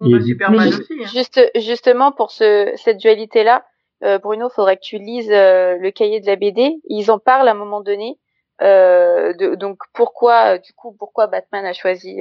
Bah, 0.00 0.20
Superman 0.20 0.68
aussi, 0.68 0.92
hein. 0.92 1.06
juste, 1.14 1.40
justement 1.56 2.12
pour 2.12 2.30
ce, 2.30 2.72
cette 2.76 2.98
dualité-là, 2.98 3.64
euh, 4.04 4.18
Bruno, 4.18 4.48
faudrait 4.50 4.76
que 4.76 4.82
tu 4.82 4.98
lises 4.98 5.30
euh, 5.30 5.76
le 5.78 5.90
cahier 5.90 6.20
de 6.20 6.26
la 6.26 6.36
BD. 6.36 6.76
Ils 6.88 7.10
en 7.10 7.18
parlent 7.18 7.48
à 7.48 7.52
un 7.52 7.54
moment 7.54 7.80
donné. 7.80 8.18
Euh, 8.62 9.32
de, 9.34 9.54
donc 9.54 9.78
pourquoi, 9.92 10.58
du 10.58 10.72
coup, 10.72 10.94
pourquoi 10.98 11.26
Batman 11.26 11.64
a 11.66 11.72
choisi, 11.72 12.20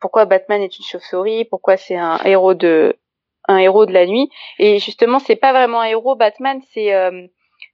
pourquoi 0.00 0.24
Batman 0.24 0.62
est 0.62 0.78
une 0.78 0.84
chauve-souris, 0.84 1.44
pourquoi 1.44 1.76
c'est 1.76 1.96
un 1.96 2.18
héros 2.24 2.54
de, 2.54 2.98
un 3.46 3.58
héros 3.58 3.86
de 3.86 3.92
la 3.92 4.06
nuit. 4.06 4.30
Et 4.58 4.78
justement, 4.78 5.18
c'est 5.18 5.36
pas 5.36 5.52
vraiment 5.52 5.80
un 5.80 5.86
héros. 5.86 6.16
Batman, 6.16 6.60
c'est, 6.72 6.92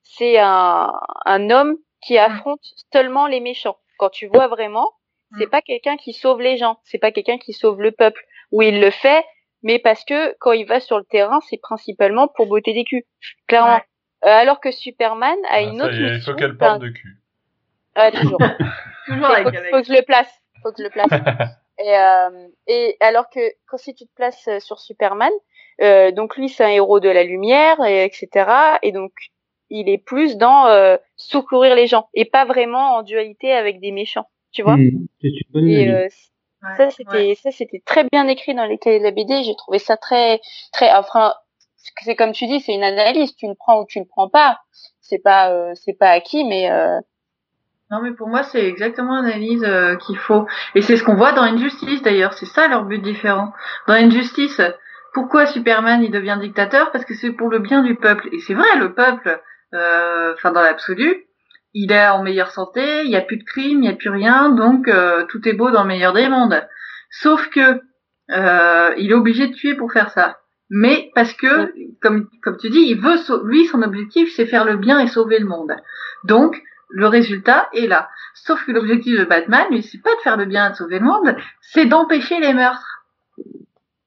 c'est 0.03 0.39
un, 0.39 0.93
un 1.27 1.51
homme 1.51 1.77
qui 2.01 2.19
affronte 2.19 2.61
seulement 2.93 3.27
les 3.27 3.41
méchants. 3.41 3.77
Quand 3.99 4.11
tu 4.11 4.27
vois 4.27 4.49
vraiment, 4.49 4.93
c'est 5.39 5.49
pas 5.49 5.63
quelqu'un 5.63 5.97
qui 5.97 6.13
sauve 6.13 6.41
les 6.41 6.57
gens, 6.57 6.79
c'est 6.85 6.99
pas 6.99 7.11
quelqu'un 7.11 7.39
qui 7.39 7.53
sauve 7.53 7.81
le 7.81 7.93
peuple. 7.93 8.25
Où 8.53 8.63
il 8.63 8.81
le 8.81 8.91
fait, 8.91 9.25
mais 9.65 9.81
parce 9.81 10.05
que 10.05 10.37
quand 10.39 10.53
il 10.53 10.67
va 10.67 10.79
sur 10.79 10.99
le 10.99 11.05
terrain, 11.05 11.41
c'est 11.49 11.61
principalement 11.61 12.29
pour 12.29 12.47
botter 12.47 12.75
des 12.75 12.85
culs, 12.85 13.05
clairement. 13.49 13.81
Euh, 14.25 14.29
alors 14.29 14.61
que 14.61 14.71
Superman 14.71 15.37
a 15.49 15.55
ah, 15.55 15.61
une 15.63 15.83
autre 15.83 15.93
mission. 15.93 16.15
Il 16.15 16.21
faut 16.21 16.35
qu'elle 16.35 16.57
parle 16.57 16.81
de 16.81 16.91
cul. 16.91 17.19
Ah, 17.95 18.11
toujours. 18.11 18.39
toujours 19.07 19.27
faut, 19.27 19.45
faut, 19.71 19.81
que 19.83 19.87
je 19.87 19.93
le 19.93 20.05
place. 20.05 20.33
Faut 20.63 20.71
que 20.71 20.77
je 20.79 20.85
le 20.85 20.91
place. 20.91 21.09
et, 21.79 21.97
euh, 21.97 22.49
et 22.67 22.97
alors 23.01 23.29
que 23.29 23.41
quand 23.67 23.77
si 23.77 23.95
tu 23.95 24.07
te 24.07 24.15
places 24.15 24.49
euh, 24.49 24.61
sur 24.61 24.79
Superman, 24.79 25.33
euh, 25.81 26.11
donc 26.13 26.37
lui 26.37 26.49
c'est 26.49 26.65
un 26.65 26.69
héros 26.69 27.01
de 27.01 27.09
la 27.09 27.25
lumière, 27.25 27.83
et, 27.85 28.05
etc. 28.05 28.51
Et 28.83 28.93
donc 28.93 29.13
il 29.71 29.89
est 29.89 29.99
plus 29.99 30.37
dans 30.37 30.67
euh, 30.67 30.97
secourir 31.17 31.75
les 31.75 31.87
gens 31.87 32.09
et 32.15 32.25
pas 32.25 32.45
vraiment 32.45 32.97
en 32.97 33.03
dualité 33.03 33.53
avec 33.53 33.81
des 33.81 33.93
méchants, 33.93 34.29
tu 34.53 34.63
vois. 34.63 34.77
Mmh, 34.77 35.07
c'est 35.21 35.29
une 35.29 35.51
bonne 35.53 35.69
et, 35.69 36.09
ça 36.77 36.91
c'était 36.91 37.35
ça 37.35 37.51
c'était 37.51 37.83
très 37.85 38.05
bien 38.05 38.27
écrit 38.29 38.55
dans 38.55 38.65
les 38.65 38.79
cahiers 38.79 38.99
de 38.99 39.05
la 39.05 39.11
BD. 39.11 39.43
J'ai 39.45 39.57
trouvé 39.57 39.79
ça 39.79 39.97
très 39.97 40.41
très 40.73 40.93
enfin 40.93 41.35
c'est 42.03 42.17
comme 42.17 42.33
tu 42.33 42.47
dis 42.47 42.61
c'est 42.61 42.75
une 42.75 42.85
analyse. 42.85 43.35
Tu 43.37 43.47
le 43.47 43.55
prends 43.55 43.81
ou 43.81 43.87
tu 43.87 43.99
le 43.99 44.07
prends 44.07 44.29
pas. 44.29 44.61
C'est 45.01 45.23
pas 45.23 45.51
euh, 45.51 45.73
c'est 45.75 45.99
pas 45.99 46.11
acquis 46.11 46.45
mais 46.45 46.71
euh... 46.71 46.99
non 47.91 48.01
mais 48.03 48.13
pour 48.13 48.29
moi 48.29 48.43
c'est 48.43 48.65
exactement 48.67 49.21
l'analyse 49.21 49.65
euh, 49.65 49.97
qu'il 49.97 50.17
faut 50.17 50.47
et 50.75 50.83
c'est 50.83 50.97
ce 50.97 51.05
qu'on 51.05 51.17
voit 51.17 51.33
dans 51.33 51.43
Injustice 51.43 52.03
d'ailleurs. 52.03 52.35
C'est 52.35 52.47
ça 52.47 52.69
leur 52.69 52.85
but 52.85 53.03
différent. 53.03 53.53
Dans 53.87 53.95
Injustice 53.95 54.61
pourquoi 55.15 55.47
Superman 55.47 56.03
il 56.03 56.11
devient 56.11 56.37
dictateur? 56.41 56.91
Parce 56.91 57.05
que 57.05 57.15
c'est 57.15 57.31
pour 57.31 57.49
le 57.49 57.61
bien 57.61 57.83
du 57.83 57.95
peuple. 57.95 58.29
Et 58.33 58.41
c'est 58.41 58.55
vrai, 58.55 58.77
le 58.77 58.93
peuple, 58.95 59.41
euh, 59.73 60.35
enfin 60.35 60.51
dans 60.51 60.61
l'absolu, 60.61 61.25
il 61.75 61.93
est 61.93 62.09
en 62.09 62.23
meilleure 62.23 62.51
santé, 62.51 63.03
il 63.03 63.11
n'y 63.11 63.17
a 63.17 63.21
plus 63.21 63.37
de 63.37 63.45
crimes, 63.45 63.79
il 63.79 63.81
n'y 63.81 63.89
a 63.89 63.95
plus 63.95 64.11
rien, 64.11 64.51
donc 64.51 64.89
euh, 64.89 65.25
tout 65.27 65.47
est 65.49 65.53
beau 65.53 65.71
dans 65.71 65.83
le 65.83 65.89
meilleur 65.89 66.13
des 66.13 66.29
mondes. 66.29 66.67
Sauf 67.11 67.49
que 67.51 67.81
euh, 68.31 68.95
il 68.97 69.11
est 69.11 69.15
obligé 69.15 69.49
de 69.49 69.55
tuer 69.55 69.75
pour 69.75 69.93
faire 69.93 70.11
ça. 70.11 70.39
Mais 70.71 71.11
parce 71.15 71.33
que, 71.35 71.73
comme, 72.01 72.29
comme 72.43 72.57
tu 72.57 72.71
dis, 72.71 72.81
il 72.81 73.01
veut, 73.01 73.17
lui, 73.45 73.67
son 73.67 73.83
objectif, 73.83 74.33
c'est 74.35 74.47
faire 74.47 74.65
le 74.65 74.77
bien 74.77 74.99
et 74.99 75.09
sauver 75.09 75.39
le 75.39 75.47
monde. 75.47 75.77
Donc, 76.25 76.61
le 76.89 77.07
résultat 77.07 77.69
est 77.75 77.87
là. 77.87 78.09
Sauf 78.35 78.65
que 78.65 78.73
l'objectif 78.73 79.19
de 79.19 79.25
Batman, 79.25 79.67
lui, 79.71 79.83
c'est 79.83 80.03
pas 80.03 80.15
de 80.15 80.21
faire 80.21 80.37
le 80.37 80.47
bien 80.47 80.69
et 80.69 80.71
de 80.71 80.77
sauver 80.77 81.01
le 81.01 81.05
monde, 81.05 81.37
c'est 81.61 81.87
d'empêcher 81.87 82.41
les 82.41 82.55
meurtres. 82.55 83.05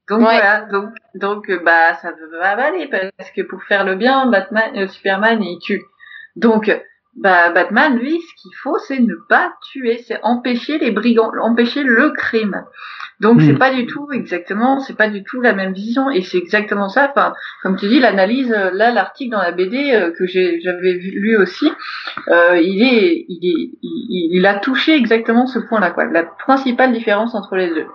Donc 0.08 0.20
voilà, 0.20 0.62
donc 0.62 0.94
donc 1.14 1.50
bah 1.64 1.92
ça 1.96 2.12
veut 2.12 2.38
pas 2.40 2.52
aller 2.52 2.88
parce 2.88 3.30
que 3.30 3.42
pour 3.42 3.62
faire 3.64 3.84
le 3.84 3.94
bien, 3.94 4.26
Batman, 4.26 4.70
euh, 4.74 4.88
Superman 4.88 5.42
il 5.42 5.58
tue. 5.58 5.82
Donc 6.34 6.70
bah 7.20 7.50
Batman 7.50 7.96
lui, 7.96 8.20
ce 8.20 8.42
qu'il 8.42 8.54
faut 8.62 8.78
c'est 8.78 9.00
ne 9.00 9.14
pas 9.28 9.52
tuer, 9.70 9.98
c'est 10.06 10.20
empêcher 10.22 10.78
les 10.78 10.90
brigands, 10.90 11.32
empêcher 11.40 11.82
le 11.82 12.10
crime. 12.10 12.64
Donc 13.20 13.40
c'est 13.42 13.52
hmm. 13.52 13.58
pas 13.58 13.74
du 13.74 13.86
tout 13.86 14.08
exactement, 14.12 14.78
c'est 14.78 14.96
pas 14.96 15.08
du 15.08 15.24
tout 15.24 15.40
la 15.40 15.52
même 15.52 15.72
vision 15.72 16.08
et 16.08 16.22
c'est 16.22 16.38
exactement 16.38 16.88
ça. 16.88 17.10
Enfin, 17.10 17.32
comme 17.62 17.76
tu 17.76 17.88
dis, 17.88 17.98
l'analyse 17.98 18.50
là, 18.50 18.92
l'article 18.92 19.32
dans 19.32 19.42
la 19.42 19.50
BD 19.50 19.92
euh, 19.92 20.12
que 20.16 20.26
j'avais 20.26 20.92
lu 20.92 21.36
aussi, 21.36 21.68
euh, 22.28 22.58
il 22.58 22.82
est 22.82 23.24
il 23.28 23.40
est 23.42 23.78
il, 23.82 24.38
il, 24.38 24.46
a 24.46 24.54
touché 24.60 24.94
exactement 24.94 25.46
ce 25.46 25.58
point-là 25.58 25.90
quoi. 25.90 26.04
La 26.04 26.22
principale 26.22 26.92
différence 26.92 27.34
entre 27.34 27.56
les 27.56 27.68
deux. 27.68 27.86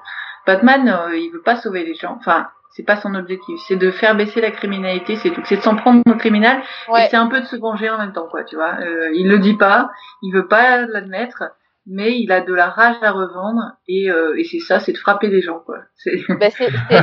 Batman, 0.45 0.89
euh, 0.89 1.15
il 1.15 1.31
veut 1.31 1.41
pas 1.41 1.55
sauver 1.55 1.85
les 1.85 1.93
gens. 1.93 2.17
Enfin, 2.19 2.47
c'est 2.73 2.83
pas 2.83 2.97
son 2.97 3.13
objectif. 3.15 3.59
C'est 3.67 3.75
de 3.75 3.91
faire 3.91 4.15
baisser 4.15 4.41
la 4.41 4.51
criminalité, 4.51 5.15
c'est 5.15 5.31
tout. 5.31 5.41
C'est 5.45 5.57
de 5.57 5.61
s'en 5.61 5.75
prendre 5.75 6.01
au 6.07 6.15
criminel. 6.15 6.61
Et 6.97 7.07
c'est 7.09 7.17
un 7.17 7.27
peu 7.27 7.39
de 7.41 7.45
se 7.45 7.55
venger 7.55 7.89
en 7.89 7.97
même 7.97 8.13
temps, 8.13 8.27
quoi. 8.27 8.43
Tu 8.43 8.55
vois. 8.55 8.75
Euh, 8.79 9.11
il 9.13 9.27
le 9.27 9.39
dit 9.39 9.55
pas, 9.55 9.89
il 10.21 10.33
veut 10.33 10.47
pas 10.47 10.85
l'admettre, 10.85 11.43
mais 11.85 12.19
il 12.19 12.31
a 12.31 12.41
de 12.41 12.53
la 12.53 12.69
rage 12.69 12.95
à 13.01 13.11
revendre. 13.11 13.73
Et, 13.87 14.09
euh, 14.09 14.37
et 14.37 14.43
c'est 14.43 14.59
ça, 14.59 14.79
c'est 14.79 14.91
de 14.91 14.97
frapper 14.97 15.27
les 15.27 15.41
gens, 15.41 15.59
quoi. 15.59 15.77
C'est 15.95 16.17
bah, 16.39 16.49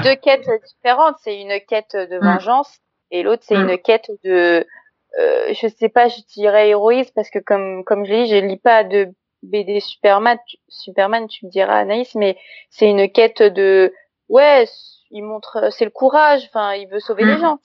deux 0.03 0.17
quêtes 0.23 0.49
différentes. 0.67 1.17
C'est 1.21 1.41
une 1.41 1.61
quête 1.69 1.95
de 1.95 2.19
mm. 2.19 2.25
vengeance 2.25 2.81
et 3.13 3.23
l'autre 3.23 3.43
c'est 3.45 3.57
mm. 3.57 3.69
une 3.69 3.79
quête 3.79 4.11
de 4.25 4.65
euh, 5.19 5.53
je 5.53 5.67
sais 5.69 5.89
pas, 5.89 6.09
je 6.09 6.21
dirais 6.35 6.69
héroïsme 6.69 7.11
parce 7.15 7.31
que 7.31 7.41
comme 7.41 7.85
comme 7.85 8.05
je 8.05 8.13
l'ai 8.13 8.25
dit, 8.25 8.31
je 8.31 8.37
lis 8.37 8.59
pas 8.59 8.85
de 8.85 9.09
BD 9.43 9.81
Superman, 9.81 10.39
tu, 10.47 10.57
Superman, 10.69 11.27
tu 11.27 11.47
me 11.47 11.51
diras 11.51 11.79
Anaïs, 11.79 12.15
mais 12.15 12.37
c'est 12.71 12.89
une 12.89 13.11
quête 13.11 13.43
de 13.43 13.93
ouais, 14.29 14.67
il 15.11 15.23
montre 15.23 15.73
c'est 15.73 15.85
le 15.85 15.91
courage, 15.91 16.45
enfin 16.47 16.75
il 16.75 16.89
veut 16.89 17.01
sauver 17.01 17.25
les 17.25 17.37
mm. 17.37 17.41
gens, 17.41 17.59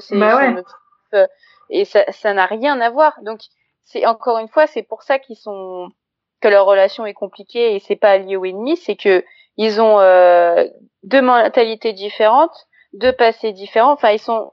c'est 0.00 0.18
bah 0.18 0.54
euh, 1.14 1.26
et 1.70 1.84
ça 1.84 2.04
ça 2.10 2.32
n'a 2.34 2.46
rien 2.46 2.80
à 2.80 2.90
voir. 2.90 3.18
Donc 3.22 3.40
c'est 3.84 4.06
encore 4.06 4.38
une 4.38 4.48
fois, 4.48 4.66
c'est 4.66 4.82
pour 4.82 5.02
ça 5.02 5.18
qu'ils 5.18 5.36
sont 5.36 5.88
que 6.40 6.48
leur 6.48 6.66
relation 6.66 7.06
est 7.06 7.14
compliquée 7.14 7.74
et 7.74 7.78
c'est 7.80 7.96
pas 7.96 8.18
lié 8.18 8.36
au 8.36 8.44
ennemi, 8.44 8.76
c'est 8.76 8.96
que 8.96 9.24
ils 9.56 9.80
ont 9.80 10.00
euh, 10.00 10.66
deux 11.02 11.22
mentalités 11.22 11.92
différentes, 11.92 12.66
deux 12.92 13.12
passés 13.12 13.52
différents. 13.52 13.92
Enfin, 13.92 14.10
ils 14.10 14.18
sont. 14.18 14.52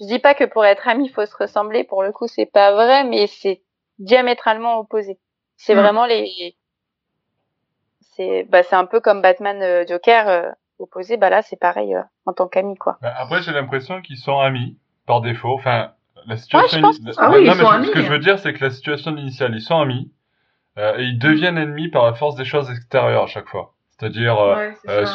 Je 0.00 0.06
dis 0.06 0.18
pas 0.18 0.34
que 0.34 0.44
pour 0.44 0.64
être 0.64 0.86
amis, 0.86 1.06
il 1.06 1.12
faut 1.12 1.26
se 1.26 1.36
ressembler. 1.36 1.84
Pour 1.84 2.02
le 2.02 2.12
coup, 2.12 2.28
c'est 2.28 2.46
pas 2.46 2.72
vrai, 2.72 3.04
mais 3.04 3.26
c'est 3.26 3.62
diamétralement 3.98 4.78
opposé. 4.78 5.18
C'est 5.56 5.74
mm. 5.74 5.80
vraiment 5.80 6.06
les. 6.06 6.56
C'est 8.14 8.44
bah 8.44 8.62
c'est 8.62 8.76
un 8.76 8.86
peu 8.86 9.00
comme 9.00 9.22
Batman 9.22 9.62
euh, 9.62 9.84
Joker 9.86 10.28
euh, 10.28 10.50
opposé. 10.78 11.16
Bah 11.16 11.30
là 11.30 11.42
c'est 11.42 11.58
pareil 11.58 11.94
euh, 11.94 12.02
en 12.26 12.32
tant 12.32 12.48
qu'amis 12.48 12.76
quoi. 12.76 12.98
Bah, 13.02 13.14
après 13.16 13.42
j'ai 13.42 13.52
l'impression 13.52 14.00
qu'ils 14.02 14.16
sont 14.16 14.38
amis 14.38 14.76
par 15.06 15.20
défaut. 15.20 15.54
Enfin 15.54 15.92
la 16.26 16.36
situation. 16.36 16.90
Ah 17.16 17.30
oui, 17.30 17.46
non, 17.46 17.54
mais 17.54 17.86
ce 17.86 17.90
que 17.90 18.02
je 18.02 18.10
veux 18.10 18.18
dire 18.18 18.38
c'est 18.38 18.52
que 18.52 18.64
la 18.64 18.70
situation 18.70 19.16
initiale 19.16 19.54
ils 19.54 19.62
sont 19.62 19.80
amis 19.80 20.12
et 20.76 21.02
ils 21.02 21.18
deviennent 21.18 21.58
ennemis 21.58 21.88
par 21.88 22.04
la 22.04 22.14
force 22.14 22.36
des 22.36 22.44
choses 22.44 22.70
extérieures 22.70 23.24
à 23.24 23.26
chaque 23.26 23.48
fois. 23.48 23.74
C'est-à-dire 23.90 24.36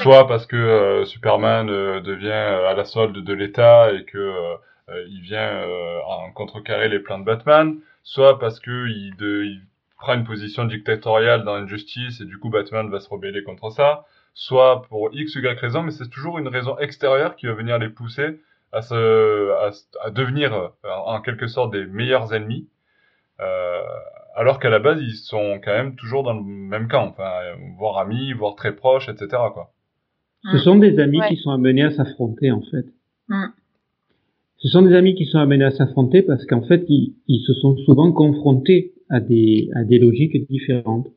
soit 0.01 0.27
parce 0.27 0.45
que 0.45 1.03
Superman 1.05 1.67
devient 1.67 2.31
à 2.31 2.73
la 2.73 2.83
solde 2.83 3.17
de 3.23 3.33
l'État 3.33 3.91
et 3.93 4.03
que 4.05 4.55
il 5.07 5.21
vient 5.21 5.65
en 6.07 6.31
contrecarrer 6.31 6.89
les 6.89 6.99
plans 6.99 7.19
de 7.19 7.23
Batman, 7.23 7.77
soit 8.03 8.39
parce 8.39 8.59
que 8.59 8.87
il, 8.87 9.15
de, 9.17 9.43
il 9.43 9.61
prend 9.97 10.15
une 10.15 10.25
position 10.25 10.65
dictatoriale 10.65 11.45
dans 11.45 11.57
une 11.57 11.67
justice 11.69 12.19
et 12.19 12.25
du 12.25 12.37
coup 12.37 12.49
Batman 12.49 12.89
va 12.89 12.99
se 12.99 13.09
rebeller 13.09 13.43
contre 13.43 13.69
ça, 13.69 14.05
soit 14.33 14.83
pour 14.89 15.09
X 15.13 15.35
ou 15.35 15.39
Y 15.39 15.59
raison, 15.59 15.83
mais 15.83 15.91
c'est 15.91 16.09
toujours 16.09 16.39
une 16.39 16.47
raison 16.47 16.77
extérieure 16.79 17.35
qui 17.35 17.47
va 17.47 17.53
venir 17.53 17.77
les 17.77 17.89
pousser 17.89 18.39
à, 18.71 18.81
se, 18.81 19.51
à, 20.01 20.09
devenir 20.09 20.53
euh, 20.53 20.67
en 21.05 21.21
quelque 21.21 21.47
sorte 21.47 21.71
des 21.71 21.85
meilleurs 21.85 22.33
ennemis, 22.33 22.67
euh, 23.39 23.81
alors 24.35 24.59
qu'à 24.59 24.69
la 24.69 24.79
base 24.79 24.99
ils 25.01 25.15
sont 25.15 25.59
quand 25.63 25.73
même 25.73 25.95
toujours 25.95 26.23
dans 26.23 26.33
le 26.33 26.43
même 26.43 26.87
camp, 26.87 27.09
enfin, 27.09 27.31
voire 27.77 27.99
amis, 27.99 28.33
voire 28.33 28.55
très 28.55 28.75
proches, 28.75 29.09
etc. 29.09 29.27
Quoi. 29.53 29.71
Ce 30.51 30.57
sont 30.57 30.75
des 30.75 30.99
amis 30.99 31.21
qui 31.29 31.37
sont 31.37 31.51
amenés 31.51 31.83
à 31.83 31.91
s'affronter 31.91 32.51
en 32.51 32.61
fait. 32.61 32.85
Mm. 33.29 33.45
Ce 34.57 34.69
sont 34.69 34.81
des 34.81 34.95
amis 34.95 35.13
qui 35.15 35.25
sont 35.25 35.39
amenés 35.39 35.65
à 35.65 35.71
s'affronter 35.71 36.23
parce 36.23 36.45
qu'en 36.45 36.63
fait 36.63 36.83
ils, 36.89 37.13
ils 37.27 37.43
se 37.45 37.53
sont 37.53 37.77
souvent 37.77 38.11
confrontés 38.11 38.93
à 39.09 39.19
des, 39.19 39.69
à 39.75 39.83
des 39.83 39.99
logiques 39.99 40.47
différentes. 40.49 41.07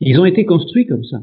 Ils 0.00 0.20
ont 0.20 0.24
été 0.24 0.44
construits 0.44 0.86
comme 0.86 1.04
ça. 1.04 1.22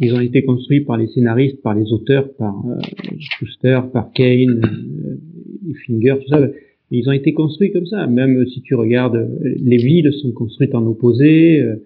Ils 0.00 0.14
ont 0.14 0.20
été 0.20 0.42
construits 0.42 0.80
par 0.80 0.96
les 0.96 1.06
scénaristes, 1.08 1.60
par 1.62 1.74
les 1.74 1.92
auteurs, 1.92 2.32
par 2.34 2.54
euh, 2.66 2.80
Schuster, 3.18 3.80
par 3.92 4.12
Kane, 4.12 4.62
euh, 4.64 5.72
Finger, 5.86 6.16
tout 6.22 6.28
ça. 6.28 6.48
Ils 6.90 7.08
ont 7.08 7.12
été 7.12 7.32
construits 7.34 7.70
comme 7.70 7.86
ça. 7.86 8.06
Même 8.06 8.44
si 8.46 8.62
tu 8.62 8.74
regardes, 8.74 9.28
les 9.42 9.76
villes 9.76 10.12
sont 10.22 10.32
construites 10.32 10.74
en 10.74 10.84
opposé. 10.86 11.60
Euh, 11.60 11.76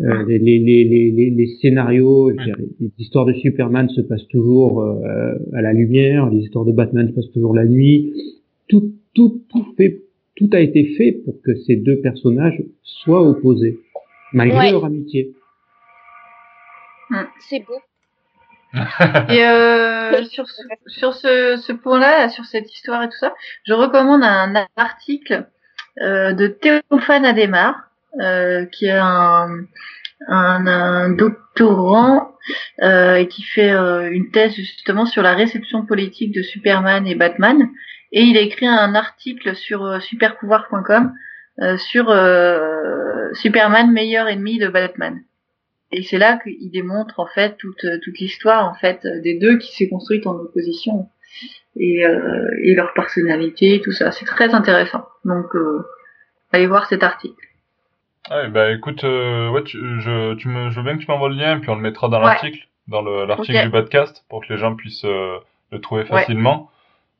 euh 0.00 0.24
les, 0.28 0.38
les, 0.38 0.84
les, 0.84 1.30
les, 1.30 1.46
scénarios, 1.60 2.30
les 2.30 2.90
histoires 2.98 3.24
de 3.24 3.32
Superman 3.32 3.88
se 3.88 4.00
passent 4.02 4.28
toujours 4.28 4.82
euh, 4.82 5.34
à 5.52 5.62
la 5.62 5.72
lumière, 5.72 6.30
les 6.30 6.42
histoires 6.42 6.64
de 6.64 6.72
Batman 6.72 7.08
se 7.08 7.14
passent 7.14 7.32
toujours 7.32 7.54
la 7.54 7.64
nuit. 7.64 8.12
Tout, 8.68 8.92
tout, 9.14 9.42
tout 9.48 9.66
fait 9.76 10.02
tout 10.40 10.48
a 10.52 10.60
été 10.60 10.84
fait 10.96 11.12
pour 11.12 11.40
que 11.42 11.54
ces 11.66 11.76
deux 11.76 12.00
personnages 12.00 12.62
soient 12.82 13.28
opposés, 13.28 13.76
malgré 14.32 14.70
leur 14.70 14.86
amitié. 14.86 15.32
Hmm. 17.10 17.24
C'est 17.48 17.60
beau. 17.60 17.80
et 19.28 19.44
euh, 19.46 20.24
sur 20.30 20.48
ce, 20.48 20.62
sur 20.86 21.14
ce, 21.14 21.56
ce 21.56 21.72
point-là, 21.72 22.28
sur 22.28 22.44
cette 22.44 22.72
histoire 22.72 23.02
et 23.02 23.08
tout 23.08 23.18
ça, 23.18 23.34
je 23.66 23.72
recommande 23.72 24.22
un 24.22 24.66
article 24.76 25.46
euh, 26.00 26.32
de 26.32 26.46
Théophane 26.46 27.24
Adémar, 27.24 27.90
euh, 28.20 28.64
qui 28.66 28.86
est 28.86 28.96
un, 28.96 29.48
un, 30.28 30.66
un 30.66 31.10
doctorant 31.10 32.32
euh, 32.82 33.16
et 33.16 33.28
qui 33.28 33.42
fait 33.42 33.70
euh, 33.70 34.10
une 34.10 34.30
thèse 34.30 34.54
justement 34.54 35.06
sur 35.06 35.22
la 35.22 35.34
réception 35.34 35.84
politique 35.84 36.32
de 36.32 36.42
Superman 36.42 37.06
et 37.06 37.14
Batman 37.14 37.68
et 38.12 38.22
il 38.22 38.36
a 38.36 38.40
écrit 38.40 38.66
un 38.66 38.94
article 38.94 39.54
sur 39.54 39.84
euh, 39.84 40.00
superpouvoir.com 40.00 41.12
euh, 41.60 41.76
sur 41.76 42.10
euh, 42.10 43.28
Superman 43.34 43.92
meilleur 43.92 44.28
ennemi 44.28 44.58
de 44.58 44.68
Batman. 44.68 45.20
Et 45.92 46.02
c'est 46.02 46.18
là 46.18 46.38
qu'il 46.42 46.70
démontre 46.70 47.20
en 47.20 47.26
fait 47.26 47.56
toute, 47.56 47.84
toute 48.02 48.18
l'histoire 48.18 48.68
en 48.68 48.74
fait 48.74 49.06
des 49.22 49.38
deux 49.38 49.58
qui 49.58 49.72
s'est 49.74 49.88
construite 49.88 50.26
en 50.26 50.34
opposition 50.34 51.08
et, 51.76 52.02
et 52.62 52.74
leur 52.74 52.92
personnalité, 52.94 53.80
tout 53.82 53.92
ça. 53.92 54.12
C'est 54.12 54.24
très 54.24 54.54
intéressant. 54.54 55.04
Donc 55.24 55.46
allez 56.52 56.66
voir 56.66 56.86
cet 56.86 57.02
article. 57.02 57.44
Ah, 58.28 58.46
bah 58.48 58.70
écoute, 58.72 59.02
ouais, 59.02 59.64
tu, 59.64 59.78
je, 60.00 60.34
tu 60.34 60.48
me, 60.48 60.70
je 60.70 60.76
veux 60.76 60.84
bien 60.84 60.96
que 60.96 61.02
tu 61.02 61.10
m'envoies 61.10 61.30
le 61.30 61.36
lien, 61.36 61.58
puis 61.58 61.70
on 61.70 61.74
le 61.74 61.80
mettra 61.80 62.08
dans 62.08 62.20
l'article, 62.20 62.68
dans 62.86 63.02
l'article 63.02 63.64
du 63.64 63.70
podcast, 63.70 64.24
pour 64.28 64.42
que 64.46 64.52
les 64.52 64.58
gens 64.58 64.76
puissent 64.76 65.04
le 65.04 65.80
trouver 65.80 66.04
facilement. 66.04 66.70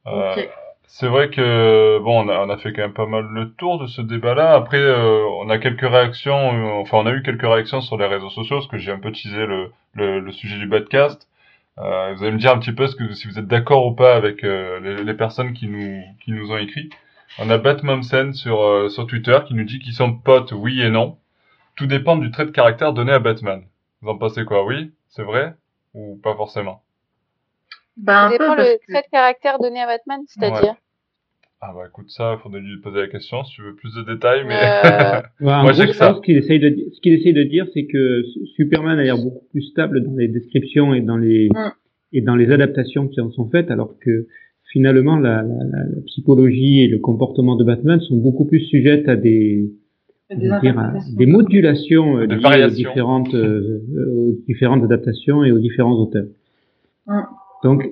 Ouais. 0.07 0.51
C'est 0.93 1.07
vrai 1.07 1.30
que 1.30 1.99
bon, 2.01 2.26
on 2.26 2.28
a, 2.28 2.41
on 2.45 2.51
a, 2.51 2.59
fait 2.59 2.72
quand 2.72 2.82
même 2.82 2.93
pas 2.93 3.07
mal 3.07 3.24
le 3.24 3.53
tour 3.53 3.78
de 3.78 3.86
ce 3.86 4.03
débat-là. 4.03 4.55
Après, 4.55 4.76
euh, 4.76 5.24
on 5.38 5.49
a 5.49 5.59
quelques 5.59 5.88
réactions, 5.88 6.53
euh, 6.53 6.80
enfin, 6.82 6.99
on 6.99 7.07
a 7.07 7.12
eu 7.12 7.22
quelques 7.22 7.43
réactions 7.43 7.80
sur 7.80 7.97
les 7.97 8.07
réseaux 8.07 8.28
sociaux, 8.28 8.57
parce 8.57 8.66
que 8.66 8.76
j'ai 8.76 8.91
un 8.91 8.99
peu 8.99 9.12
teasé 9.12 9.47
le, 9.47 9.70
le, 9.95 10.18
le 10.20 10.32
sujet 10.32 10.59
du 10.59 10.68
podcast. 10.68 11.28
Euh, 11.78 12.12
vous 12.14 12.24
allez 12.24 12.32
me 12.32 12.38
dire 12.38 12.53
un 12.53 12.59
petit 12.59 12.72
peu 12.72 12.88
ce 12.88 12.97
que, 12.97 13.12
si 13.14 13.28
vous 13.28 13.38
êtes 13.38 13.47
d'accord 13.47 13.86
ou 13.86 13.95
pas 13.95 14.16
avec 14.16 14.43
euh, 14.45 14.80
les, 14.80 15.05
les, 15.05 15.14
personnes 15.14 15.53
qui 15.55 15.68
nous 15.68 16.03
qui 16.24 16.32
nous 16.32 16.51
ont 16.53 16.59
écrit. 16.59 16.91
On 17.38 17.49
a 17.51 17.59
Batmomsen 17.59 18.34
sur 18.34 18.91
sur 18.91 19.07
Twitter 19.07 19.38
qui 19.47 19.55
nous 19.55 19.64
dit 19.64 19.78
qu'ils 19.78 19.95
sont 19.95 20.12
potes, 20.14 20.53
oui 20.53 20.82
et 20.82 20.91
non. 20.91 21.18
Tout 21.76 21.86
dépend 21.86 22.16
du 22.16 22.30
trait 22.32 22.47
de 22.47 22.51
caractère 22.51 22.93
donné 22.93 23.12
à 23.12 23.20
Batman. 23.20 23.62
Vous 24.03 24.11
en 24.11 24.18
pensez 24.18 24.45
quoi? 24.45 24.64
Oui, 24.64 24.93
c'est 25.09 25.22
vrai? 25.24 25.55
Ou 25.95 26.18
pas 26.22 26.34
forcément? 26.34 26.82
Ben, 28.03 28.28
ça 28.28 28.30
dépend 28.30 28.55
le 28.55 28.78
trait 28.88 29.03
de 29.03 29.11
caractère 29.11 29.59
donné 29.59 29.80
à 29.80 29.86
Batman, 29.86 30.20
c'est-à-dire 30.26 30.74
Ah 31.61 31.72
bah 31.74 31.84
écoute 31.88 32.09
ça, 32.09 32.36
il 32.38 32.42
faudrait 32.42 32.61
lui 32.61 32.80
poser 32.80 33.01
la 33.01 33.09
question 33.09 33.44
si 33.44 33.55
tu 33.55 33.62
veux 33.62 33.74
plus 33.74 33.94
de 33.94 34.03
détails, 34.03 34.44
mais 34.46 34.59
euh... 34.59 35.20
moi 35.40 35.72
j'ai 35.72 35.86
que 35.86 35.92
ça. 35.92 36.14
Ce 36.14 36.20
qu'il 36.20 36.36
essaye 36.36 36.59
de, 36.59 36.68
ce 36.92 37.01
qu'il 37.01 37.12
essaye 37.12 37.32
de 37.32 37.42
dire, 37.44 37.66
c'est 37.74 37.86
que 37.86 38.22
Superman 38.57 38.98
a 38.98 39.03
l'air 39.03 39.18
beaucoup 39.18 39.46
plus 39.51 39.62
stable 39.62 40.05
dans 40.05 40.14
les 40.16 40.28
descriptions 40.28 40.94
et 40.94 41.01
dans 41.01 41.16
les 41.16 41.48
mm. 41.48 41.72
et 42.12 42.20
dans 42.22 42.36
les 42.36 42.51
adaptations 42.51 43.09
qui 43.09 43.20
en 43.20 43.30
sont 43.30 43.48
faites, 43.51 43.70
alors 43.70 43.98
que 44.01 44.26
finalement 44.72 45.16
la, 45.16 45.42
la, 45.42 45.64
la 45.94 46.03
psychologie 46.07 46.82
et 46.82 46.88
le 46.88 46.98
comportement 46.98 47.57
de 47.57 47.64
Batman 47.64 48.01
sont 48.01 48.16
beaucoup 48.16 48.46
plus 48.46 48.61
sujettes 48.61 49.09
à 49.09 49.16
des 49.16 49.70
des, 50.36 50.48
dire, 50.61 50.78
à 50.78 50.92
des 51.16 51.26
modulations 51.26 52.18
euh, 52.18 52.26
liées 52.26 52.64
aux 52.64 52.70
différentes, 52.70 53.34
euh, 53.34 53.82
aux 54.14 54.32
différentes 54.46 54.84
adaptations 54.84 55.44
et 55.44 55.53
aux 55.53 55.59
différents 55.59 55.94
auteurs. 55.94 56.26
Donc, 57.63 57.91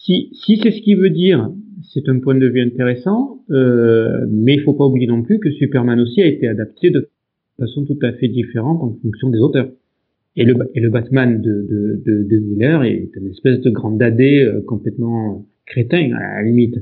si, 0.00 0.30
si 0.32 0.58
c'est 0.62 0.70
ce 0.70 0.80
qui 0.80 0.94
veut 0.94 1.10
dire, 1.10 1.50
c'est 1.92 2.08
un 2.08 2.18
point 2.18 2.34
de 2.34 2.46
vue 2.46 2.60
intéressant, 2.60 3.40
euh, 3.50 4.26
mais 4.30 4.54
il 4.54 4.62
faut 4.62 4.74
pas 4.74 4.84
oublier 4.84 5.06
non 5.06 5.22
plus 5.22 5.38
que 5.38 5.50
Superman 5.50 6.00
aussi 6.00 6.22
a 6.22 6.26
été 6.26 6.48
adapté 6.48 6.90
de 6.90 7.08
façon 7.58 7.84
tout 7.84 7.98
à 8.02 8.12
fait 8.12 8.28
différente 8.28 8.82
en 8.82 8.96
fonction 9.02 9.30
des 9.30 9.38
auteurs. 9.38 9.68
Et 10.36 10.44
le, 10.44 10.56
et 10.74 10.80
le 10.80 10.90
Batman 10.90 11.40
de, 11.40 11.66
de, 11.70 12.02
de, 12.04 12.22
de 12.24 12.38
Miller 12.38 12.82
est 12.82 13.10
une 13.16 13.28
espèce 13.28 13.60
de 13.60 13.70
grand 13.70 13.92
dadé 13.92 14.42
euh, 14.42 14.60
complètement 14.62 15.46
crétin 15.64 16.10
à 16.12 16.42
la 16.42 16.42
limite, 16.42 16.76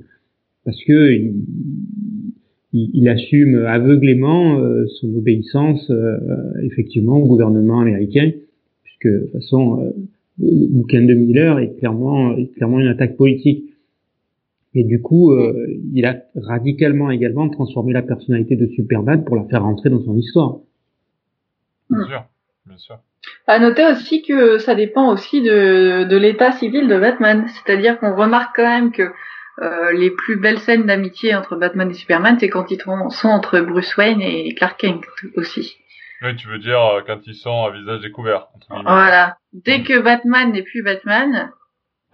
parce 0.64 0.82
que 0.84 1.12
il, 1.12 1.34
il, 2.72 3.08
assume 3.08 3.66
aveuglément 3.66 4.58
euh, 4.58 4.86
son 5.00 5.14
obéissance 5.14 5.90
euh, 5.90 6.16
effectivement 6.62 7.18
au 7.18 7.26
gouvernement 7.26 7.80
américain, 7.80 8.30
puisque 8.84 9.06
de 9.06 9.20
toute 9.24 9.32
façon 9.32 9.92
le 10.38 10.68
bouquin 10.70 11.02
de 11.02 11.14
Miller 11.14 11.58
est 11.58 11.76
clairement, 11.78 12.36
est 12.36 12.52
clairement 12.54 12.80
une 12.80 12.88
attaque 12.88 13.16
politique. 13.16 13.64
Et 14.74 14.84
du 14.84 15.02
coup, 15.02 15.32
euh, 15.32 15.66
il 15.92 16.06
a 16.06 16.16
radicalement 16.34 17.10
également 17.10 17.48
transformé 17.50 17.92
la 17.92 18.02
personnalité 18.02 18.56
de 18.56 18.66
Superman 18.68 19.24
pour 19.24 19.36
la 19.36 19.44
faire 19.44 19.62
rentrer 19.62 19.90
dans 19.90 20.02
son 20.02 20.16
histoire. 20.16 20.56
Bien 21.90 22.04
sûr, 22.06 22.24
bien 22.66 22.78
sûr. 22.78 22.98
À 23.46 23.58
noter 23.58 23.84
aussi 23.86 24.22
que 24.22 24.58
ça 24.58 24.74
dépend 24.74 25.12
aussi 25.12 25.42
de, 25.42 26.04
de 26.04 26.16
l'état 26.16 26.52
civil 26.52 26.88
de 26.88 26.98
Batman. 26.98 27.44
C'est-à-dire 27.48 27.98
qu'on 27.98 28.16
remarque 28.16 28.56
quand 28.56 28.62
même 28.62 28.92
que 28.92 29.10
euh, 29.60 29.92
les 29.92 30.10
plus 30.10 30.36
belles 30.36 30.58
scènes 30.58 30.86
d'amitié 30.86 31.34
entre 31.34 31.56
Batman 31.56 31.90
et 31.90 31.94
Superman, 31.94 32.38
c'est 32.40 32.48
quand 32.48 32.70
ils 32.70 32.80
sont 32.80 33.28
entre 33.28 33.60
Bruce 33.60 33.94
Wayne 33.98 34.22
et 34.22 34.54
Clark 34.54 34.80
Kent 34.80 35.04
aussi. 35.36 35.76
Oui, 36.22 36.36
tu 36.36 36.48
veux 36.48 36.58
dire 36.58 36.80
euh, 36.80 37.00
quand 37.04 37.26
ils 37.26 37.34
sont 37.34 37.64
à 37.64 37.70
visage 37.70 38.00
découvert. 38.00 38.46
Voilà. 38.70 39.38
Dès 39.52 39.82
que 39.82 39.98
Batman 39.98 40.52
n'est 40.52 40.62
plus 40.62 40.82
Batman, 40.82 41.50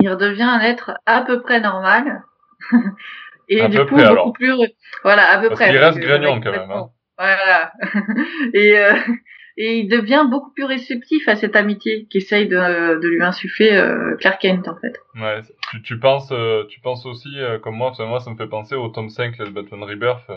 il 0.00 0.09
redevient 0.09 0.42
un 0.42 0.61
être 0.61 0.92
à 1.06 1.22
peu 1.22 1.42
près 1.42 1.61
normal. 1.61 2.22
et 3.48 3.68
du 3.68 3.78
coup, 3.86 3.96
beaucoup 3.96 4.32
plus. 4.32 4.54
Voilà, 5.02 5.30
à 5.30 5.40
peu 5.40 5.50
près. 5.50 5.70
Il 5.70 5.78
reste 5.78 5.98
grognon 5.98 6.40
quand 6.40 6.52
même. 6.52 6.70
Hein. 6.70 6.88
Voilà. 7.18 7.72
et, 8.54 8.78
euh, 8.78 8.94
et 9.56 9.80
il 9.80 9.88
devient 9.88 10.24
beaucoup 10.30 10.52
plus 10.52 10.64
réceptif 10.64 11.28
à 11.28 11.36
cette 11.36 11.56
amitié 11.56 12.06
qu'essaye 12.11 12.46
de, 12.46 13.00
de 13.00 13.09
lui 13.09 13.22
insuffler 13.22 13.72
euh, 13.72 14.16
Clark 14.20 14.40
Kent 14.40 14.68
en 14.68 14.76
fait. 14.76 14.98
Ouais. 15.16 15.42
Tu, 15.70 15.82
tu 15.82 15.98
penses, 15.98 16.30
euh, 16.32 16.64
tu 16.68 16.80
penses 16.80 17.04
aussi 17.04 17.36
comme 17.62 17.74
moi, 17.74 17.92
moi 17.98 18.20
ça 18.20 18.30
me 18.30 18.36
fait 18.36 18.46
penser 18.46 18.74
au 18.74 18.88
tome 18.88 19.11
5 19.11 19.36
de 19.36 19.50
Batman 19.50 19.82
Rebirth 19.82 20.30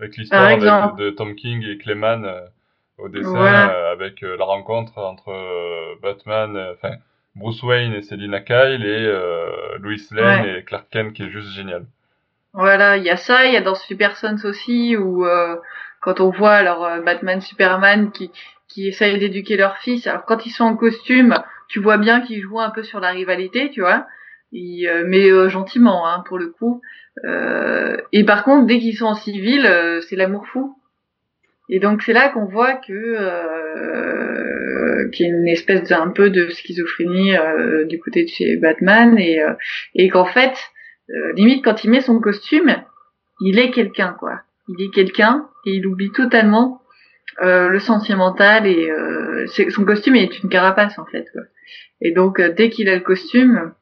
avec 0.00 0.16
l'histoire 0.16 0.94
de 0.96 1.10
Tom 1.10 1.36
King 1.36 1.64
et 1.64 1.78
Clayman 1.78 2.50
au 2.98 3.08
dessin 3.08 3.36
euh, 3.36 3.92
avec 3.92 4.22
euh, 4.22 4.36
la 4.36 4.44
rencontre 4.44 4.98
entre 4.98 5.30
euh, 5.30 5.94
Batman, 6.02 6.56
enfin 6.72 6.96
Bruce 7.34 7.62
Wayne 7.62 7.92
et 7.92 8.02
Selina 8.02 8.40
Kyle 8.40 8.84
et 8.84 9.78
Louis 9.80 10.00
Lane 10.12 10.46
et 10.46 10.62
Clark 10.62 10.86
Kent 10.90 11.12
qui 11.14 11.24
est 11.24 11.30
juste 11.30 11.50
génial. 11.50 11.84
Voilà, 12.52 12.96
il 12.96 13.02
y 13.02 13.10
a 13.10 13.16
ça, 13.16 13.46
il 13.46 13.52
y 13.52 13.56
a 13.56 13.60
dans 13.60 13.74
Super 13.74 14.16
Sons 14.16 14.44
aussi 14.44 14.96
où 14.96 15.26
quand 16.00 16.20
on 16.20 16.30
voit 16.30 16.52
alors 16.52 16.88
Batman, 17.04 17.40
Superman 17.40 18.12
qui 18.12 18.30
qui 18.68 18.86
essayent 18.86 19.18
d'éduquer 19.18 19.56
leur 19.56 19.78
fils. 19.78 20.06
Alors 20.06 20.24
quand 20.26 20.46
ils 20.46 20.50
sont 20.50 20.62
en 20.62 20.76
costume, 20.76 21.34
tu 21.66 21.80
vois 21.80 21.98
bien 21.98 22.20
qu'ils 22.20 22.40
jouent 22.40 22.60
un 22.60 22.70
peu 22.70 22.84
sur 22.84 23.00
la 23.00 23.10
rivalité, 23.10 23.68
tu 23.70 23.80
vois, 23.80 24.06
mais 24.52 25.48
gentiment 25.48 26.06
hein, 26.06 26.22
pour 26.28 26.38
le 26.38 26.50
coup. 26.50 26.82
et 28.12 28.24
par 28.24 28.44
contre, 28.44 28.68
dès 28.68 28.78
qu'ils 28.78 28.96
sont 28.96 29.06
en 29.06 29.14
civil, 29.16 29.68
c'est 30.08 30.14
l'amour 30.14 30.46
fou. 30.46 30.76
Et 31.68 31.78
donc 31.78 32.02
c'est 32.02 32.12
là 32.12 32.28
qu'on 32.28 32.44
voit 32.44 32.74
que 32.74 32.92
euh, 32.92 34.44
qu'il 35.10 35.26
y 35.26 35.30
a 35.30 35.32
une 35.32 35.48
espèce 35.48 35.88
d'un 35.88 36.08
peu 36.08 36.30
de 36.30 36.48
schizophrénie 36.48 37.36
euh, 37.36 37.84
du 37.84 37.98
côté 37.98 38.24
de 38.24 38.28
chez 38.28 38.56
Batman 38.56 39.18
et 39.18 39.42
euh, 39.42 39.54
et 39.94 40.08
qu'en 40.08 40.26
fait 40.26 40.52
euh, 41.10 41.32
limite 41.34 41.64
quand 41.64 41.84
il 41.84 41.90
met 41.90 42.00
son 42.00 42.20
costume, 42.20 42.76
il 43.40 43.58
est 43.58 43.70
quelqu'un 43.70 44.14
quoi. 44.18 44.40
Il 44.68 44.84
est 44.84 44.90
quelqu'un 44.90 45.48
et 45.66 45.72
il 45.72 45.86
oublie 45.86 46.12
totalement 46.12 46.82
euh, 47.42 47.68
le 47.68 47.78
sentimental 47.78 48.66
et 48.66 48.90
son 49.70 49.84
costume 49.84 50.16
est 50.16 50.42
une 50.42 50.48
carapace 50.48 50.98
en 50.98 51.06
fait. 51.06 51.26
Et 52.00 52.12
donc 52.12 52.40
dès 52.40 52.68
qu'il 52.70 52.88
a 52.88 52.94
le 52.94 53.00
costume, 53.00 53.72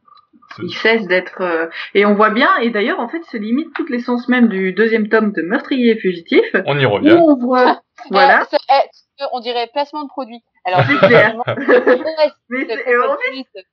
il 0.63 0.75
cesse 0.75 1.07
d'être 1.07 1.71
et 1.95 2.05
on 2.05 2.15
voit 2.15 2.31
bien 2.31 2.49
et 2.61 2.71
d'ailleurs 2.71 3.01
en 3.01 3.09
fait 3.09 3.23
se 3.25 3.37
limite 3.37 3.73
toute 3.75 3.91
l'essence 3.91 4.29
même 4.29 4.49
du 4.49 4.73
deuxième 4.73 5.09
tome 5.09 5.33
de 5.33 5.43
Meurtrier 5.43 5.97
fugitif. 5.97 6.45
On 6.67 6.79
y 6.79 6.85
revient. 6.85 7.13
Où 7.13 7.31
on 7.31 7.37
voit 7.37 7.83
voilà. 8.11 8.47
Eh, 8.53 9.27
on 9.33 9.41
dirait 9.41 9.69
placement 9.73 10.05
de 10.05 10.09
produit. 10.09 10.43
Alors 10.65 10.83
c'est 10.87 11.07
clair. 11.07 11.37
Mais 12.49 12.67
c'est 12.67 13.65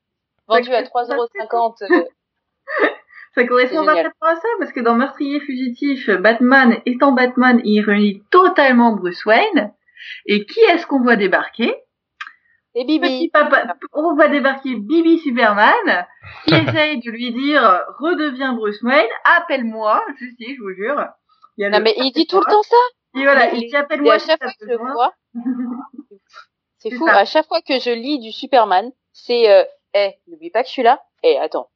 vendu 0.48 0.74
à 0.74 0.84
3,50€. 0.84 1.84
Euh, 1.92 2.04
ça 3.36 3.44
correspond 3.46 3.86
parfaitement 3.86 4.28
à 4.28 4.36
ça 4.36 4.48
parce 4.60 4.72
que 4.72 4.80
dans 4.80 4.96
Meurtrier 4.96 5.40
fugitif, 5.40 6.10
Batman 6.10 6.78
étant 6.86 7.12
Batman, 7.12 7.62
il 7.64 7.82
réunit 7.82 8.24
totalement 8.32 8.94
Bruce 8.94 9.26
Wayne. 9.26 9.74
Et 10.26 10.46
qui 10.46 10.60
est-ce 10.62 10.88
qu'on 10.88 11.02
voit 11.02 11.16
débarquer? 11.16 11.76
Et 12.76 12.86
Bibi. 12.86 13.32
on 13.94 14.16
voit 14.16 14.28
débarquer 14.28 14.76
Bibi 14.76 15.20
Superman, 15.20 16.08
qui 16.46 16.54
essaye 16.56 17.00
de 17.00 17.12
lui 17.12 17.32
dire 17.32 17.84
redeviens 18.00 18.54
Bruce 18.54 18.82
Wayne, 18.84 19.10
appelle-moi, 19.24 20.04
je 20.20 20.26
sais, 20.26 20.56
je 20.56 20.62
vous 20.62 20.74
jure. 20.74 21.04
non 21.58 21.80
mais 21.82 21.94
il 21.98 22.12
dit 22.12 22.28
tout 22.28 22.40
le 22.40 22.46
temps 22.52 22.64
ça. 22.64 22.78
Et 23.16 23.24
voilà, 23.24 23.52
il 23.54 23.68
dit 23.68 23.76
appelle-moi. 23.76 24.16
à 24.16 24.20
chaque 24.20 24.42
fois 24.42 24.52
que 24.52 24.66
je 24.66 24.72
le 24.72 24.78
vois, 24.78 25.14
c'est 26.78 26.92
fou. 26.92 27.08
À 27.08 27.26
chaque 27.26 27.48
fois 27.48 27.62
que 27.62 27.80
je 27.80 27.90
lis 27.90 28.20
du 28.20 28.32
Superman, 28.32 28.92
c'est, 29.14 29.50
euh, 29.52 29.64
eh, 29.94 30.12
n'oublie 30.28 30.52
pas 30.52 30.62
que 30.62 30.68
je 30.68 30.74
suis 30.74 30.84
là. 30.84 31.02
Eh, 31.24 31.38
attends. 31.38 31.70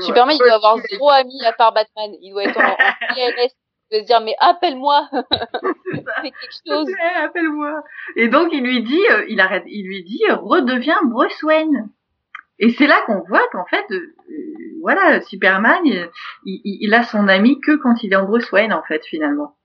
Superman, 0.00 0.34
il 0.34 0.38
doit 0.38 0.54
avoir 0.54 0.78
zéro 0.78 1.10
ami 1.10 1.44
à 1.44 1.52
part 1.52 1.72
Batman. 1.72 2.12
Il 2.22 2.32
doit 2.32 2.44
être 2.44 2.58
en, 2.58 3.14
PLS. 3.14 3.52
Doit 3.92 4.00
se 4.00 4.06
dire, 4.06 4.20
mais 4.22 4.34
appelle-moi. 4.40 5.08
Quelque 5.92 6.34
chose. 6.66 6.88
appelle-moi. 7.22 7.82
Et 8.16 8.28
donc, 8.28 8.48
il 8.52 8.62
lui 8.62 8.82
dit, 8.82 9.04
euh, 9.10 9.26
il 9.28 9.40
arrête, 9.40 9.64
il 9.66 9.86
lui 9.86 10.02
dit, 10.02 10.22
redeviens 10.30 11.00
Bruce 11.04 11.42
Wayne. 11.42 11.90
Et 12.58 12.70
c'est 12.70 12.86
là 12.86 13.02
qu'on 13.06 13.20
voit 13.28 13.46
qu'en 13.52 13.66
fait, 13.66 13.84
euh, 13.90 14.14
voilà, 14.80 15.20
Superman, 15.20 15.80
il, 15.84 16.08
il, 16.44 16.78
il, 16.80 16.94
a 16.94 17.02
son 17.02 17.28
ami 17.28 17.60
que 17.60 17.76
quand 17.76 18.02
il 18.02 18.12
est 18.12 18.16
en 18.16 18.24
Bruce 18.24 18.50
Wayne, 18.50 18.72
en 18.72 18.82
fait, 18.82 19.04
finalement. 19.04 19.56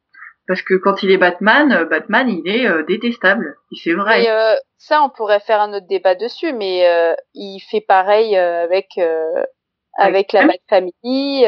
Parce 0.47 0.61
que 0.61 0.75
quand 0.75 1.03
il 1.03 1.11
est 1.11 1.17
Batman, 1.17 1.71
euh, 1.71 1.85
Batman, 1.85 2.29
il 2.29 2.47
est 2.47 2.67
euh, 2.67 2.83
détestable. 2.83 3.57
C'est 3.83 3.93
vrai. 3.93 4.23
Et, 4.23 4.29
euh, 4.29 4.55
ça, 4.77 5.03
on 5.03 5.09
pourrait 5.09 5.41
faire 5.41 5.61
un 5.61 5.73
autre 5.73 5.87
débat 5.87 6.15
dessus, 6.15 6.53
mais 6.53 6.87
euh, 6.87 7.13
il 7.33 7.59
fait 7.59 7.81
pareil 7.81 8.35
avec 8.37 8.99
avec 9.97 10.33
la 10.33 10.47
Bat 10.47 10.53
Family. 10.69 11.45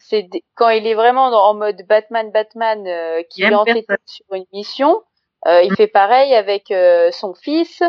C'est 0.00 0.28
quand 0.54 0.68
il 0.68 0.86
est 0.86 0.94
vraiment 0.94 1.26
en 1.26 1.54
mode 1.54 1.82
Batman, 1.88 2.30
Batman, 2.30 2.84
qui 3.30 3.42
est 3.42 3.54
entêté 3.54 3.86
sur 4.06 4.26
une 4.32 4.46
mission. 4.52 5.02
il 5.46 5.72
mm. 5.72 5.76
fait 5.76 5.88
pareil 5.88 6.34
avec 6.34 6.72
son 7.12 7.34
fils, 7.34 7.82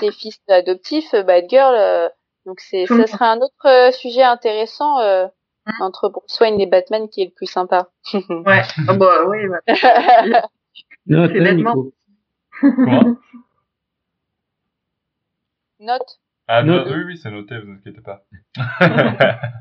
ses 0.00 0.12
fils 0.12 0.38
adoptifs, 0.48 1.14
Batgirl. 1.14 2.10
donc 2.46 2.60
c'est, 2.60 2.86
ça 2.86 3.06
serait 3.06 3.26
un 3.26 3.40
autre 3.40 3.94
sujet 3.94 4.22
intéressant 4.22 4.98
Hein 5.66 5.72
entre 5.80 6.08
Bruce 6.08 6.40
Wayne 6.40 6.60
et 6.60 6.66
Batman 6.66 7.08
qui 7.08 7.22
est 7.22 7.26
le 7.26 7.30
plus 7.30 7.46
sympa. 7.46 7.88
ouais, 8.14 8.62
oh, 8.88 8.96
bah 8.96 9.24
oui, 9.28 9.46
ouais. 9.46 9.60
non, 11.06 11.28
c'est 11.28 11.40
bêtement. 11.40 11.74
Quoi? 12.60 13.16
Note. 15.78 16.18
Ah, 16.48 16.62
Note. 16.62 16.88
oui, 16.90 17.02
oui, 17.06 17.16
c'est 17.16 17.30
noté, 17.30 17.58
vous 17.58 17.72
inquiétez 17.72 18.00
pas. 18.00 18.24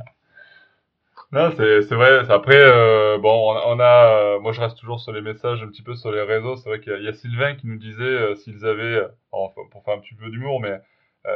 non, 1.31 1.51
c'est, 1.55 1.83
c'est 1.83 1.95
vrai. 1.95 2.29
Après, 2.29 2.59
euh, 2.59 3.17
bon, 3.17 3.55
on, 3.65 3.79
a, 3.79 4.35
euh, 4.35 4.39
moi, 4.39 4.51
je 4.51 4.61
reste 4.61 4.77
toujours 4.77 4.99
sur 4.99 5.11
les 5.13 5.21
messages, 5.21 5.61
un 5.63 5.67
petit 5.67 5.83
peu 5.83 5.95
sur 5.95 6.11
les 6.11 6.21
réseaux. 6.21 6.55
C'est 6.57 6.69
vrai 6.69 6.79
qu'il 6.79 6.91
y 6.91 6.95
a, 6.95 6.99
il 6.99 7.05
y 7.05 7.07
a 7.07 7.13
Sylvain 7.13 7.55
qui 7.55 7.67
nous 7.67 7.77
disait 7.77 8.03
euh, 8.03 8.35
s'ils 8.35 8.65
avaient, 8.65 9.01
enfin, 9.31 9.61
pour 9.71 9.83
faire 9.83 9.93
un 9.93 9.99
petit 9.99 10.15
peu 10.15 10.29
d'humour, 10.29 10.59
mais 10.59 10.79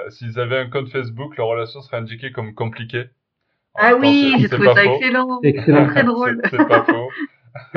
s'ils 0.10 0.40
avaient 0.40 0.58
un 0.58 0.70
compte 0.70 0.90
Facebook, 0.90 1.38
leur 1.38 1.48
relation 1.48 1.82
serait 1.82 1.98
indiquée 1.98 2.32
comme 2.32 2.56
compliquée. 2.56 3.06
Ah 3.76 3.96
oui, 3.96 4.36
j'ai 4.40 4.50
trouvé 4.50 4.74
ça 4.74 4.86
excellent. 4.86 5.40
excellent. 5.44 5.88
Très 5.88 6.04
drôle. 6.04 6.42
C'est 6.50 6.68
pas 6.68 6.86
faux. 6.86 7.10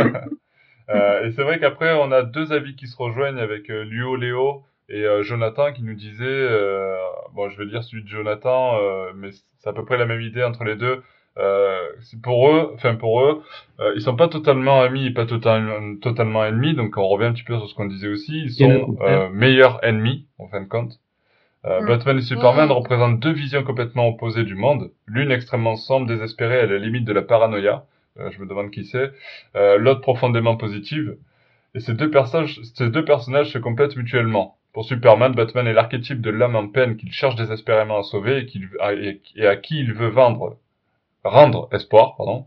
euh, 0.91 1.27
et 1.27 1.33
c'est 1.33 1.43
vrai 1.43 1.59
qu'après, 1.59 1.93
on 1.95 2.13
a 2.13 2.23
deux 2.23 2.53
avis 2.53 2.77
qui 2.77 2.87
se 2.87 2.97
rejoignent 2.97 3.39
avec 3.39 3.69
euh, 3.71 3.85
Luo 3.85 4.17
Léo 4.17 4.65
et 4.89 5.05
euh, 5.05 5.23
Jonathan 5.23 5.73
qui 5.73 5.83
nous 5.83 5.95
disaient, 5.95 6.25
euh, 6.25 6.97
bon, 7.35 7.49
je 7.51 7.59
vais 7.59 7.67
dire 7.67 7.83
celui 7.85 8.03
de 8.05 8.09
Jonathan, 8.09 8.77
euh, 8.77 9.13
mais 9.15 9.31
c'est 9.59 9.69
à 9.69 9.73
peu 9.73 9.85
près 9.85 9.99
la 9.99 10.07
même 10.07 10.21
idée 10.21 10.45
entre 10.45 10.65
les 10.65 10.77
deux. 10.77 11.03
Euh, 11.39 11.79
pour 12.23 12.51
eux, 12.51 12.73
enfin 12.75 12.97
pour 12.97 13.23
eux, 13.23 13.43
euh, 13.79 13.93
ils 13.95 14.03
sont 14.03 14.17
pas 14.17 14.27
totalement 14.29 14.81
amis 14.81 15.07
et 15.07 15.11
pas 15.13 15.27
totalement 15.27 15.97
totalement 16.01 16.45
ennemis. 16.45 16.75
Donc 16.75 16.97
on 16.97 17.07
revient 17.07 17.27
un 17.27 17.33
petit 17.33 17.45
peu 17.45 17.57
sur 17.59 17.69
ce 17.69 17.75
qu'on 17.75 17.87
disait 17.87 18.09
aussi. 18.09 18.43
Ils 18.43 18.53
sont 18.53 18.97
meilleurs 19.33 19.79
ennemis 19.85 20.27
en 20.39 20.49
fin 20.49 20.61
de 20.63 20.69
compte. 20.69 20.99
Euh, 21.65 21.81
Mm. 21.81 21.87
Batman 21.87 22.19
et 22.19 22.23
Superman 22.23 22.71
représentent 22.71 23.21
deux 23.21 23.33
visions 23.33 23.63
complètement 23.65 24.09
opposées 24.09 24.45
du 24.45 24.55
monde. 24.55 24.91
L'une 25.07 25.31
extrêmement 25.31 25.77
sombre, 25.77 26.07
désespérée, 26.07 26.61
à 26.61 26.67
la 26.67 26.79
limite 26.79 27.05
de 27.05 27.13
la 27.13 27.23
paranoïa. 27.23 27.85
Euh, 28.19 28.31
je 28.31 28.41
me 28.41 28.47
demande 28.47 28.71
qui 28.71 28.85
c'est. 28.85 29.13
Euh, 29.57 29.79
L'autre 29.79 30.01
profondément 30.01 30.57
positive. 30.57 31.17
Et 31.75 31.81
ces 31.81 31.95
deux, 31.95 32.11
personnages, 32.11 32.61
ces 32.75 32.91
deux 32.91 33.05
personnages 33.05 33.53
se 33.53 33.59
complètent 33.59 33.97
mutuellement. 33.97 34.58
Pour 34.73 34.85
Superman, 34.85 35.33
Batman 35.35 35.67
est 35.67 35.73
l'archétype 35.73 36.21
de 36.21 36.31
l'âme 36.31 36.57
en 36.57 36.69
peine 36.69 36.97
qu'il 36.97 37.13
cherche 37.13 37.35
désespérément 37.37 37.99
à 37.99 38.03
sauver 38.03 38.39
et, 38.39 38.61
à- 38.81 38.93
et- 38.95 39.21
et 39.35 39.47
à 39.47 39.57
qui 39.57 39.81
il 39.81 39.93
veut 39.93 40.09
vendre, 40.09 40.57
rendre 41.25 41.69
espoir, 41.73 42.17
pardon. 42.17 42.47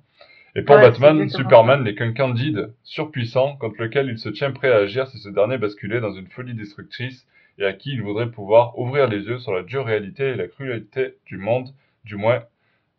Et 0.55 0.61
pour 0.63 0.75
Ouais, 0.75 0.81
Batman, 0.83 1.29
Superman 1.29 1.83
n'est 1.83 1.95
qu'un 1.95 2.13
candide, 2.13 2.73
surpuissant, 2.83 3.55
contre 3.57 3.81
lequel 3.81 4.09
il 4.09 4.17
se 4.19 4.29
tient 4.29 4.51
prêt 4.51 4.71
à 4.71 4.77
agir 4.77 5.07
si 5.07 5.17
ce 5.17 5.29
dernier 5.29 5.57
basculait 5.57 6.01
dans 6.01 6.13
une 6.13 6.27
folie 6.27 6.53
destructrice 6.53 7.25
et 7.57 7.65
à 7.65 7.73
qui 7.73 7.91
il 7.91 8.01
voudrait 8.01 8.29
pouvoir 8.31 8.77
ouvrir 8.77 9.07
les 9.07 9.23
yeux 9.25 9.39
sur 9.39 9.53
la 9.53 9.63
dure 9.63 9.85
réalité 9.85 10.29
et 10.29 10.35
la 10.35 10.47
cruauté 10.47 11.15
du 11.25 11.37
monde, 11.37 11.69
du 12.05 12.15
moins, 12.17 12.43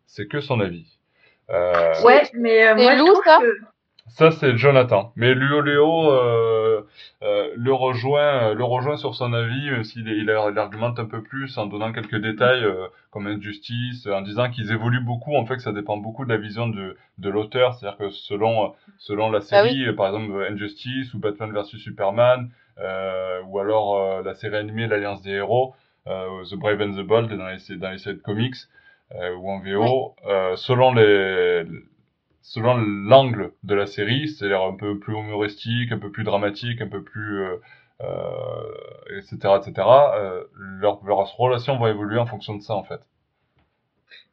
c'est 0.07 0.27
que 0.27 0.41
son 0.41 0.59
avis. 0.59 0.97
Euh, 1.49 1.93
Ouais, 2.03 2.23
mais 2.33 2.67
euh, 2.67 2.75
moi 2.75 2.95
je 2.95 3.03
trouve 3.03 3.23
ça 3.25 3.39
que 3.39 3.59
ça 4.07 4.31
c'est 4.31 4.57
Jonathan, 4.57 5.11
mais 5.15 5.33
Luo 5.33 5.61
Léo 5.61 6.11
euh, 6.11 6.81
euh, 7.23 7.53
le 7.55 7.73
rejoint, 7.73 8.49
euh, 8.51 8.53
le 8.53 8.63
rejoint 8.63 8.97
sur 8.97 9.15
son 9.15 9.33
avis, 9.33 9.71
même 9.71 9.83
s'il 9.83 10.07
est- 10.09 10.17
il, 10.17 10.29
argumente 10.29 10.99
un 10.99 11.05
peu 11.05 11.23
plus 11.23 11.57
en 11.57 11.65
donnant 11.65 11.91
quelques 11.93 12.17
détails 12.17 12.63
euh, 12.63 12.87
comme 13.11 13.27
injustice, 13.27 14.05
en 14.07 14.21
disant 14.21 14.49
qu'ils 14.51 14.71
évoluent 14.71 15.03
beaucoup, 15.03 15.35
en 15.35 15.45
fait 15.45 15.55
que 15.55 15.61
ça 15.61 15.71
dépend 15.71 15.97
beaucoup 15.97 16.25
de 16.25 16.29
la 16.29 16.37
vision 16.37 16.67
de, 16.67 16.97
de 17.17 17.29
l'auteur, 17.29 17.73
c'est-à-dire 17.73 17.97
que 17.97 18.09
selon 18.09 18.73
selon 18.97 19.31
la 19.31 19.39
Ah 19.51 19.63
oui. 19.63 19.69
série, 19.69 19.87
euh, 19.87 19.93
par 19.95 20.07
exemple 20.07 20.45
Injustice 20.51 21.13
ou 21.13 21.19
Batman 21.19 21.51
vs 21.51 21.77
Superman, 21.77 22.49
euh, 22.79 23.41
ou 23.47 23.59
alors 23.59 23.95
euh, 23.97 24.21
la 24.23 24.35
série 24.35 24.57
animée 24.57 24.85
L'Alliance 24.87 25.21
des 25.21 25.31
héros, 25.31 25.75
euh, 26.07 26.43
The 26.49 26.55
Brave 26.55 26.81
and 26.81 26.93
the 27.01 27.05
Bold 27.05 27.31
dans 27.33 27.47
les 27.47 27.77
dans 27.77 27.89
les 27.91 27.97
séries 27.97 28.17
de 28.17 28.21
comics 28.21 28.55
euh, 29.15 29.35
ou 29.35 29.49
en 29.49 29.59
VO, 29.59 30.15
euh, 30.27 30.55
selon 30.55 30.93
les 30.93 31.63
selon 32.43 32.77
l'angle 32.77 33.53
de 33.63 33.73
la 33.73 33.87
série, 33.87 34.27
c'est-à-dire 34.27 34.61
un 34.61 34.75
peu 34.75 34.99
plus 34.99 35.13
humoristique, 35.13 35.91
un 35.91 35.97
peu 35.97 36.11
plus 36.11 36.23
dramatique, 36.23 36.81
un 36.81 36.87
peu 36.87 37.01
plus 37.01 37.41
euh, 37.41 37.55
euh, 38.01 39.17
etc 39.17 39.55
etc. 39.57 39.87
Euh, 40.15 40.43
leurs 40.55 40.99
leurs 41.05 41.35
relations 41.37 41.77
vont 41.77 41.87
évoluer 41.87 42.19
en 42.19 42.25
fonction 42.25 42.55
de 42.55 42.61
ça 42.61 42.75
en 42.75 42.83
fait. 42.83 42.99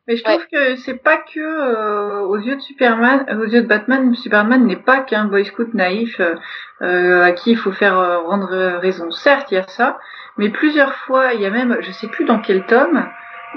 Mais 0.09 0.17
je 0.17 0.25
trouve 0.25 0.45
que 0.51 0.75
c'est 0.77 1.01
pas 1.01 1.19
que 1.19 1.39
euh, 1.39 2.23
aux 2.23 2.39
yeux 2.39 2.57
de 2.57 2.61
Superman, 2.61 3.27
aux 3.31 3.47
yeux 3.47 3.63
de 3.63 3.67
Batman, 3.69 4.13
Superman 4.17 4.67
n'est 4.67 4.75
pas 4.75 5.01
qu'un 5.03 5.27
boy 5.27 5.45
scout 5.45 5.73
naïf 5.73 6.19
euh, 6.19 6.35
euh, 6.83 7.23
à 7.23 7.31
qui 7.31 7.53
il 7.53 7.57
faut 7.57 7.71
faire 7.71 7.97
euh, 7.97 8.19
rendre 8.19 8.79
raison. 8.79 9.13
Certes, 9.13 9.53
il 9.53 9.55
y 9.55 9.59
a 9.59 9.69
ça, 9.69 10.01
mais 10.37 10.49
plusieurs 10.49 10.95
fois, 10.97 11.35
il 11.35 11.41
y 11.41 11.47
a 11.47 11.51
même, 11.51 11.77
je 11.81 11.93
sais 11.93 12.09
plus 12.09 12.25
dans 12.25 12.41
quel 12.41 12.67
tome, 12.67 13.07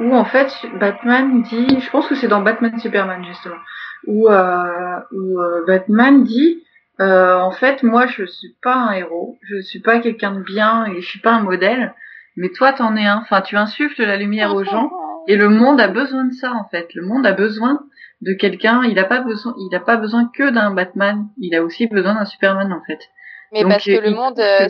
où 0.02 0.16
en 0.16 0.26
fait 0.26 0.52
Batman 0.80 1.42
dit, 1.44 1.80
je 1.80 1.90
pense 1.90 2.08
que 2.08 2.16
c'est 2.16 2.28
dans 2.28 2.42
Batman 2.42 2.78
Superman 2.80 3.24
justement, 3.26 3.56
où, 4.08 4.30
euh, 4.30 5.00
où 5.12 5.40
euh, 5.40 5.64
Batman 5.68 6.24
dit, 6.24 6.64
euh, 7.00 7.36
en 7.40 7.52
fait, 7.52 7.84
moi 7.84 8.06
je 8.08 8.26
suis 8.26 8.56
pas 8.62 8.76
un 8.76 8.92
héros, 8.94 9.38
je 9.50 9.62
suis 9.62 9.80
pas 9.80 10.00
quelqu'un 10.00 10.32
de 10.36 10.42
bien 10.44 10.86
et 10.86 11.02
je 11.02 11.08
suis 11.08 11.20
pas 11.20 11.32
un 11.34 11.42
modèle, 11.42 11.94
mais 12.38 12.50
toi 12.50 12.74
t'en 12.74 12.96
es 12.96 13.06
un. 13.06 13.18
Enfin, 13.20 13.42
tu 13.42 13.56
insuffles 13.58 14.04
la 14.04 14.18
lumière 14.18 14.54
aux 14.56 14.64
gens. 14.64 14.92
Et 15.28 15.38
le 15.38 15.48
monde 15.48 15.80
a 15.80 15.88
besoin 15.88 16.26
de 16.26 16.34
ça 16.34 16.52
en 16.52 16.68
fait. 16.70 16.94
Le 16.96 17.02
monde 17.06 17.26
a 17.26 17.32
besoin 17.32 17.80
de 18.22 18.34
quelqu'un. 18.34 18.84
Il 18.84 18.96
n'a 18.96 19.06
pas 19.06 19.22
besoin. 19.22 19.54
Il 19.58 19.70
n'a 19.72 19.80
pas 19.80 19.96
besoin 19.96 20.30
que 20.36 20.50
d'un 20.50 20.72
Batman. 20.72 21.28
Il 21.38 21.56
a 21.56 21.64
aussi 21.64 21.88
besoin 21.88 22.16
d'un 22.16 22.26
Superman 22.26 22.74
en 22.74 22.82
fait. 22.86 23.00
Mais 23.54 23.62
Donc, 23.62 23.72
parce 23.72 23.86
que 23.86 23.92
il- 23.92 24.02
le 24.02 24.12
monde, 24.12 24.38
euh, 24.40 24.68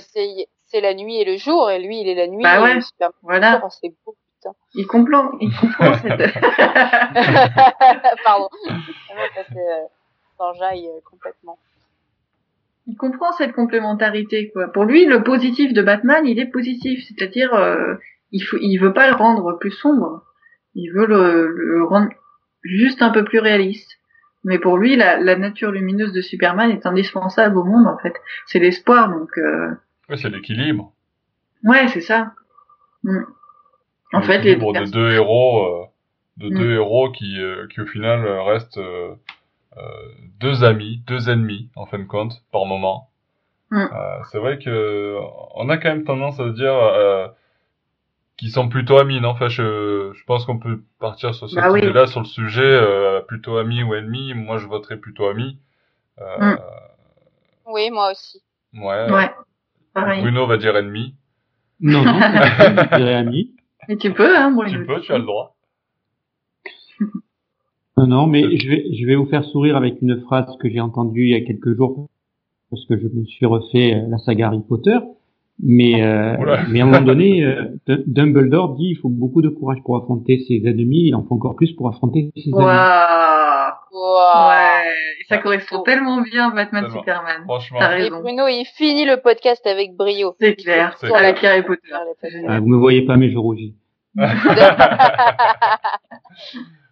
c'est 0.68 0.82
la 0.82 0.94
nuit 0.94 1.18
et 1.22 1.26
le 1.26 1.38
jour, 1.38 1.72
et 1.72 1.80
lui, 1.82 2.02
il 2.02 2.08
est 2.08 2.14
la 2.16 2.28
nuit 2.28 2.44
Bah 2.44 2.60
et 2.60 2.62
ouais. 2.62 2.74
le 2.76 2.82
Superman 2.82 3.14
Voilà. 3.24 3.62
C'est 3.82 3.90
beau, 4.06 4.16
Il 4.76 4.88
comprend. 4.88 5.32
Il 5.40 5.54
comprend 5.56 5.94
cette. 6.02 6.34
Pardon. 8.24 8.50
Ça 9.08 9.14
euh, 9.56 9.86
euh, 10.40 11.00
complètement. 11.10 11.58
il 12.88 12.98
comprend 12.98 13.32
cette 13.34 13.54
complémentarité 13.54 14.50
quoi. 14.52 14.68
Pour 14.68 14.86
lui, 14.86 15.06
le 15.06 15.24
positif 15.24 15.74
de 15.74 15.82
Batman, 15.82 16.26
il 16.26 16.40
est 16.40 16.52
positif. 16.52 17.04
C'est-à-dire, 17.08 17.54
euh, 17.54 17.96
il 18.32 18.42
faut. 18.42 18.58
Il 18.60 18.78
veut 18.78 18.94
pas 18.94 19.10
le 19.10 19.16
rendre 19.16 19.58
plus 19.60 19.72
sombre. 19.72 20.24
Il 20.76 20.90
veut 20.92 21.06
le, 21.06 21.48
le 21.48 21.84
rendre 21.84 22.10
juste 22.64 23.02
un 23.02 23.12
peu 23.12 23.24
plus 23.24 23.40
réaliste. 23.40 24.00
Mais 24.44 24.60
pour 24.60 24.78
lui, 24.78 24.96
la, 24.96 25.20
la 25.20 25.36
nature 25.38 25.72
lumineuse 25.72 26.12
de 26.12 26.22
Superman 26.22 26.70
est 26.72 26.86
indispensable 26.86 27.58
au 27.58 27.64
monde 27.64 27.88
en 27.88 27.98
fait. 27.98 28.14
C'est 28.48 28.60
l'espoir 28.60 29.10
donc. 29.10 29.38
Euh... 29.38 29.72
Oui, 30.10 30.18
c'est 30.18 30.30
l'équilibre. 30.30 30.92
Ouais, 31.64 31.88
c'est 31.88 32.02
ça. 32.02 32.34
Mm. 33.04 33.24
En 34.14 34.22
fait, 34.22 34.40
les 34.40 34.56
l'équilibre 34.56 34.74
de 34.74 34.86
deux 34.92 35.12
héros, 35.12 35.66
euh, 35.66 35.86
de 36.38 36.50
Mm. 36.50 36.58
deux 36.58 36.74
héros 36.74 37.12
qui, 37.12 37.40
euh, 37.42 37.68
qui 37.68 37.82
au 37.82 37.86
final 37.86 38.26
restent 38.26 38.78
euh, 38.78 39.16
euh, 39.78 39.82
deux 40.40 40.64
amis, 40.64 41.04
deux 41.08 41.30
ennemis 41.30 41.70
en 41.76 41.86
fin 41.86 42.00
de 42.00 42.04
compte 42.06 42.44
par 42.52 42.66
moment. 42.66 43.10
Mm. 43.72 43.82
Euh, 43.82 44.18
c'est 44.32 44.40
vrai 44.40 44.60
que 44.60 45.18
on 45.56 45.70
a 45.70 45.78
quand 45.78 45.90
même 45.90 46.04
tendance 46.04 46.40
à 46.40 46.46
se 46.50 46.54
dire 46.54 46.74
euh, 46.74 47.28
qu'ils 48.38 48.52
sont 48.52 48.68
plutôt 48.70 48.98
amis, 48.98 49.20
non? 49.22 49.30
Enfin, 49.30 49.48
je, 49.48 50.12
je 50.14 50.24
pense 50.26 50.46
qu'on 50.46 50.60
peut 50.60 50.82
partir 51.00 51.34
sur 51.36 51.50
cette 51.50 51.60
Bah 51.60 51.72
oui. 51.72 51.80
idée-là 51.80 52.08
sur 52.08 52.20
le 52.20 52.26
sujet 52.26 52.62
euh, 52.64 53.22
plutôt 53.22 53.58
amis 53.58 53.84
ou 53.84 53.94
ennemis. 53.96 54.34
Moi, 54.34 54.58
je 54.58 54.68
voterais 54.68 54.98
plutôt 54.98 55.28
amis. 55.28 55.60
Euh, 56.20 56.38
Mm. 56.40 56.58
Oui, 57.68 57.90
moi 57.92 58.12
aussi. 58.12 58.42
Ouais. 58.76 59.10
Ouais, 59.12 59.32
pareil. 59.94 60.22
Bruno 60.22 60.46
va 60.46 60.58
dire 60.58 60.76
ennemi. 60.76 61.16
Non, 61.80 62.04
non, 62.04 62.14
je 62.20 62.96
dirais 62.98 63.14
ami. 63.16 63.53
Mais 63.90 63.98
tu 63.98 64.14
peux, 64.14 64.36
hein, 64.36 64.52
Bruno. 64.52 64.72
Tu 64.72 64.86
peux, 64.86 65.02
tu 65.02 65.12
as 65.12 65.18
le 65.18 65.26
droit. 65.26 65.56
Non, 67.96 68.08
non, 68.08 68.26
mais 68.26 68.58
je 68.58 68.68
vais, 68.68 68.86
je 68.92 69.06
vais 69.06 69.16
vous 69.16 69.28
faire 69.28 69.44
sourire 69.44 69.78
avec 69.78 70.02
une 70.02 70.20
phrase 70.22 70.48
que 70.60 70.68
j'ai 70.68 70.80
entendue 70.80 71.26
il 71.26 71.30
y 71.30 71.36
a 71.36 71.42
quelques 71.42 71.76
jours 71.76 72.08
parce 72.72 72.86
que 72.86 72.98
je 72.98 73.08
me 73.08 73.24
suis 73.26 73.46
refait 73.46 73.94
euh, 73.94 74.08
la 74.10 74.18
saga 74.18 74.48
Harry 74.48 74.62
Potter. 74.68 74.98
Mais, 75.62 76.04
euh, 76.04 76.36
mais 76.72 76.82
à 76.82 76.84
un 76.84 76.88
moment 76.88 77.06
donné, 77.06 77.44
euh, 77.44 77.68
Dumbledore 78.08 78.76
dit 78.76 78.88
il 78.90 78.96
faut 78.96 79.10
beaucoup 79.10 79.44
de 79.44 79.50
courage 79.50 79.78
pour 79.84 79.96
affronter 79.98 80.44
ses 80.48 80.64
ennemis, 80.66 81.10
il 81.10 81.16
en 81.16 81.24
faut 81.24 81.36
encore 81.36 81.56
plus 81.56 81.72
pour 81.74 81.88
affronter 81.88 82.32
ses 82.36 82.52
amis. 82.52 82.64
Waouh. 82.64 83.43
Wow. 83.94 84.50
Ouais, 84.50 84.96
ça 85.30 85.36
Ah. 85.36 85.38
correspond 85.38 85.84
tellement 85.84 86.22
bien 86.22 86.50
Batman 86.50 86.84
Tellement. 86.86 87.00
Superman. 87.00 87.44
Franchement. 87.44 87.80
T'as 87.80 87.92
Et 87.98 88.04
raison. 88.04 88.22
Bruno, 88.22 88.48
il 88.48 88.66
finit 88.76 89.06
le 89.06 89.22
podcast 89.22 89.66
avec 89.68 89.96
brio. 89.96 90.36
C'est 90.40 90.56
clair. 90.56 90.98
C'est 90.98 91.06
Sur 91.08 91.16
la 91.18 91.34
clair. 91.34 91.52
Harry 91.52 91.62
Potter. 91.64 91.90
Ah, 92.48 92.60
vous 92.60 92.68
me 92.68 92.78
voyez 92.78 93.04
pas, 93.06 93.16
mais 93.18 93.30
je 93.30 93.38
rougis. 93.38 93.76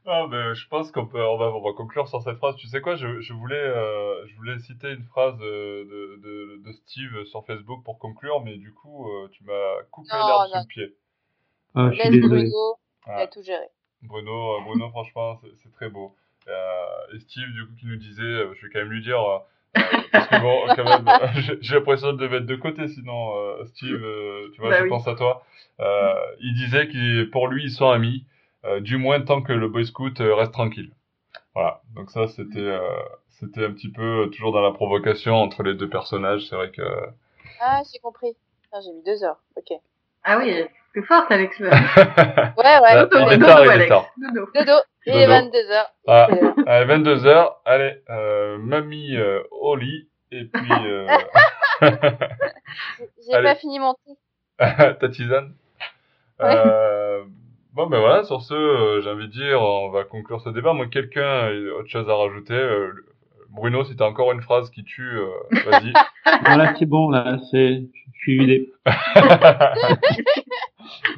Ah, 0.07 0.25
ben, 0.29 0.53
je 0.55 0.67
pense 0.67 0.91
qu'on 0.91 1.05
peut, 1.05 1.23
on 1.23 1.37
va, 1.37 1.51
on 1.53 1.61
va 1.61 1.73
conclure 1.73 2.07
sur 2.07 2.21
cette 2.23 2.37
phrase. 2.37 2.55
Tu 2.55 2.65
sais 2.67 2.81
quoi, 2.81 2.95
je, 2.95 3.21
je 3.21 3.33
voulais, 3.33 3.55
euh, 3.55 4.25
je 4.27 4.35
voulais 4.35 4.57
citer 4.59 4.89
une 4.91 5.03
phrase 5.05 5.37
de, 5.37 5.83
de, 6.23 6.63
de 6.65 6.71
Steve 6.71 7.23
sur 7.25 7.45
Facebook 7.45 7.83
pour 7.85 7.99
conclure, 7.99 8.41
mais 8.43 8.57
du 8.57 8.73
coup, 8.73 9.07
euh, 9.07 9.29
tu 9.31 9.43
m'as 9.43 9.83
coupé 9.91 10.09
l'herbe 10.11 10.47
sous 10.51 10.57
le 10.57 10.67
pied. 10.67 10.95
Ah, 11.75 11.89
je 11.93 11.99
suis 12.01 12.09
Laisse. 12.19 12.27
Bruno, 12.29 12.77
il 13.05 13.11
Ah. 13.11 13.17
a 13.19 13.27
tout 13.27 13.43
géré. 13.43 13.65
Bruno, 14.01 14.55
euh, 14.57 14.61
Bruno, 14.65 14.89
franchement, 14.89 15.39
c'est 15.61 15.71
très 15.73 15.89
beau. 15.89 16.15
Euh, 16.47 17.15
et 17.15 17.19
Steve, 17.19 17.51
du 17.53 17.65
coup, 17.65 17.73
qui 17.79 17.85
nous 17.87 17.97
disait, 17.97 18.23
euh, 18.23 18.53
je 18.55 18.65
vais 18.65 18.73
quand 18.73 18.79
même 18.79 18.89
lui 18.91 19.01
dire, 19.01 19.19
euh, 19.21 19.39
parce 20.11 20.27
que 20.27 20.41
bon, 20.41 20.61
quand 20.75 20.83
même, 20.85 21.05
j'ai- 21.61 21.75
l'impression 21.75 22.13
de 22.13 22.23
le 22.23 22.29
mettre 22.29 22.45
de 22.45 22.55
côté, 22.55 22.87
sinon, 22.87 23.35
euh, 23.37 23.65
Steve, 23.65 24.03
euh, 24.03 24.49
tu 24.53 24.61
vois, 24.61 24.71
Bah 24.71 24.77
je 24.79 24.83
oui. 24.83 24.89
pense 24.89 25.07
à 25.07 25.15
toi. 25.15 25.43
Euh, 25.79 26.13
il 26.41 26.53
disait 26.55 26.87
que 26.87 27.23
pour 27.25 27.47
lui, 27.47 27.63
ils 27.65 27.71
sont 27.71 27.89
amis, 27.89 28.25
euh, 28.65 28.79
du 28.79 28.97
moins 28.97 29.21
tant 29.21 29.41
que 29.41 29.53
le 29.53 29.67
Boy 29.69 29.85
Scout 29.85 30.17
reste 30.19 30.51
tranquille. 30.53 30.91
Voilà. 31.53 31.81
Donc 31.95 32.11
ça, 32.11 32.27
c'était, 32.27 32.59
euh, 32.59 32.79
c'était 33.29 33.65
un 33.65 33.71
petit 33.71 33.91
peu 33.91 34.29
toujours 34.33 34.51
dans 34.51 34.61
la 34.61 34.71
provocation 34.71 35.35
entre 35.35 35.63
les 35.63 35.73
deux 35.75 35.89
personnages. 35.89 36.47
C'est 36.47 36.55
vrai 36.55 36.71
que. 36.71 36.81
Ah, 37.59 37.81
j'ai 37.91 37.99
compris. 37.99 38.35
J'ai 38.83 38.91
mis 38.93 39.03
deux 39.03 39.23
heures. 39.23 39.41
Ok. 39.55 39.77
Ah 40.23 40.37
oui, 40.37 40.63
c'est 40.93 41.05
fort, 41.05 41.25
Alex. 41.29 41.59
Ouais, 41.61 42.79
ouais. 42.83 42.95
Dodo, 42.95 43.17
il 43.27 43.33
est 43.33 43.37
dodo, 43.37 43.45
tard, 43.45 43.65
il 43.75 43.81
est 43.81 43.87
tard. 43.87 44.05
Dodo. 44.17 44.47
Dodo. 44.53 44.79
Il 45.05 45.13
est 45.13 45.25
Dodo. 45.25 45.31
22 45.31 45.71
heures. 45.71 45.91
Ah, 46.07 46.27
allez, 46.67 46.85
22h, 46.85 47.53
allez, 47.65 47.93
euh, 48.09 48.57
mamie 48.59 49.15
euh, 49.15 49.41
au 49.51 49.75
lit, 49.75 50.09
et 50.31 50.45
puis 50.45 50.71
euh, 50.71 51.07
J'ai 51.81 53.41
pas 53.43 53.55
fini 53.55 53.79
mon 53.79 53.93
thé. 53.93 54.11
ta 54.99 55.09
tisane. 55.09 55.55
Euh, 56.41 57.23
bon, 57.73 57.87
ben 57.87 57.99
voilà, 57.99 58.23
sur 58.23 58.41
ce, 58.41 58.53
euh, 58.53 59.01
j'ai 59.01 59.09
envie 59.09 59.27
de 59.27 59.31
dire, 59.31 59.61
on 59.61 59.89
va 59.89 60.03
conclure 60.03 60.41
ce 60.41 60.49
débat. 60.49 60.73
Moi, 60.73 60.87
quelqu'un 60.87 61.47
a 61.47 61.51
autre 61.79 61.89
chose 61.89 62.09
à 62.09 62.15
rajouter 62.15 62.53
euh, 62.53 62.93
Bruno, 63.51 63.83
si 63.83 63.95
t'as 63.95 64.05
encore 64.05 64.31
une 64.31 64.41
phrase 64.41 64.69
qui 64.71 64.83
tue, 64.83 65.17
euh, 65.17 65.29
vas-y. 65.65 65.93
Voilà, 66.45 66.73
c'est 66.77 66.85
bon, 66.85 67.09
là, 67.09 67.37
c'est, 67.51 67.81
je 68.13 68.19
suis 68.19 68.37
vidé. 68.37 68.71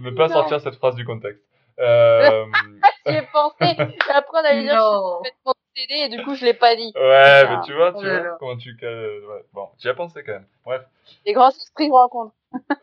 ne 0.01 0.09
pas 0.11 0.27
Non. 0.27 0.34
sortir 0.34 0.59
cette 0.61 0.75
phrase 0.75 0.95
du 0.95 1.05
contexte. 1.05 1.43
Euh, 1.79 2.45
J'y 3.05 3.13
ai 3.15 3.21
pensé. 3.31 3.55
Après, 4.13 4.38
on 4.41 4.45
allait 4.45 4.61
dire, 4.63 4.75
je 4.75 4.81
suis 4.81 5.17
complètement 5.17 5.53
télé 5.75 5.99
et 6.05 6.09
du 6.09 6.23
coup 6.23 6.36
je 6.36 6.45
l'ai 6.45 6.53
pas 6.53 6.75
dit. 6.75 6.91
Ouais, 6.95 7.23
Ah. 7.25 7.43
mais 7.49 7.65
tu 7.65 7.73
vois, 7.73 7.91
tu 7.91 7.97
Oh 7.99 8.03
là 8.03 8.19
vois, 8.21 8.38
comment 8.39 8.57
tu... 8.57 8.75
ouais. 8.81 9.45
Bon, 9.53 9.67
j'y 9.79 9.88
ai 9.89 9.93
pensé 9.93 10.23
quand 10.23 10.34
même. 10.34 10.45
Bref. 10.65 10.84
Les 11.25 11.34
grands 11.34 11.49
esprits 11.49 11.88
se 11.88 11.91
rencontrent. 11.91 12.34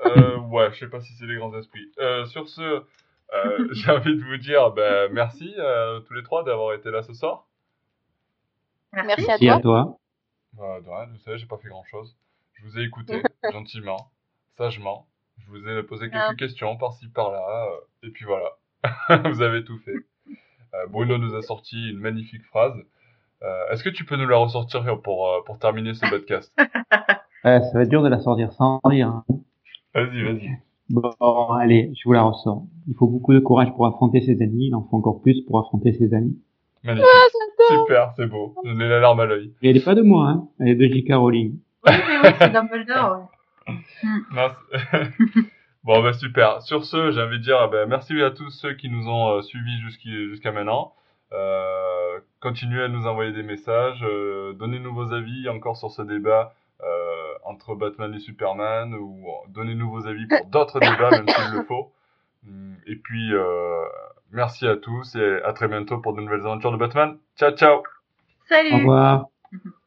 Euh, 0.07 0.37
ouais, 0.51 0.71
je 0.73 0.81
sais 0.81 0.89
pas 0.89 1.01
si 1.01 1.13
c'est 1.15 1.27
les 1.27 1.37
grands 1.37 1.57
esprits. 1.57 1.91
Euh, 2.01 2.25
sur 2.27 2.49
ce, 2.49 2.61
euh, 2.63 3.69
j'ai 3.73 3.91
envie 3.93 4.17
de 4.17 4.25
vous 4.25 4.37
dire 4.39 4.71
ben, 4.73 5.09
merci 5.13 5.55
euh, 5.59 6.01
tous 6.01 6.15
les 6.15 6.23
trois 6.25 6.43
d'avoir 6.43 6.75
été 6.75 6.91
là 6.91 7.03
ce 7.03 7.15
soir. 7.15 7.45
Merci 8.93 9.11
à 9.25 9.27
Merci 9.29 9.49
à 9.49 9.61
toi. 9.61 9.85
toi. 9.85 9.99
Bah, 10.59 10.81
de 10.81 10.89
rien, 10.89 11.07
vous 11.13 11.19
savez, 11.19 11.39
j'ai 11.39 11.47
pas 11.47 11.59
fait 11.59 11.69
grand 11.69 11.85
chose. 11.85 12.17
Je 12.55 12.65
vous 12.67 12.79
ai 12.79 12.83
écouté 12.85 13.23
gentiment, 13.53 14.11
sagement. 14.59 15.07
Je 15.39 15.49
vous 15.51 15.67
ai 15.69 15.83
posé 15.85 16.11
quelques 16.11 16.23
Ah. 16.31 16.35
questions 16.37 16.77
par-ci 16.77 17.09
par-là, 17.09 17.67
euh, 17.67 18.07
et 18.07 18.11
puis 18.11 18.25
voilà. 18.25 18.51
vous 19.33 19.43
avez 19.43 19.65
tout 19.65 19.79
fait. 19.79 19.95
Euh, 20.75 20.87
Bruno 20.89 21.19
nous 21.19 21.35
a 21.35 21.43
sorti 21.43 21.91
une 21.91 21.99
magnifique 21.99 22.45
phrase. 22.45 22.75
Euh, 23.43 23.69
Est-ce 23.71 23.83
que 23.83 23.89
tu 23.89 24.05
peux 24.05 24.17
nous 24.17 24.27
la 24.29 24.37
ressortir 24.37 25.01
pour, 25.03 25.29
euh, 25.29 25.41
pour 25.47 25.59
terminer 25.59 25.95
ce 25.95 26.09
podcast? 26.09 26.53
Ça 27.43 27.59
va 27.73 27.83
être 27.83 27.89
dur 27.89 28.03
de 28.03 28.09
la 28.09 28.19
sortir 28.21 28.53
sans 28.53 28.81
rire. 28.85 29.09
hein. 29.09 29.25
Vas-y, 29.95 30.23
vas-y. 30.23 30.51
Bon, 30.91 31.51
allez, 31.53 31.93
je 31.97 32.03
vous 32.05 32.13
la 32.13 32.23
ressors. 32.23 32.65
Il 32.89 32.95
faut 32.97 33.07
beaucoup 33.07 33.33
de 33.33 33.39
courage 33.39 33.73
pour 33.75 33.87
affronter 33.87 34.21
ses 34.21 34.43
ennemis, 34.43 34.67
il 34.67 34.75
en 34.75 34.83
faut 34.83 34.97
encore 34.97 35.23
plus 35.23 35.41
pour 35.47 35.59
affronter 35.59 35.93
ses 35.95 36.13
amis. 36.13 36.39
Magnifique. 36.85 37.09
Super, 37.69 38.13
c'est 38.17 38.27
beau. 38.27 38.55
J'ai 38.65 38.75
la 38.89 39.01
larme 39.01 39.21
à 39.21 39.27
l'œil. 39.27 39.53
Et 39.63 39.71
elle 39.71 39.77
est 39.77 39.85
pas 39.85 39.95
de 39.95 40.03
moi, 40.03 40.29
hein. 40.29 40.49
Elle 40.61 40.69
est 40.69 40.75
de 40.77 40.87
J.K. 40.87 41.13
Rowling. 41.15 41.59
Oui, 41.87 41.93
oui, 41.95 42.15
oui, 42.25 42.31
c'est 42.39 42.51
Dumbledore. 42.51 43.19
ouais. 43.69 43.75
Non, 44.33 44.49
bon, 45.85 46.03
bah 46.03 46.13
super. 46.15 46.63
Sur 46.63 46.85
ce, 46.85 47.13
j'ai 47.13 47.21
envie 47.23 47.39
de 47.39 47.43
dire 47.45 47.69
ben, 47.71 47.87
merci 47.89 48.21
à 48.23 48.31
tous 48.31 48.51
ceux 48.51 48.75
qui 48.75 48.89
nous 48.89 49.09
ont 49.09 49.37
euh, 49.37 49.43
suivis 49.43 49.79
jusqu'à 50.31 50.51
maintenant. 50.53 50.95
Euh, 51.33 52.19
continuez 52.41 52.83
à 52.83 52.89
nous 52.89 53.07
envoyer 53.07 53.33
des 53.33 53.43
messages. 53.45 54.03
euh, 54.03 54.53
Donnez-nous 54.55 54.93
vos 54.95 55.13
avis 55.13 55.49
encore 55.49 55.77
sur 55.77 55.91
ce 55.91 56.03
débat 56.03 56.55
euh, 56.83 56.87
entre 57.45 57.75
Batman 57.77 58.13
et 58.15 58.19
Superman 58.19 58.95
ou 58.95 59.27
euh, 59.29 59.49
donnez-nous 59.51 59.91
vos 59.91 60.07
avis 60.07 60.27
pour 60.27 60.47
d'autres 60.47 60.81
débats, 60.81 61.11
même 61.11 61.29
s'il 61.29 61.55
le 61.59 61.63
faut. 61.65 61.93
Et 62.87 62.97
puis, 62.97 63.35
euh, 63.35 63.85
merci 64.33 64.67
à 64.67 64.77
tous 64.77 65.15
et 65.17 65.43
à 65.45 65.53
très 65.53 65.69
bientôt 65.69 65.99
pour 65.99 66.15
de 66.15 66.21
nouvelles 66.21 66.41
aventures 66.41 66.73
de 66.73 66.77
Batman. 66.77 67.19
Ciao, 67.37 67.53
ciao 67.53 67.79
Au 67.79 67.83
Salut 68.49 68.75
revoir. 68.79 69.27